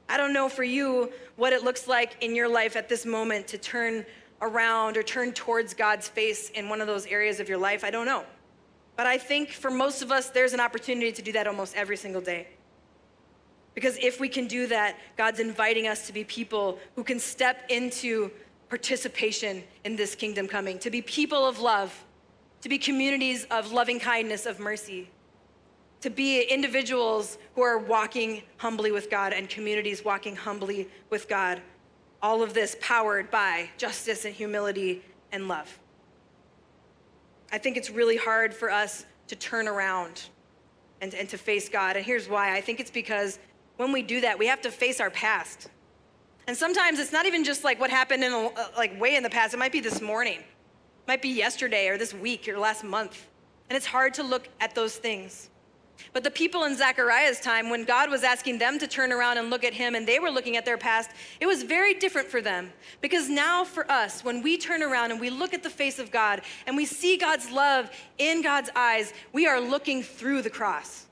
I 0.07 0.15
don't 0.15 0.31
know 0.31 0.47
for 0.47 0.63
you 0.63 1.11
what 1.35 1.51
it 1.51 1.63
looks 1.63 1.87
like 1.87 2.15
in 2.21 2.35
your 2.35 2.47
life 2.47 2.75
at 2.75 2.87
this 2.87 3.05
moment 3.05 3.47
to 3.47 3.57
turn 3.57 4.05
around 4.41 4.95
or 4.97 5.03
turn 5.03 5.33
towards 5.33 5.73
God's 5.73 6.07
face 6.07 6.49
in 6.51 6.69
one 6.69 6.79
of 6.79 6.87
those 6.87 7.05
areas 7.07 7.39
of 7.39 7.49
your 7.49 7.57
life. 7.57 7.83
I 7.83 7.89
don't 7.89 8.05
know. 8.05 8.23
But 8.95 9.07
I 9.07 9.17
think 9.17 9.49
for 9.49 9.69
most 9.69 10.01
of 10.01 10.11
us, 10.11 10.29
there's 10.29 10.53
an 10.53 10.59
opportunity 10.59 11.11
to 11.11 11.21
do 11.21 11.31
that 11.33 11.47
almost 11.47 11.75
every 11.75 11.97
single 11.97 12.21
day. 12.21 12.47
Because 13.77 13.97
if 14.01 14.19
we 14.19 14.27
can 14.27 14.47
do 14.47 14.65
that, 14.67 14.97
God's 15.17 15.39
inviting 15.39 15.87
us 15.87 16.07
to 16.07 16.13
be 16.13 16.23
people 16.23 16.79
who 16.95 17.03
can 17.03 17.19
step 17.19 17.69
into 17.69 18.31
participation 18.69 19.63
in 19.83 19.95
this 19.95 20.15
kingdom 20.15 20.47
coming, 20.47 20.79
to 20.79 20.89
be 20.89 21.01
people 21.03 21.45
of 21.45 21.59
love, 21.59 22.03
to 22.61 22.69
be 22.69 22.79
communities 22.79 23.45
of 23.51 23.71
loving 23.71 23.99
kindness, 23.99 24.47
of 24.47 24.59
mercy 24.59 25.09
to 26.01 26.09
be 26.09 26.41
individuals 26.43 27.37
who 27.55 27.61
are 27.61 27.77
walking 27.77 28.43
humbly 28.57 28.91
with 28.91 29.09
God 29.09 29.33
and 29.33 29.49
communities 29.49 30.05
walking 30.05 30.35
humbly 30.35 30.87
with 31.09 31.27
God. 31.27 31.61
All 32.21 32.43
of 32.43 32.53
this 32.53 32.75
powered 32.79 33.31
by 33.31 33.69
justice 33.77 34.25
and 34.25 34.33
humility 34.33 35.03
and 35.31 35.47
love. 35.47 35.79
I 37.51 37.57
think 37.57 37.77
it's 37.77 37.89
really 37.89 38.17
hard 38.17 38.53
for 38.53 38.69
us 38.69 39.05
to 39.27 39.35
turn 39.35 39.67
around 39.67 40.23
and, 41.01 41.13
and 41.13 41.27
to 41.29 41.37
face 41.37 41.69
God. 41.69 41.95
And 41.95 42.05
here's 42.05 42.27
why 42.29 42.55
I 42.55 42.61
think 42.61 42.79
it's 42.79 42.91
because 42.91 43.39
when 43.77 43.91
we 43.91 44.01
do 44.01 44.21
that, 44.21 44.37
we 44.37 44.47
have 44.47 44.61
to 44.61 44.71
face 44.71 44.99
our 44.99 45.09
past. 45.09 45.69
And 46.47 46.55
sometimes 46.55 46.99
it's 46.99 47.11
not 47.11 47.25
even 47.25 47.43
just 47.43 47.63
like 47.63 47.79
what 47.79 47.89
happened 47.89 48.23
in 48.23 48.31
a, 48.31 48.47
uh, 48.47 48.67
like 48.75 48.99
way 48.99 49.15
in 49.15 49.23
the 49.23 49.29
past. 49.29 49.53
It 49.53 49.57
might 49.57 49.71
be 49.71 49.79
this 49.79 50.01
morning, 50.01 50.39
it 50.39 51.07
might 51.07 51.21
be 51.21 51.29
yesterday 51.29 51.87
or 51.87 51.97
this 51.97 52.13
week 52.13 52.47
or 52.47 52.57
last 52.57 52.83
month. 52.83 53.27
And 53.69 53.75
it's 53.75 53.85
hard 53.85 54.13
to 54.15 54.23
look 54.23 54.47
at 54.61 54.73
those 54.75 54.95
things. 54.95 55.49
But 56.13 56.23
the 56.23 56.31
people 56.31 56.63
in 56.63 56.75
Zechariah's 56.75 57.39
time, 57.39 57.69
when 57.69 57.83
God 57.83 58.09
was 58.09 58.23
asking 58.23 58.59
them 58.59 58.79
to 58.79 58.87
turn 58.87 59.11
around 59.11 59.39
and 59.39 59.49
look 59.49 59.63
at 59.63 59.73
him 59.73 59.95
and 59.95 60.07
they 60.07 60.19
were 60.19 60.29
looking 60.29 60.55
at 60.55 60.63
their 60.63 60.77
past, 60.77 61.11
it 61.39 61.45
was 61.45 61.63
very 61.63 61.93
different 61.95 62.27
for 62.27 62.39
them. 62.39 62.71
Because 63.01 63.29
now 63.29 63.63
for 63.63 63.89
us, 63.91 64.23
when 64.23 64.41
we 64.41 64.57
turn 64.57 64.83
around 64.83 65.11
and 65.11 65.19
we 65.19 65.29
look 65.29 65.53
at 65.53 65.63
the 65.63 65.69
face 65.69 65.99
of 65.99 66.11
God 66.11 66.41
and 66.65 66.77
we 66.77 66.85
see 66.85 67.17
God's 67.17 67.49
love 67.51 67.89
in 68.19 68.41
God's 68.41 68.69
eyes, 68.75 69.13
we 69.33 69.47
are 69.47 69.59
looking 69.59 70.03
through 70.03 70.43
the 70.43 70.49
cross. 70.49 71.06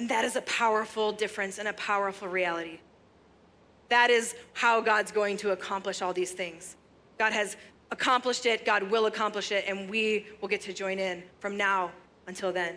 And 0.00 0.08
that 0.08 0.24
is 0.24 0.34
a 0.34 0.42
powerful 0.42 1.12
difference 1.12 1.58
and 1.58 1.68
a 1.68 1.74
powerful 1.74 2.26
reality. 2.26 2.80
That 3.90 4.08
is 4.08 4.34
how 4.54 4.80
God's 4.80 5.12
going 5.12 5.36
to 5.36 5.50
accomplish 5.52 6.00
all 6.00 6.14
these 6.14 6.32
things. 6.32 6.76
God 7.18 7.32
has 7.32 7.56
accomplished 7.90 8.46
it, 8.46 8.64
God 8.64 8.82
will 8.84 9.06
accomplish 9.06 9.52
it, 9.52 9.66
and 9.68 9.90
we 9.90 10.26
will 10.40 10.48
get 10.48 10.62
to 10.62 10.72
join 10.72 10.98
in 10.98 11.22
from 11.38 11.56
now 11.56 11.90
until 12.26 12.50
then 12.50 12.76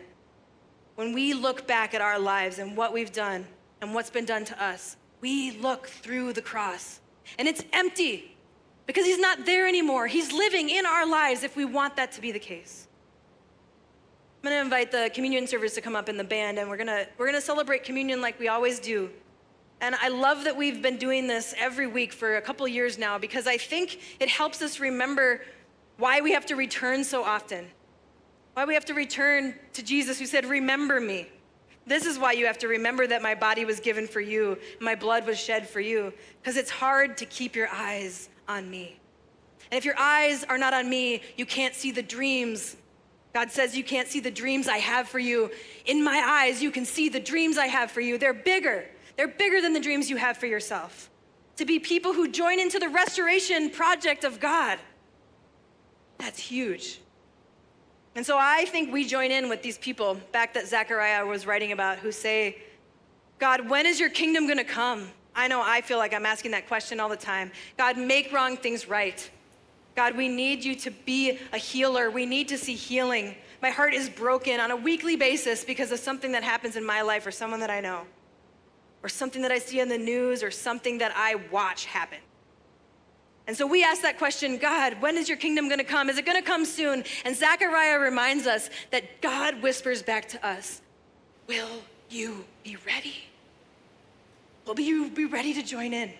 when 0.95 1.13
we 1.13 1.33
look 1.33 1.67
back 1.67 1.93
at 1.93 2.01
our 2.01 2.19
lives 2.19 2.59
and 2.59 2.77
what 2.77 2.93
we've 2.93 3.11
done 3.11 3.45
and 3.81 3.93
what's 3.93 4.09
been 4.09 4.25
done 4.25 4.45
to 4.45 4.63
us, 4.63 4.97
we 5.21 5.51
look 5.51 5.87
through 5.87 6.33
the 6.33 6.41
cross 6.41 6.99
and 7.39 7.47
it's 7.47 7.63
empty 7.73 8.35
because 8.85 9.05
he's 9.05 9.19
not 9.19 9.45
there 9.45 9.67
anymore. 9.67 10.07
He's 10.07 10.31
living 10.31 10.69
in 10.69 10.85
our 10.85 11.05
lives 11.07 11.43
if 11.43 11.55
we 11.55 11.65
want 11.65 11.95
that 11.95 12.11
to 12.13 12.21
be 12.21 12.31
the 12.31 12.39
case. 12.39 12.87
I'm 14.43 14.49
going 14.49 14.59
to 14.59 14.65
invite 14.65 14.91
the 14.91 15.09
communion 15.13 15.47
servers 15.47 15.73
to 15.75 15.79
come 15.79 15.95
up 15.95 16.09
in 16.09 16.17
the 16.17 16.23
band 16.25 16.59
and 16.59 16.69
we're 16.69 16.75
going 16.75 16.87
to 16.87 17.07
we're 17.17 17.27
going 17.27 17.39
to 17.39 17.45
celebrate 17.45 17.85
communion 17.85 18.19
like 18.19 18.37
we 18.41 18.49
always 18.49 18.77
do. 18.77 19.09
And 19.79 19.95
I 19.95 20.09
love 20.09 20.43
that 20.43 20.57
we've 20.57 20.81
been 20.81 20.97
doing 20.97 21.27
this 21.27 21.55
every 21.57 21.87
week 21.87 22.11
for 22.11 22.35
a 22.35 22.41
couple 22.41 22.67
years 22.67 22.97
now 22.97 23.17
because 23.17 23.47
I 23.47 23.55
think 23.55 24.01
it 24.19 24.27
helps 24.27 24.61
us 24.61 24.81
remember 24.81 25.45
why 25.95 26.19
we 26.19 26.33
have 26.33 26.45
to 26.47 26.57
return 26.57 27.05
so 27.05 27.23
often. 27.23 27.67
Why 28.53 28.65
we 28.65 28.73
have 28.73 28.83
to 28.85 28.93
return 28.93 29.55
to 29.73 29.81
Jesus 29.81 30.19
who 30.19 30.25
said, 30.25 30.43
Remember 30.43 30.99
me. 30.99 31.29
This 31.87 32.05
is 32.05 32.19
why 32.19 32.33
you 32.33 32.45
have 32.45 32.57
to 32.59 32.67
remember 32.67 33.07
that 33.07 33.21
my 33.21 33.35
body 33.35 33.63
was 33.63 33.79
given 33.79 34.07
for 34.07 34.19
you, 34.19 34.57
my 34.81 34.93
blood 34.93 35.25
was 35.25 35.39
shed 35.39 35.69
for 35.69 35.79
you, 35.79 36.11
because 36.41 36.57
it's 36.57 36.69
hard 36.69 37.15
to 37.17 37.25
keep 37.25 37.55
your 37.55 37.69
eyes 37.69 38.27
on 38.49 38.69
me. 38.69 38.99
And 39.71 39.77
if 39.77 39.85
your 39.85 39.97
eyes 39.97 40.43
are 40.43 40.57
not 40.57 40.73
on 40.73 40.89
me, 40.89 41.21
you 41.37 41.45
can't 41.45 41.73
see 41.73 41.91
the 41.91 42.03
dreams. 42.03 42.75
God 43.33 43.51
says, 43.51 43.75
You 43.75 43.83
can't 43.83 44.07
see 44.07 44.19
the 44.19 44.31
dreams 44.31 44.67
I 44.67 44.77
have 44.77 45.07
for 45.07 45.19
you. 45.19 45.51
In 45.85 46.03
my 46.03 46.23
eyes, 46.25 46.61
you 46.61 46.71
can 46.71 46.85
see 46.85 47.09
the 47.09 47.19
dreams 47.19 47.57
I 47.57 47.67
have 47.67 47.91
for 47.91 48.01
you. 48.01 48.17
They're 48.17 48.33
bigger, 48.33 48.85
they're 49.17 49.27
bigger 49.27 49.61
than 49.61 49.73
the 49.73 49.79
dreams 49.79 50.09
you 50.09 50.17
have 50.17 50.37
for 50.37 50.45
yourself. 50.45 51.09
To 51.57 51.65
be 51.65 51.79
people 51.79 52.13
who 52.13 52.29
join 52.29 52.59
into 52.59 52.79
the 52.79 52.89
restoration 52.89 53.69
project 53.69 54.23
of 54.23 54.39
God. 54.39 54.79
That's 56.17 56.39
huge. 56.39 56.99
And 58.15 58.25
so 58.25 58.37
I 58.39 58.65
think 58.65 58.93
we 58.93 59.05
join 59.05 59.31
in 59.31 59.49
with 59.49 59.61
these 59.61 59.77
people 59.77 60.15
back 60.31 60.53
that 60.53 60.67
Zechariah 60.67 61.25
was 61.25 61.45
writing 61.45 61.71
about 61.71 61.97
who 61.97 62.11
say, 62.11 62.57
God, 63.39 63.69
when 63.69 63.85
is 63.85 63.99
your 63.99 64.09
kingdom 64.09 64.45
going 64.45 64.59
to 64.59 64.63
come? 64.63 65.09
I 65.35 65.47
know 65.47 65.61
I 65.63 65.81
feel 65.81 65.97
like 65.97 66.13
I'm 66.13 66.25
asking 66.25 66.51
that 66.51 66.67
question 66.67 66.99
all 66.99 67.09
the 67.09 67.17
time. 67.17 67.51
God, 67.77 67.97
make 67.97 68.31
wrong 68.31 68.55
things 68.55 68.87
right. 68.87 69.29
God, 69.95 70.17
we 70.17 70.27
need 70.27 70.63
you 70.63 70.75
to 70.75 70.91
be 70.91 71.37
a 71.51 71.57
healer. 71.57 72.09
We 72.09 72.25
need 72.25 72.47
to 72.49 72.57
see 72.57 72.75
healing. 72.75 73.35
My 73.61 73.69
heart 73.69 73.93
is 73.93 74.09
broken 74.09 74.59
on 74.59 74.71
a 74.71 74.75
weekly 74.75 75.15
basis 75.15 75.63
because 75.63 75.91
of 75.91 75.99
something 75.99 76.31
that 76.31 76.43
happens 76.43 76.75
in 76.75 76.85
my 76.85 77.01
life 77.01 77.25
or 77.25 77.31
someone 77.31 77.59
that 77.59 77.69
I 77.69 77.79
know, 77.79 78.01
or 79.03 79.09
something 79.09 79.41
that 79.43 79.51
I 79.51 79.59
see 79.59 79.79
in 79.79 79.89
the 79.89 79.97
news, 79.97 80.43
or 80.43 80.51
something 80.51 80.97
that 80.97 81.13
I 81.15 81.35
watch 81.51 81.85
happen. 81.85 82.19
And 83.45 83.55
so 83.55 83.67
we 83.67 83.83
ask 83.83 84.01
that 84.01 84.17
question 84.17 84.57
God, 84.57 85.01
when 85.01 85.17
is 85.17 85.27
your 85.27 85.37
kingdom 85.37 85.67
going 85.67 85.79
to 85.79 85.85
come? 85.85 86.09
Is 86.09 86.17
it 86.17 86.25
going 86.25 86.41
to 86.41 86.47
come 86.47 86.65
soon? 86.65 87.03
And 87.25 87.35
Zechariah 87.35 87.99
reminds 87.99 88.47
us 88.47 88.69
that 88.91 89.21
God 89.21 89.61
whispers 89.61 90.01
back 90.01 90.27
to 90.29 90.45
us, 90.45 90.81
Will 91.47 91.83
you 92.09 92.45
be 92.63 92.77
ready? 92.85 93.15
Will 94.65 94.79
you 94.79 95.09
be 95.09 95.25
ready 95.25 95.53
to 95.53 95.61
join 95.61 95.93
in? 95.93 96.11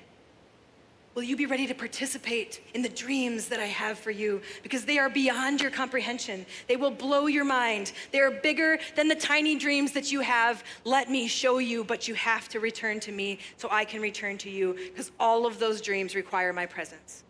Will 1.15 1.23
you 1.23 1.35
be 1.35 1.45
ready 1.45 1.67
to 1.67 1.75
participate 1.75 2.61
in 2.73 2.81
the 2.81 2.89
dreams 2.89 3.47
that 3.49 3.59
I 3.59 3.67
have 3.67 3.99
for 3.99 4.09
you? 4.09 4.41
Because 4.63 4.83
they 4.83 4.97
are 4.97 5.09
beyond 5.09 5.61
your 5.61 5.69
comprehension. 5.69 6.43
They 6.67 6.75
will 6.75 6.89
blow 6.89 7.27
your 7.27 7.45
mind. 7.45 7.91
They 8.11 8.19
are 8.19 8.31
bigger 8.31 8.79
than 8.95 9.07
the 9.07 9.15
tiny 9.15 9.55
dreams 9.55 9.91
that 9.91 10.11
you 10.11 10.21
have. 10.21 10.63
Let 10.85 11.11
me 11.11 11.27
show 11.27 11.59
you, 11.59 11.83
but 11.83 12.07
you 12.07 12.15
have 12.15 12.49
to 12.49 12.59
return 12.59 12.99
to 13.01 13.11
me 13.11 13.37
so 13.57 13.67
I 13.69 13.85
can 13.85 14.01
return 14.01 14.39
to 14.39 14.49
you, 14.49 14.73
because 14.73 15.11
all 15.19 15.45
of 15.45 15.59
those 15.59 15.81
dreams 15.81 16.15
require 16.15 16.51
my 16.51 16.65
presence. 16.65 17.23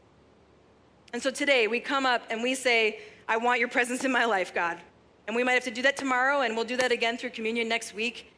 And 1.11 1.21
so 1.21 1.29
today 1.29 1.67
we 1.67 1.81
come 1.81 2.05
up 2.05 2.23
and 2.29 2.41
we 2.41 2.55
say, 2.55 2.99
I 3.27 3.35
want 3.35 3.59
your 3.59 3.69
presence 3.69 4.05
in 4.05 4.13
my 4.13 4.23
life, 4.23 4.53
God. 4.53 4.79
And 5.27 5.35
we 5.35 5.43
might 5.43 5.53
have 5.53 5.63
to 5.65 5.71
do 5.71 5.81
that 5.81 5.97
tomorrow, 5.97 6.41
and 6.41 6.55
we'll 6.55 6.65
do 6.65 6.77
that 6.77 6.93
again 6.93 7.17
through 7.17 7.31
communion 7.31 7.67
next 7.67 7.93
week. 7.93 8.31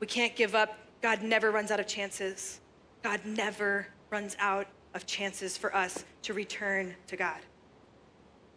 We 0.00 0.08
can't 0.08 0.34
give 0.34 0.56
up. 0.56 0.76
God 1.02 1.22
never 1.22 1.52
runs 1.52 1.70
out 1.70 1.78
of 1.78 1.86
chances. 1.86 2.60
God 3.04 3.20
never 3.24 3.86
runs 4.10 4.36
out 4.40 4.66
of 4.98 5.06
chances 5.06 5.56
for 5.56 5.74
us 5.74 6.04
to 6.22 6.34
return 6.34 6.92
to 7.06 7.16
God. 7.16 7.38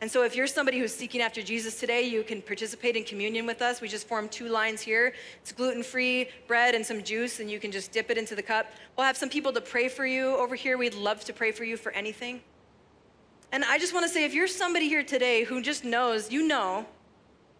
And 0.01 0.09
so, 0.09 0.23
if 0.23 0.35
you're 0.35 0.47
somebody 0.47 0.79
who's 0.79 0.93
seeking 0.93 1.21
after 1.21 1.43
Jesus 1.43 1.79
today, 1.79 2.01
you 2.01 2.23
can 2.23 2.41
participate 2.41 2.95
in 2.95 3.03
communion 3.03 3.45
with 3.45 3.61
us. 3.61 3.79
We 3.79 3.87
just 3.87 4.07
formed 4.07 4.31
two 4.31 4.47
lines 4.49 4.81
here. 4.81 5.13
It's 5.43 5.51
gluten 5.51 5.83
free 5.83 6.29
bread 6.47 6.73
and 6.73 6.83
some 6.83 7.03
juice, 7.03 7.39
and 7.39 7.51
you 7.51 7.59
can 7.59 7.71
just 7.71 7.91
dip 7.91 8.09
it 8.09 8.17
into 8.17 8.33
the 8.33 8.41
cup. 8.41 8.65
We'll 8.97 9.05
have 9.05 9.15
some 9.15 9.29
people 9.29 9.53
to 9.53 9.61
pray 9.61 9.87
for 9.87 10.03
you 10.03 10.35
over 10.37 10.55
here. 10.55 10.79
We'd 10.79 10.95
love 10.95 11.23
to 11.25 11.33
pray 11.33 11.51
for 11.51 11.63
you 11.63 11.77
for 11.77 11.91
anything. 11.91 12.41
And 13.51 13.63
I 13.63 13.77
just 13.77 13.93
want 13.93 14.07
to 14.07 14.11
say 14.11 14.25
if 14.25 14.33
you're 14.33 14.47
somebody 14.47 14.89
here 14.89 15.03
today 15.03 15.43
who 15.43 15.61
just 15.61 15.85
knows, 15.85 16.31
you 16.31 16.47
know, 16.47 16.87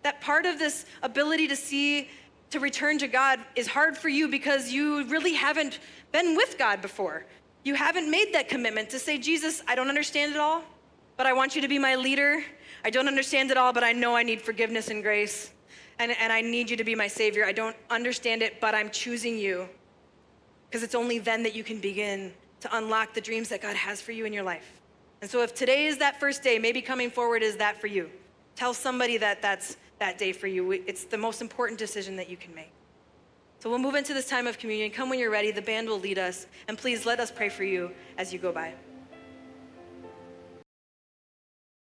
that 0.02 0.20
part 0.20 0.48
of 0.48 0.58
this 0.58 0.86
ability 1.04 1.48
to 1.50 1.56
see, 1.56 2.10
to 2.50 2.60
return 2.60 2.98
to 2.98 3.08
God 3.08 3.40
is 3.56 3.68
hard 3.68 3.96
for 3.96 4.10
you 4.10 4.28
because 4.28 4.72
you 4.72 5.06
really 5.06 5.36
haven't 5.36 5.78
been 6.12 6.36
with 6.36 6.58
God 6.58 6.82
before. 6.82 7.28
You 7.64 7.76
haven't 7.76 8.09
made 8.09 8.34
that 8.34 8.49
commitment 8.49 8.89
to 8.89 8.99
say, 8.99 9.18
Jesus, 9.18 9.62
I 9.68 9.76
don't 9.76 9.89
understand 9.89 10.34
it 10.34 10.39
all 10.39 10.64
but 11.22 11.28
I 11.28 11.34
want 11.34 11.55
you 11.55 11.62
to 11.62 11.68
be 11.68 11.78
my 11.78 11.93
leader. 11.93 12.43
I 12.84 12.89
don't 12.89 13.07
understand 13.07 13.51
it 13.51 13.57
all, 13.57 13.72
but 13.74 13.84
I 13.84 13.91
know 13.91 14.16
I 14.16 14.24
need 14.24 14.41
forgiveness 14.41 14.89
and 14.89 15.03
grace. 15.03 15.51
And, 15.99 16.12
and 16.20 16.34
I 16.34 16.41
need 16.41 16.68
you 16.68 16.76
to 16.78 16.84
be 16.84 16.95
my 16.95 17.07
Savior. 17.07 17.45
I 17.45 17.51
don't 17.51 17.76
understand 17.91 18.41
it, 18.41 18.59
but 18.59 18.74
I'm 18.74 18.89
choosing 18.89 19.38
you. 19.38 19.70
Because 20.68 20.82
it's 20.82 20.95
only 20.95 21.20
then 21.20 21.43
that 21.43 21.53
you 21.53 21.64
can 21.64 21.80
begin 21.80 22.34
to 22.62 22.76
unlock 22.76 23.14
the 23.14 23.22
dreams 23.22 23.49
that 23.49 23.62
God 23.62 23.76
has 23.76 24.01
for 24.01 24.14
you 24.14 24.26
in 24.26 24.34
your 24.34 24.41
life. 24.41 24.82
And 25.22 25.30
so 25.30 25.43
if 25.43 25.53
today 25.53 25.86
is 25.86 25.99
that 25.99 26.20
first 26.20 26.41
day, 26.41 26.57
maybe 26.57 26.82
coming 26.82 27.12
forward 27.12 27.43
is 27.43 27.55
that 27.57 27.80
for 27.80 27.86
you. 27.86 28.09
Tell 28.55 28.74
somebody 28.74 29.18
that 29.20 29.43
that's 29.43 29.78
that 29.99 30.18
day 30.18 30.32
for 30.32 30.47
you. 30.47 30.72
It's 30.72 31.03
the 31.03 31.20
most 31.20 31.39
important 31.39 31.78
decision 31.78 32.16
that 32.16 32.30
you 32.32 32.38
can 32.38 32.55
make. 32.55 32.72
So 33.62 33.70
we'll 33.70 33.78
move 33.78 33.93
into 33.93 34.16
this 34.16 34.28
time 34.28 34.47
of 34.47 34.57
communion. 34.57 34.89
Come 34.89 35.07
when 35.07 35.20
you're 35.20 35.30
ready. 35.30 35.51
The 35.51 35.62
band 35.62 35.88
will 35.88 35.99
lead 35.99 36.18
us. 36.18 36.47
And 36.68 36.80
please 36.80 37.05
let 37.05 37.20
us 37.20 37.30
pray 37.30 37.47
for 37.47 37.64
you 37.64 37.91
as 38.18 38.34
you 38.34 38.39
go 38.39 38.51
by. 38.51 38.74